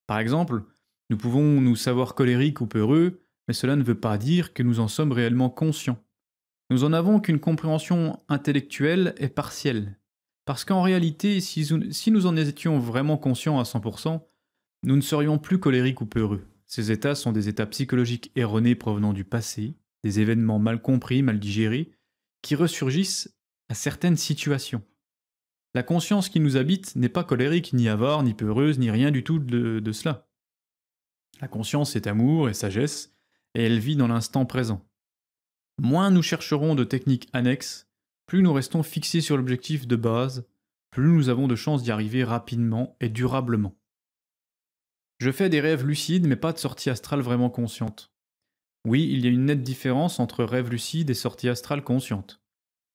Par 0.07 0.19
exemple, 0.19 0.63
nous 1.09 1.17
pouvons 1.17 1.61
nous 1.61 1.75
savoir 1.75 2.15
colériques 2.15 2.61
ou 2.61 2.67
peureux, 2.67 3.21
mais 3.47 3.53
cela 3.53 3.75
ne 3.75 3.83
veut 3.83 3.99
pas 3.99 4.17
dire 4.17 4.53
que 4.53 4.63
nous 4.63 4.79
en 4.79 4.87
sommes 4.87 5.11
réellement 5.11 5.49
conscients. 5.49 6.03
Nous 6.71 6.83
en 6.83 6.93
avons 6.93 7.19
qu'une 7.19 7.39
compréhension 7.39 8.19
intellectuelle 8.27 9.13
et 9.17 9.29
partielle. 9.29 9.99
Parce 10.45 10.65
qu'en 10.65 10.81
réalité, 10.81 11.39
si 11.41 12.11
nous 12.11 12.25
en 12.25 12.35
étions 12.35 12.79
vraiment 12.79 13.17
conscients 13.17 13.59
à 13.59 13.63
100%, 13.63 14.21
nous 14.83 14.95
ne 14.95 15.01
serions 15.01 15.37
plus 15.37 15.59
colériques 15.59 16.01
ou 16.01 16.05
peureux. 16.05 16.45
Ces 16.67 16.91
états 16.91 17.15
sont 17.15 17.31
des 17.31 17.49
états 17.49 17.67
psychologiques 17.67 18.31
erronés 18.35 18.75
provenant 18.75 19.13
du 19.13 19.23
passé, 19.23 19.75
des 20.03 20.19
événements 20.19 20.59
mal 20.59 20.81
compris, 20.81 21.21
mal 21.21 21.39
digérés, 21.39 21.91
qui 22.41 22.55
ressurgissent 22.55 23.35
à 23.69 23.73
certaines 23.73 24.17
situations. 24.17 24.83
La 25.75 25.83
conscience 25.83 26.29
qui 26.29 26.39
nous 26.39 26.55
habite 26.55 26.95
n'est 26.95 27.09
pas 27.09 27.25
colérique, 27.25 27.73
ni 27.73 27.89
avare, 27.89 28.23
ni 28.23 28.33
peureuse, 28.33 28.79
ni 28.79 28.89
rien 28.89 29.11
du 29.11 29.25
tout 29.25 29.39
de, 29.39 29.91
cela. 29.91 30.25
La 31.41 31.49
conscience 31.49 31.97
est 31.97 32.07
amour 32.07 32.47
et 32.47 32.53
sagesse, 32.53 33.13
et 33.55 33.65
elle 33.65 33.79
vit 33.79 33.97
dans 33.97 34.07
l'instant 34.07 34.45
présent. 34.45 34.87
Moins 35.77 36.11
nous 36.11 36.21
chercherons 36.21 36.75
de 36.75 36.85
techniques 36.85 37.27
annexes, 37.33 37.89
plus 38.25 38.41
nous 38.41 38.53
restons 38.53 38.83
fixés 38.83 39.19
sur 39.19 39.35
l'objectif 39.35 39.85
de 39.85 39.97
base, 39.97 40.47
plus 40.91 41.09
nous 41.09 41.27
avons 41.27 41.45
de 41.45 41.57
chances 41.57 41.83
d'y 41.83 41.91
arriver 41.91 42.23
rapidement 42.23 42.95
et 43.01 43.09
durablement. 43.09 43.75
Je 45.17 45.29
fais 45.29 45.49
des 45.49 45.59
rêves 45.59 45.85
lucides, 45.85 46.25
mais 46.25 46.37
pas 46.37 46.53
de 46.53 46.57
sortie 46.57 46.89
astrale 46.89 47.19
vraiment 47.19 47.49
consciente. 47.49 48.13
Oui, 48.87 49.09
il 49.11 49.25
y 49.25 49.27
a 49.27 49.31
une 49.31 49.43
nette 49.43 49.63
différence 49.63 50.21
entre 50.21 50.45
rêve 50.45 50.69
lucide 50.69 51.09
et 51.09 51.13
sortie 51.13 51.49
astrale 51.49 51.83
consciente. 51.83 52.41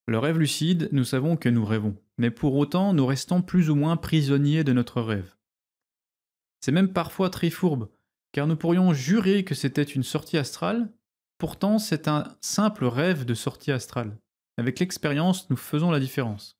Le 0.06 0.18
rêve 0.18 0.38
lucide, 0.38 0.88
nous 0.92 1.04
savons 1.04 1.36
que 1.36 1.50
nous 1.50 1.64
rêvons, 1.64 1.94
mais 2.20 2.30
pour 2.30 2.54
autant, 2.56 2.92
nous 2.92 3.06
restons 3.06 3.40
plus 3.40 3.70
ou 3.70 3.74
moins 3.74 3.96
prisonniers 3.96 4.62
de 4.62 4.74
notre 4.74 5.00
rêve. 5.00 5.36
C'est 6.60 6.70
même 6.70 6.92
parfois 6.92 7.30
très 7.30 7.48
fourbe, 7.48 7.88
car 8.32 8.46
nous 8.46 8.56
pourrions 8.56 8.92
jurer 8.92 9.42
que 9.42 9.54
c'était 9.54 9.82
une 9.82 10.02
sortie 10.02 10.36
astrale, 10.36 10.92
pourtant 11.38 11.78
c'est 11.78 12.08
un 12.08 12.24
simple 12.42 12.84
rêve 12.84 13.24
de 13.24 13.32
sortie 13.32 13.72
astrale. 13.72 14.18
Avec 14.58 14.80
l'expérience, 14.80 15.48
nous 15.48 15.56
faisons 15.56 15.90
la 15.90 15.98
différence. 15.98 16.58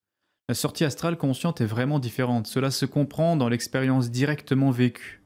La 0.49 0.55
sortie 0.55 0.85
astrale 0.85 1.19
consciente 1.19 1.61
est 1.61 1.67
vraiment 1.67 1.99
différente, 1.99 2.47
cela 2.47 2.71
se 2.71 2.87
comprend 2.87 3.37
dans 3.37 3.51
l'expérience 3.51 4.11
directement 4.11 4.71
vécue. 4.71 5.23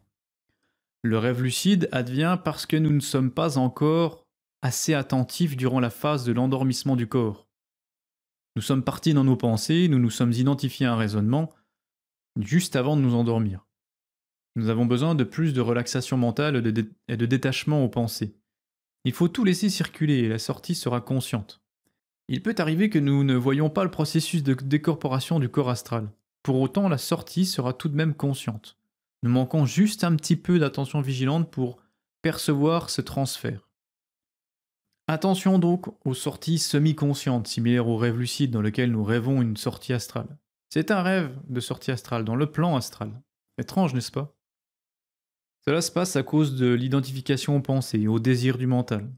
Le 1.02 1.16
rêve 1.16 1.42
lucide 1.42 1.88
advient 1.92 2.38
parce 2.44 2.66
que 2.66 2.76
nous 2.76 2.92
ne 2.92 2.98
sommes 2.98 3.30
pas 3.30 3.56
encore 3.56 4.26
assez 4.62 4.94
attentifs 4.94 5.56
durant 5.56 5.78
la 5.78 5.90
phase 5.90 6.24
de 6.24 6.32
l'endormissement 6.32 6.96
du 6.96 7.06
corps. 7.06 7.46
Nous 8.56 8.62
sommes 8.62 8.84
partis 8.84 9.14
dans 9.14 9.24
nos 9.24 9.36
pensées, 9.36 9.88
nous 9.88 9.98
nous 9.98 10.10
sommes 10.10 10.32
identifiés 10.32 10.86
à 10.86 10.92
un 10.92 10.96
raisonnement 10.96 11.52
juste 12.40 12.76
avant 12.76 12.96
de 12.96 13.02
nous 13.02 13.14
endormir. 13.14 13.66
Nous 14.56 14.68
avons 14.68 14.86
besoin 14.86 15.14
de 15.14 15.24
plus 15.24 15.52
de 15.52 15.60
relaxation 15.60 16.16
mentale 16.16 16.56
et 17.08 17.16
de 17.16 17.26
détachement 17.26 17.84
aux 17.84 17.88
pensées. 17.88 18.36
Il 19.04 19.12
faut 19.12 19.28
tout 19.28 19.44
laisser 19.44 19.68
circuler 19.68 20.18
et 20.18 20.28
la 20.28 20.38
sortie 20.38 20.74
sera 20.74 21.00
consciente. 21.00 21.60
Il 22.28 22.42
peut 22.42 22.54
arriver 22.58 22.88
que 22.88 22.98
nous 22.98 23.24
ne 23.24 23.34
voyons 23.34 23.68
pas 23.68 23.84
le 23.84 23.90
processus 23.90 24.42
de 24.42 24.54
décorporation 24.54 25.40
du 25.40 25.48
corps 25.48 25.68
astral. 25.68 26.08
Pour 26.42 26.60
autant, 26.60 26.88
la 26.88 26.98
sortie 26.98 27.44
sera 27.44 27.72
tout 27.72 27.88
de 27.88 27.96
même 27.96 28.14
consciente. 28.14 28.78
Nous 29.22 29.30
manquons 29.30 29.66
juste 29.66 30.04
un 30.04 30.14
petit 30.16 30.36
peu 30.36 30.58
d'attention 30.58 31.00
vigilante 31.00 31.50
pour 31.50 31.82
percevoir 32.22 32.88
ce 32.88 33.00
transfert. 33.00 33.63
Attention 35.06 35.58
donc 35.58 35.86
aux 36.06 36.14
sorties 36.14 36.58
semi-conscientes, 36.58 37.46
similaires 37.46 37.88
au 37.88 37.98
rêve 37.98 38.18
lucide 38.18 38.50
dans 38.50 38.62
lequel 38.62 38.90
nous 38.90 39.04
rêvons 39.04 39.42
une 39.42 39.56
sortie 39.56 39.92
astrale. 39.92 40.38
C'est 40.70 40.90
un 40.90 41.02
rêve 41.02 41.38
de 41.46 41.60
sortie 41.60 41.90
astrale 41.90 42.24
dans 42.24 42.36
le 42.36 42.50
plan 42.50 42.74
astral. 42.74 43.12
Étrange, 43.58 43.92
n'est-ce 43.92 44.10
pas? 44.10 44.34
Cela 45.66 45.82
se 45.82 45.90
passe 45.90 46.16
à 46.16 46.22
cause 46.22 46.56
de 46.56 46.72
l'identification 46.72 47.56
aux 47.56 47.60
pensées 47.60 48.00
et 48.00 48.08
au 48.08 48.18
désir 48.18 48.56
du 48.56 48.66
mental. 48.66 49.10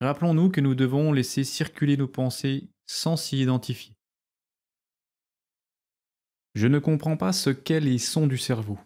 Rappelons-nous 0.00 0.50
que 0.50 0.60
nous 0.60 0.74
devons 0.74 1.12
laisser 1.12 1.42
circuler 1.42 1.96
nos 1.96 2.08
pensées 2.08 2.68
sans 2.86 3.16
s'y 3.16 3.42
identifier. 3.42 3.96
Je 6.54 6.68
ne 6.68 6.78
comprends 6.78 7.16
pas 7.16 7.32
ce 7.32 7.50
qu'est 7.50 7.80
les 7.80 7.98
sons 7.98 8.26
du 8.26 8.38
cerveau. 8.38 8.78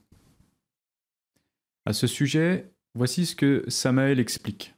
À 1.85 1.93
ce 1.93 2.07
sujet, 2.07 2.73
voici 2.95 3.27
ce 3.27 3.37
que 3.37 3.65
Samael 3.69 4.19
explique. 4.19 4.75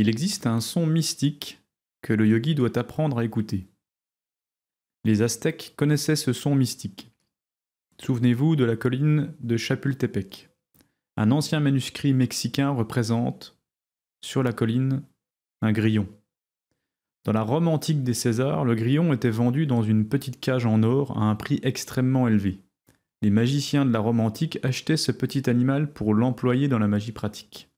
Il 0.00 0.08
existe 0.08 0.46
un 0.46 0.62
son 0.62 0.86
mystique 0.86 1.60
que 2.00 2.14
le 2.14 2.26
yogi 2.26 2.54
doit 2.54 2.78
apprendre 2.78 3.18
à 3.18 3.24
écouter. 3.26 3.68
Les 5.04 5.20
Aztèques 5.20 5.74
connaissaient 5.76 6.16
ce 6.16 6.32
son 6.32 6.54
mystique. 6.54 7.12
Souvenez-vous 8.00 8.56
de 8.56 8.64
la 8.64 8.76
colline 8.76 9.34
de 9.40 9.58
Chapultepec. 9.58 10.48
Un 11.18 11.30
ancien 11.30 11.60
manuscrit 11.60 12.14
mexicain 12.14 12.70
représente, 12.70 13.60
sur 14.24 14.42
la 14.42 14.54
colline, 14.54 15.02
un 15.60 15.72
grillon. 15.72 16.08
Dans 17.24 17.32
la 17.32 17.42
Rome 17.42 17.68
antique 17.68 18.02
des 18.02 18.14
Césars, 18.14 18.64
le 18.64 18.76
grillon 18.76 19.12
était 19.12 19.28
vendu 19.28 19.66
dans 19.66 19.82
une 19.82 20.08
petite 20.08 20.40
cage 20.40 20.64
en 20.64 20.82
or 20.82 21.18
à 21.18 21.24
un 21.24 21.34
prix 21.34 21.60
extrêmement 21.62 22.26
élevé 22.26 22.62
les 23.22 23.30
magiciens 23.30 23.84
de 23.84 23.92
la 23.92 23.98
Rome 23.98 24.20
antique 24.20 24.58
achetaient 24.62 24.96
ce 24.96 25.12
petit 25.12 25.50
animal 25.50 25.92
pour 25.92 26.14
l'employer 26.14 26.68
dans 26.68 26.78
la 26.78 26.88
magie 26.88 27.12
pratique. 27.12 27.69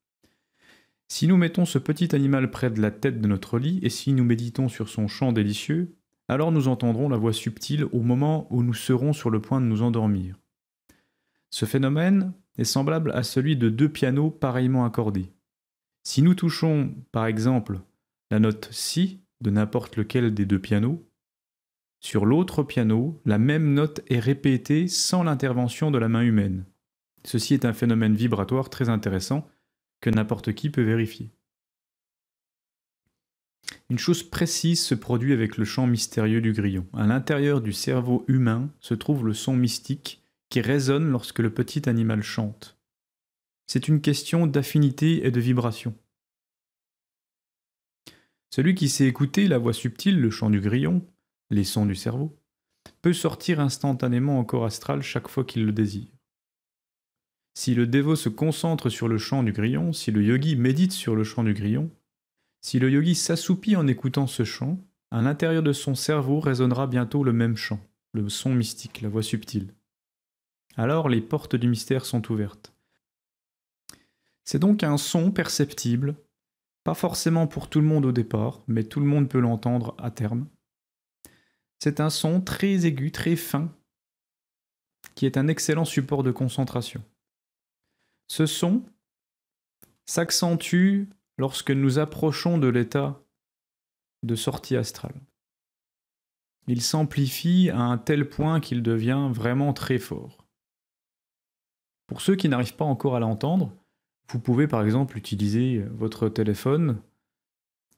Si 1.15 1.27
nous 1.27 1.37
mettons 1.37 1.67
ce 1.67 1.79
petit 1.79 2.17
animal 2.17 2.51
près 2.51 2.71
de 2.71 2.81
la 2.81 2.91
tête 2.91 3.21
de 3.21 3.29
notre 3.29 3.59
lit 3.59 3.81
et 3.83 3.91
si 3.91 4.15
nous 4.15 4.25
méditons 4.25 4.71
sur 4.71 4.89
son 4.89 5.09
chant 5.09 5.31
délicieux, 5.31 5.95
alors 6.27 6.53
nous 6.53 6.69
entendrons 6.69 7.11
la 7.11 7.19
voix 7.19 7.35
subtile 7.35 7.85
au 7.93 8.01
moment 8.01 8.47
où 8.49 8.63
nous 8.63 8.73
serons 8.73 9.13
sur 9.13 9.29
le 9.29 9.39
point 9.39 9.61
de 9.61 9.67
nous 9.67 9.83
endormir. 9.83 10.39
Ce 11.51 11.67
phénomène 11.67 12.33
est 12.57 12.65
semblable 12.65 13.13
à 13.13 13.25
celui 13.25 13.59
de 13.59 13.69
deux 13.69 13.91
pianos 13.91 14.31
pareillement 14.31 14.87
accordés. 14.87 15.31
Si 16.03 16.23
nous 16.23 16.35
touchons, 16.35 16.95
par 17.13 17.27
exemple, 17.27 17.81
la 18.31 18.39
note 18.39 18.71
Si 18.73 19.21
de 19.43 19.51
n'importe 19.51 19.99
lequel 19.99 20.33
des 20.33 20.47
deux 20.47 20.61
pianos, 20.61 21.07
sur 22.01 22.25
l'autre 22.25 22.63
piano, 22.63 23.21
la 23.27 23.37
même 23.37 23.75
note 23.75 24.01
est 24.09 24.19
répétée 24.19 24.89
sans 24.89 25.25
l'intervention 25.25 25.91
de 25.91 25.99
la 25.99 26.09
main 26.09 26.23
humaine. 26.23 26.65
Ceci 27.27 27.53
est 27.53 27.67
un 27.67 27.75
phénomène 27.75 28.15
vibratoire 28.15 28.71
très 28.71 28.89
intéressant 28.89 29.47
que 30.03 30.11
n'importe 30.11 30.53
qui 30.53 30.69
peut 30.69 30.83
vérifier. 30.83 31.31
Une 33.89 33.99
chose 33.99 34.23
précise 34.23 34.83
se 34.83 34.95
produit 34.95 35.33
avec 35.33 35.57
le 35.57 35.65
chant 35.65 35.87
mystérieux 35.87 36.41
du 36.41 36.53
grillon. 36.53 36.87
À 36.93 37.07
l'intérieur 37.07 37.61
du 37.61 37.73
cerveau 37.73 38.25
humain 38.29 38.71
se 38.81 38.95
trouve 38.95 39.27
le 39.27 39.33
son 39.33 39.55
mystique 39.57 40.23
qui 40.51 40.61
résonne 40.61 41.11
lorsque 41.11 41.39
le 41.39 41.55
petit 41.55 41.89
animal 41.89 42.23
chante. 42.23 42.79
C'est 43.67 43.89
une 43.89 44.03
question 44.03 44.47
d'affinité 44.47 45.27
et 45.27 45.31
de 45.31 45.41
vibration. 45.41 45.95
Celui 48.51 48.75
qui 48.75 48.91
sait 48.91 49.07
écouter 49.07 49.49
la 49.49 49.57
voix 49.57 49.73
subtile, 49.73 50.21
le 50.21 50.31
chant 50.31 50.51
du 50.51 50.61
grillon, 50.61 51.07
les 51.51 51.65
sons 51.65 51.87
du 51.87 51.95
cerveau, 51.95 52.39
peut 53.01 53.15
sortir 53.15 53.61
instantanément 53.61 54.39
en 54.39 54.45
corps 54.45 54.67
astral 54.67 55.03
chaque 55.03 55.29
fois 55.29 55.45
qu'il 55.45 55.65
le 55.65 55.73
désire. 55.73 56.09
Si 57.55 57.75
le 57.75 57.87
dévot 57.87 58.17
se 58.17 58.29
concentre 58.29 58.89
sur 58.89 59.09
le 59.09 59.19
chant 59.19 59.43
du 59.43 59.53
grillon, 59.53 59.93
si 59.93 60.11
le 60.11 60.23
yogi 60.23 60.57
médite 60.57 60.93
sur 60.93 61.15
le 61.15 61.25
chant 61.25 61.45
du 61.45 61.53
grillon, 61.53 61.91
si 62.63 62.79
le 62.79 62.91
yogi 62.91 63.15
s'assoupit 63.15 63.77
en 63.77 63.87
écoutant 63.87 64.27
ce 64.27 64.45
chant, 64.45 64.79
à 65.11 65.21
l'intérieur 65.21 65.63
de 65.63 65.73
son 65.73 65.95
cerveau 65.95 66.41
résonnera 66.41 66.87
bientôt 66.87 67.23
le 67.23 67.33
même 67.33 67.57
chant, 67.57 67.81
le 68.13 68.29
son 68.29 68.55
mystique, 68.55 69.03
la 69.03 69.11
voix 69.11 69.23
subtile. 69.23 69.75
Alors 70.77 71.09
les 71.11 71.21
portes 71.21 71.57
du 71.57 71.69
mystère 71.69 72.07
sont 72.07 72.33
ouvertes. 72.33 72.73
C'est 74.45 74.59
donc 74.59 74.83
un 74.83 74.97
son 74.97 75.31
perceptible, 75.31 76.17
pas 76.85 76.95
forcément 76.95 77.47
pour 77.47 77.69
tout 77.69 77.81
le 77.81 77.87
monde 77.87 78.07
au 78.07 78.13
départ, 78.13 78.63
mais 78.67 78.85
tout 78.85 79.01
le 79.01 79.07
monde 79.07 79.29
peut 79.29 79.39
l'entendre 79.39 79.95
à 79.99 80.11
terme. 80.11 80.47
C'est 81.79 82.01
un 82.01 82.11
son 82.11 82.41
très 82.41 82.87
aigu, 82.87 83.13
très 83.13 83.37
fin, 83.37 83.71
qui 85.15 85.27
est 85.27 85.37
un 85.37 85.49
excellent 85.49 85.85
support 85.85 86.23
de 86.23 86.31
concentration. 86.31 87.03
Ce 88.33 88.47
son 88.47 88.83
s'accentue 90.07 91.03
lorsque 91.37 91.71
nous 91.71 91.99
approchons 91.99 92.57
de 92.57 92.67
l'état 92.67 93.23
de 94.23 94.35
sortie 94.37 94.75
astrale. 94.75 95.21
Il 96.67 96.81
s'amplifie 96.81 97.69
à 97.69 97.81
un 97.81 97.99
tel 97.99 98.31
point 98.31 98.61
qu'il 98.61 98.83
devient 98.83 99.29
vraiment 99.31 99.75
très 99.75 99.99
fort. 99.99 100.47
Pour 102.07 102.23
ceux 102.23 102.35
qui 102.35 102.49
n'arrivent 102.49 102.77
pas 102.77 102.87
encore 102.87 103.17
à 103.17 103.21
l'entendre, 103.21 103.77
vous 104.31 104.41
pouvez 104.41 104.67
par 104.67 104.83
exemple 104.83 105.19
utiliser 105.19 105.81
votre 105.91 106.31
téléphone 106.31 107.03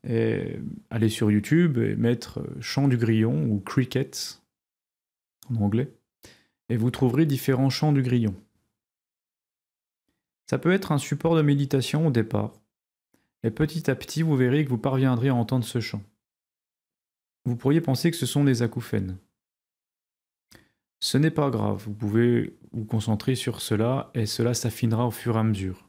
et 0.03 0.59
aller 0.91 1.11
sur 1.11 1.31
YouTube 1.31 1.79
et 1.79 1.95
mettre 1.95 2.45
chant 2.59 2.89
du 2.89 2.97
grillon 2.97 3.45
ou 3.45 3.61
crickets 3.61 4.43
en 5.49 5.63
anglais, 5.63 5.95
et 6.71 6.77
vous 6.77 6.91
trouverez 6.91 7.25
différents 7.25 7.71
chants 7.71 7.93
du 7.93 8.03
grillon. 8.03 8.35
Ça 10.49 10.59
peut 10.59 10.73
être 10.73 10.93
un 10.93 10.99
support 10.99 11.37
de 11.37 11.43
méditation 11.43 12.07
au 12.07 12.11
départ, 12.11 12.53
et 13.43 13.51
petit 13.51 13.91
à 13.91 13.95
petit 13.95 14.23
vous 14.23 14.37
verrez 14.37 14.65
que 14.65 14.71
vous 14.71 14.79
parviendrez 14.79 15.29
à 15.29 15.35
entendre 15.35 15.65
ce 15.65 15.81
chant. 15.81 16.03
Vous 17.45 17.57
pourriez 17.57 17.81
penser 17.81 18.11
que 18.11 18.17
ce 18.17 18.27
sont 18.27 18.45
des 18.45 18.63
acouphènes. 18.63 19.19
Ce 21.01 21.19
n'est 21.19 21.31
pas 21.31 21.51
grave, 21.51 21.83
vous 21.85 21.93
pouvez 21.93 22.57
vous 22.73 22.87
concentrer 22.87 23.35
sur 23.35 23.61
cela 23.61 24.11
et 24.15 24.25
cela 24.25 24.55
s'affinera 24.55 25.07
au 25.07 25.11
fur 25.11 25.37
et 25.37 25.41
à 25.41 25.43
mesure. 25.43 25.89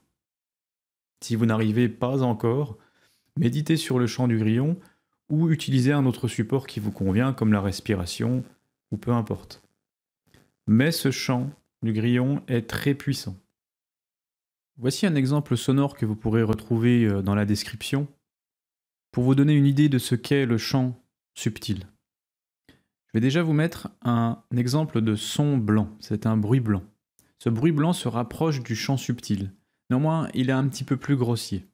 Si 1.22 1.36
vous 1.36 1.46
n'arrivez 1.46 1.88
pas 1.88 2.22
encore, 2.24 2.78
méditez 3.38 3.78
sur 3.78 4.00
le 4.00 4.08
chant 4.08 4.28
du 4.28 4.38
grillon 4.38 4.78
ou 5.30 5.50
utilisez 5.50 5.94
un 5.94 6.06
autre 6.06 6.28
support 6.28 6.68
qui 6.68 6.82
vous 6.82 6.92
convient 6.92 7.32
comme 7.32 7.54
la 7.54 7.62
respiration 7.62 8.44
ou 8.92 8.98
peu 8.98 9.12
importe. 9.12 9.64
Mais 10.68 10.92
ce 10.92 11.12
chant 11.12 11.50
du 11.82 11.94
grillon 11.94 12.44
est 12.48 12.70
très 12.70 12.94
puissant. 12.94 13.38
Voici 14.78 15.06
un 15.06 15.16
exemple 15.16 15.56
sonore 15.56 15.96
que 15.96 16.06
vous 16.06 16.18
pourrez 16.18 16.44
retrouver 16.44 17.06
euh, 17.06 17.22
dans 17.22 17.34
la 17.34 17.46
description 17.46 18.08
pour 19.12 19.24
vous 19.24 19.34
donner 19.34 19.54
une 19.54 19.66
idée 19.66 19.88
de 19.88 19.98
ce 19.98 20.16
qu'est 20.16 20.46
le 20.46 20.58
chant 20.58 21.02
subtil. 21.34 21.88
Je 22.68 23.14
vais 23.14 23.22
déjà 23.22 23.42
vous 23.42 23.54
mettre 23.54 23.90
un 24.02 24.44
exemple 24.56 25.00
de 25.00 25.16
son 25.16 25.58
blanc, 25.58 25.90
c'est 26.02 26.26
un 26.26 26.36
bruit 26.36 26.60
blanc. 26.60 26.84
Ce 27.40 27.48
bruit 27.48 27.72
blanc 27.72 27.94
se 27.94 28.10
rapproche 28.10 28.62
du 28.62 28.76
chant 28.76 28.98
subtil, 28.98 29.54
néanmoins 29.90 30.28
il 30.34 30.50
est 30.50 30.54
un 30.54 30.68
petit 30.68 30.84
peu 30.84 30.98
plus 30.98 31.16
grossier. 31.16 31.66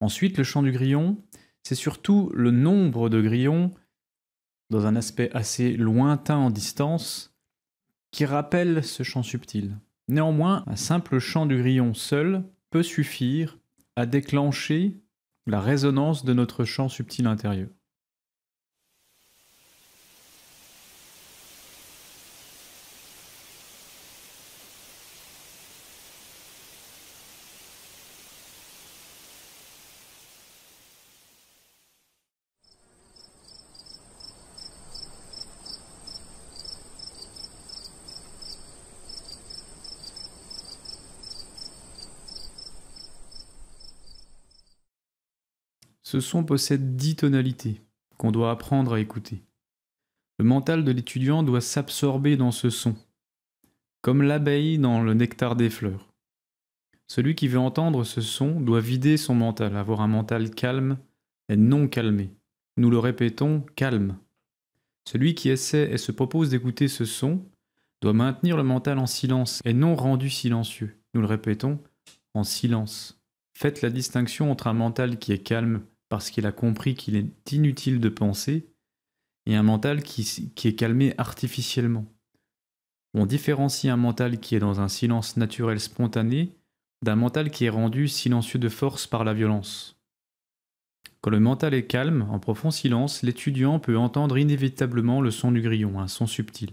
Ensuite, 0.00 0.36
le 0.36 0.44
chant 0.44 0.62
du 0.62 0.72
grillon, 0.72 1.16
c'est 1.62 1.74
surtout 1.74 2.30
le 2.34 2.50
nombre 2.50 3.08
de 3.08 3.22
grillons 3.22 3.72
dans 4.68 4.84
un 4.84 4.96
aspect 4.96 5.30
assez 5.32 5.74
lointain 5.76 6.36
en 6.36 6.50
distance 6.50 7.34
qui 8.10 8.26
rappelle 8.26 8.84
ce 8.84 9.02
chant 9.04 9.22
subtil. 9.22 9.78
Néanmoins, 10.08 10.64
un 10.66 10.76
simple 10.76 11.18
chant 11.18 11.46
du 11.46 11.58
grillon 11.58 11.94
seul 11.94 12.44
peut 12.70 12.82
suffire 12.82 13.58
à 13.96 14.06
déclencher 14.06 15.00
la 15.46 15.60
résonance 15.60 16.24
de 16.24 16.32
notre 16.32 16.64
chant 16.64 16.88
subtil 16.88 17.26
intérieur. 17.26 17.68
Son 46.22 46.44
possède 46.44 46.96
dix 46.96 47.16
tonalités 47.16 47.82
qu'on 48.16 48.32
doit 48.32 48.50
apprendre 48.50 48.94
à 48.94 49.00
écouter. 49.00 49.42
Le 50.38 50.46
mental 50.46 50.84
de 50.84 50.92
l'étudiant 50.92 51.42
doit 51.42 51.60
s'absorber 51.60 52.38
dans 52.38 52.52
ce 52.52 52.70
son, 52.70 52.96
comme 54.00 54.22
l'abeille 54.22 54.78
dans 54.78 55.02
le 55.02 55.12
nectar 55.12 55.54
des 55.54 55.68
fleurs. 55.68 56.12
Celui 57.06 57.34
qui 57.34 57.46
veut 57.46 57.58
entendre 57.58 58.04
ce 58.04 58.22
son 58.22 58.60
doit 58.60 58.80
vider 58.80 59.18
son 59.18 59.34
mental, 59.34 59.76
avoir 59.76 60.00
un 60.00 60.08
mental 60.08 60.50
calme 60.50 60.96
et 61.50 61.56
non 61.56 61.86
calmé. 61.86 62.30
Nous 62.78 62.88
le 62.88 62.98
répétons, 62.98 63.66
calme. 63.76 64.16
Celui 65.06 65.34
qui 65.34 65.50
essaie 65.50 65.90
et 65.92 65.98
se 65.98 66.12
propose 66.12 66.48
d'écouter 66.48 66.88
ce 66.88 67.04
son 67.04 67.44
doit 68.00 68.14
maintenir 68.14 68.56
le 68.56 68.62
mental 68.62 68.98
en 68.98 69.06
silence 69.06 69.60
et 69.64 69.74
non 69.74 69.94
rendu 69.94 70.30
silencieux. 70.30 70.96
Nous 71.14 71.20
le 71.20 71.26
répétons, 71.26 71.78
en 72.34 72.44
silence. 72.44 73.20
Faites 73.52 73.82
la 73.82 73.90
distinction 73.90 74.50
entre 74.50 74.66
un 74.66 74.72
mental 74.72 75.18
qui 75.18 75.32
est 75.32 75.42
calme 75.42 75.82
parce 76.12 76.28
qu'il 76.28 76.44
a 76.44 76.52
compris 76.52 76.94
qu'il 76.94 77.16
est 77.16 77.52
inutile 77.52 77.98
de 77.98 78.10
penser, 78.10 78.68
et 79.46 79.56
un 79.56 79.62
mental 79.62 80.02
qui, 80.02 80.52
qui 80.54 80.68
est 80.68 80.74
calmé 80.74 81.14
artificiellement. 81.16 82.04
On 83.14 83.24
différencie 83.24 83.90
un 83.90 83.96
mental 83.96 84.38
qui 84.38 84.54
est 84.54 84.58
dans 84.58 84.82
un 84.82 84.88
silence 84.88 85.38
naturel 85.38 85.80
spontané 85.80 86.54
d'un 87.00 87.16
mental 87.16 87.50
qui 87.50 87.64
est 87.64 87.70
rendu 87.70 88.08
silencieux 88.08 88.58
de 88.58 88.68
force 88.68 89.06
par 89.06 89.24
la 89.24 89.32
violence. 89.32 89.98
Quand 91.22 91.30
le 91.30 91.40
mental 91.40 91.72
est 91.72 91.86
calme, 91.86 92.28
en 92.30 92.38
profond 92.38 92.70
silence, 92.70 93.22
l'étudiant 93.22 93.78
peut 93.78 93.96
entendre 93.96 94.36
inévitablement 94.36 95.22
le 95.22 95.30
son 95.30 95.50
du 95.50 95.62
grillon, 95.62 95.98
un 95.98 96.08
son 96.08 96.26
subtil. 96.26 96.72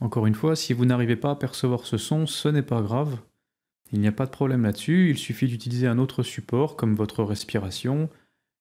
Encore 0.00 0.26
une 0.26 0.34
fois, 0.34 0.56
si 0.56 0.72
vous 0.72 0.84
n'arrivez 0.84 1.14
pas 1.14 1.30
à 1.30 1.36
percevoir 1.36 1.86
ce 1.86 1.96
son, 1.96 2.26
ce 2.26 2.48
n'est 2.48 2.60
pas 2.60 2.82
grave, 2.82 3.20
il 3.92 4.00
n'y 4.00 4.08
a 4.08 4.12
pas 4.12 4.26
de 4.26 4.30
problème 4.30 4.62
là-dessus, 4.62 5.10
il 5.10 5.18
suffit 5.18 5.46
d'utiliser 5.46 5.86
un 5.86 5.98
autre 5.98 6.22
support 6.22 6.76
comme 6.76 6.94
votre 6.94 7.24
respiration, 7.24 8.10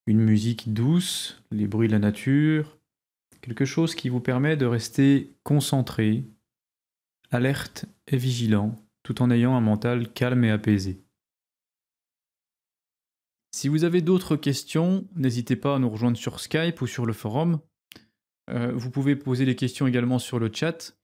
une 0.05 0.21
musique 0.21 0.73
douce, 0.73 1.43
les 1.51 1.67
bruits 1.67 1.88
de 1.88 1.93
la 1.93 1.99
nature, 1.99 2.78
quelque 3.41 3.65
chose 3.65 3.95
qui 3.95 4.09
vous 4.09 4.21
permet 4.21 4.57
de 4.57 4.65
rester 4.65 5.36
concentré, 5.43 6.23
alerte 7.32 7.86
et 8.07 8.17
vigilant, 8.17 8.75
tout 9.03 9.21
en 9.21 9.32
ayant 9.32 9.55
un 9.55 9.61
mental 9.61 10.11
calme 10.13 10.43
et 10.43 10.51
apaisé. 10.51 11.03
Si 13.51 13.67
vous 13.67 13.84
avez 13.84 14.01
d'autres 14.01 14.36
questions, 14.36 15.07
n'hésitez 15.15 15.55
pas 15.55 15.75
à 15.75 15.80
nous 15.80 15.89
rejoindre 15.89 16.17
sur 16.17 16.39
Skype 16.39 16.82
ou 16.82 16.88
sur 16.88 17.05
le 17.05 17.13
forum. 17.13 17.59
Euh, 18.49 18.71
vous 18.73 18.91
pouvez 18.91 19.15
poser 19.15 19.45
des 19.45 19.55
questions 19.55 19.88
également 19.88 20.19
sur 20.19 20.39
le 20.39 20.51
chat. 20.53 20.97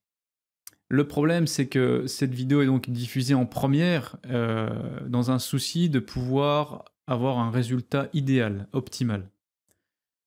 Le 0.90 1.08
problème, 1.08 1.48
c'est 1.48 1.68
que 1.68 2.06
cette 2.08 2.34
vidéo 2.34 2.62
est 2.62 2.68
donc 2.68 2.90
diffusée 2.90 3.34
en 3.34 3.46
première 3.46 4.18
euh, 4.28 4.70
dans 5.08 5.32
un 5.32 5.40
souci 5.40 5.90
de 5.90 6.00
pouvoir 6.00 6.86
avoir 7.08 7.40
un 7.40 7.52
résultat 7.52 8.10
idéal, 8.14 8.68
optimal. 8.74 9.30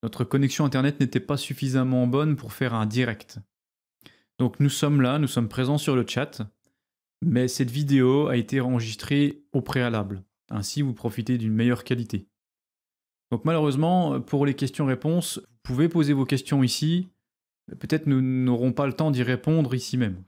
Notre 0.03 0.25
connexion 0.25 0.65
Internet 0.65 1.01
n'était 1.01 1.21
pas 1.21 1.37
suffisamment 1.37 2.07
bonne 2.07 2.37
pour 2.37 2.53
faire 2.53 2.75
un 2.75 2.87
direct. 2.87 3.39
Donc 4.39 4.61
nous 4.61 4.69
sommes 4.69 5.01
là, 5.01 5.19
nous 5.19 5.29
sommes 5.29 5.49
présents 5.49 5.79
sur 5.79 5.97
le 5.97 6.05
chat, 6.07 6.43
mais 7.23 7.49
cette 7.49 7.71
vidéo 7.71 8.29
a 8.29 8.37
été 8.37 8.61
enregistrée 8.61 9.43
au 9.53 9.63
préalable. 9.63 10.23
Ainsi, 10.51 10.83
vous 10.83 10.95
profitez 10.95 11.39
d'une 11.39 11.55
meilleure 11.55 11.85
qualité. 11.85 12.29
Donc 13.31 13.45
malheureusement, 13.45 14.21
pour 14.21 14.47
les 14.47 14.55
questions-réponses, 14.55 15.39
vous 15.39 15.59
pouvez 15.63 15.89
poser 15.89 16.13
vos 16.13 16.25
questions 16.25 16.63
ici. 16.63 17.09
Peut-être 17.79 18.07
nous 18.07 18.21
n'aurons 18.21 18.73
pas 18.73 18.87
le 18.87 18.93
temps 18.93 19.11
d'y 19.11 19.23
répondre 19.23 19.75
ici 19.75 19.97
même. 19.97 20.23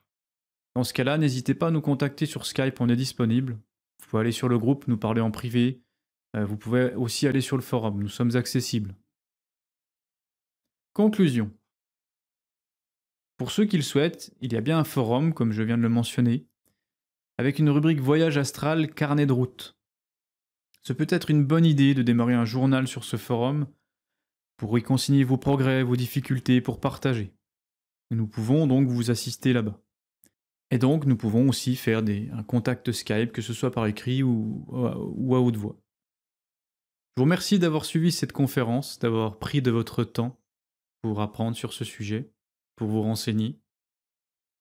Dans 0.74 0.84
ce 0.84 0.92
cas-là, 0.92 1.18
n'hésitez 1.18 1.54
pas 1.54 1.68
à 1.68 1.70
nous 1.70 1.80
contacter 1.80 2.26
sur 2.26 2.46
Skype, 2.46 2.80
on 2.80 2.88
est 2.88 2.96
disponible. 2.96 3.58
Vous 4.00 4.06
pouvez 4.08 4.20
aller 4.20 4.32
sur 4.32 4.48
le 4.48 4.58
groupe, 4.58 4.86
nous 4.86 4.96
parler 4.96 5.20
en 5.20 5.30
privé. 5.30 5.82
Euh, 6.36 6.44
vous 6.44 6.56
pouvez 6.56 6.94
aussi 6.94 7.26
aller 7.26 7.40
sur 7.40 7.56
le 7.56 7.62
forum, 7.62 8.00
nous 8.00 8.08
sommes 8.08 8.36
accessibles. 8.36 8.94
Conclusion. 10.92 11.50
Pour 13.36 13.50
ceux 13.52 13.64
qui 13.64 13.76
le 13.76 13.82
souhaitent, 13.82 14.34
il 14.40 14.52
y 14.52 14.56
a 14.56 14.60
bien 14.60 14.78
un 14.78 14.84
forum, 14.84 15.32
comme 15.32 15.52
je 15.52 15.62
viens 15.62 15.78
de 15.78 15.82
le 15.82 15.88
mentionner, 15.88 16.46
avec 17.38 17.60
une 17.60 17.70
rubrique 17.70 18.00
Voyage 18.00 18.36
astral, 18.36 18.92
carnet 18.92 19.26
de 19.26 19.32
route. 19.32 19.78
Ce 20.82 20.92
peut 20.92 21.06
être 21.08 21.30
une 21.30 21.44
bonne 21.44 21.64
idée 21.64 21.94
de 21.94 22.02
démarrer 22.02 22.34
un 22.34 22.44
journal 22.44 22.88
sur 22.88 23.04
ce 23.04 23.16
forum 23.16 23.66
pour 24.56 24.76
y 24.76 24.82
consigner 24.82 25.22
vos 25.22 25.36
progrès, 25.36 25.82
vos 25.82 25.96
difficultés, 25.96 26.60
pour 26.60 26.80
partager. 26.80 27.32
Nous 28.10 28.26
pouvons 28.26 28.66
donc 28.66 28.88
vous 28.88 29.10
assister 29.10 29.52
là-bas. 29.52 29.80
Et 30.70 30.78
donc, 30.78 31.06
nous 31.06 31.16
pouvons 31.16 31.48
aussi 31.48 31.76
faire 31.76 32.02
des, 32.02 32.28
un 32.32 32.42
contact 32.42 32.92
Skype, 32.92 33.32
que 33.32 33.42
ce 33.42 33.54
soit 33.54 33.70
par 33.70 33.86
écrit 33.86 34.22
ou, 34.22 34.66
ou 34.68 35.34
à 35.34 35.40
haute 35.40 35.56
voix. 35.56 35.80
Je 37.16 37.20
vous 37.20 37.24
remercie 37.24 37.58
d'avoir 37.58 37.84
suivi 37.84 38.12
cette 38.12 38.32
conférence, 38.32 38.98
d'avoir 38.98 39.38
pris 39.38 39.62
de 39.62 39.70
votre 39.70 40.04
temps 40.04 40.40
pour 41.02 41.20
apprendre 41.20 41.56
sur 41.56 41.72
ce 41.72 41.84
sujet, 41.84 42.30
pour 42.76 42.88
vous 42.88 43.02
renseigner. 43.02 43.58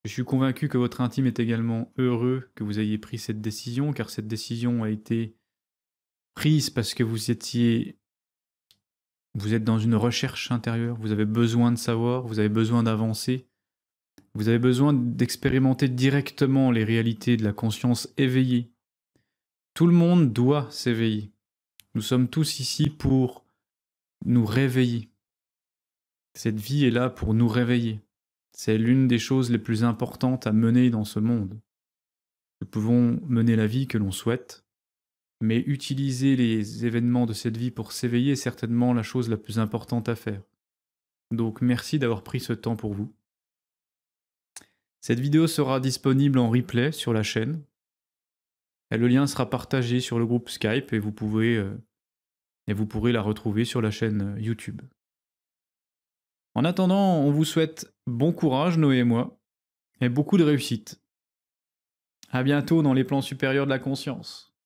Je 0.06 0.12
suis 0.12 0.24
convaincu 0.24 0.70
que 0.70 0.78
votre 0.78 1.02
intime 1.02 1.28
est 1.28 1.40
également 1.40 1.92
heureux 1.98 2.50
que 2.56 2.64
vous 2.64 2.80
ayez 2.80 2.98
pris 2.98 3.20
cette 3.20 3.42
décision, 3.42 3.92
car 3.92 4.10
cette 4.10 4.28
décision 4.28 4.84
a 4.84 4.90
été 4.90 5.36
prise 6.34 6.70
parce 6.70 6.94
que 6.94 7.04
vous 7.04 7.30
étiez 7.30 8.00
vous 9.38 9.54
êtes 9.54 9.64
dans 9.64 9.78
une 9.78 9.96
recherche 9.96 10.52
intérieure, 10.52 10.98
vous 10.98 11.12
avez 11.12 11.26
besoin 11.26 11.72
de 11.72 11.78
savoir, 11.78 12.26
vous 12.26 12.40
avez 12.40 12.50
besoin 12.50 12.82
d'avancer, 12.82 13.48
vous 14.38 14.50
avez 14.50 14.60
besoin 14.60 14.94
d'expérimenter 14.94 15.90
directement 15.90 16.70
les 16.70 16.84
réalités 16.84 17.38
de 17.38 17.44
la 17.44 17.54
conscience 17.54 18.14
éveillée. 18.18 18.72
Tout 19.74 19.88
le 19.88 19.94
monde 19.94 20.32
doit 20.32 20.70
s'éveiller. 20.70 21.32
Nous 21.96 22.04
sommes 22.04 22.28
tous 22.28 22.60
ici 22.60 22.92
pour 22.92 23.48
nous 24.26 24.46
réveiller. 24.46 25.10
Cette 26.36 26.60
vie 26.60 26.86
est 26.86 26.92
là 26.92 27.10
pour 27.10 27.34
nous 27.34 27.48
réveiller. 27.48 28.00
C'est 28.52 28.78
l'une 28.78 29.08
des 29.08 29.18
choses 29.18 29.50
les 29.50 29.58
plus 29.58 29.84
importantes 29.84 30.46
à 30.46 30.54
mener 30.54 30.92
dans 30.92 31.06
ce 31.06 31.20
monde. 31.20 31.60
Nous 32.62 32.68
pouvons 32.68 33.20
mener 33.26 33.56
la 33.56 33.66
vie 33.66 33.88
que 33.88 33.98
l'on 33.98 34.12
souhaite, 34.12 34.68
mais 35.42 35.58
utiliser 35.66 36.36
les 36.36 36.86
événements 36.86 37.26
de 37.26 37.34
cette 37.34 37.58
vie 37.58 37.72
pour 37.72 37.92
s'éveiller 37.92 38.34
est 38.34 38.36
certainement 38.36 38.94
la 38.94 39.02
chose 39.02 39.30
la 39.30 39.38
plus 39.38 39.58
importante 39.58 40.10
à 40.10 40.16
faire. 40.16 40.44
Donc 41.32 41.60
merci 41.62 41.98
d'avoir 41.98 42.22
pris 42.22 42.40
ce 42.40 42.54
temps 42.54 42.76
pour 42.76 42.94
vous. 42.94 43.12
Cette 45.02 45.20
vidéo 45.20 45.48
sera 45.48 45.80
disponible 45.80 46.40
en 46.40 46.50
replay 46.50 46.92
sur 46.92 47.14
la 47.14 47.24
chaîne. 47.24 47.64
Le 48.92 49.08
lien 49.08 49.28
sera 49.28 49.50
partagé 49.50 50.00
sur 50.00 50.18
le 50.18 50.26
groupe 50.26 50.50
Skype 50.50 50.94
et 50.94 51.00
vous, 51.00 51.12
pouvez, 51.12 51.58
euh, 51.58 51.78
et 52.68 52.74
vous 52.74 52.86
pourrez 52.86 53.12
la 53.12 53.22
retrouver 53.22 53.66
sur 53.66 53.82
la 53.82 53.92
chaîne 53.92 54.36
euh, 54.36 54.40
YouTube. 54.40 54.82
En 56.56 56.64
attendant, 56.64 57.18
on 57.18 57.32
vous 57.32 57.46
souhaite 57.46 57.94
bon 58.08 58.32
courage, 58.32 58.78
Noé 58.78 58.98
et 58.98 59.04
moi, 59.04 59.40
et 60.02 60.10
beaucoup 60.10 60.38
de 60.38 60.44
réussite. 60.44 61.02
À 62.32 62.44
bientôt 62.44 62.82
dans 62.82 62.94
les 62.94 63.04
plans 63.04 63.22
supérieurs 63.22 63.66
de 63.66 63.72
la 63.72 63.80
conscience. 63.80 64.57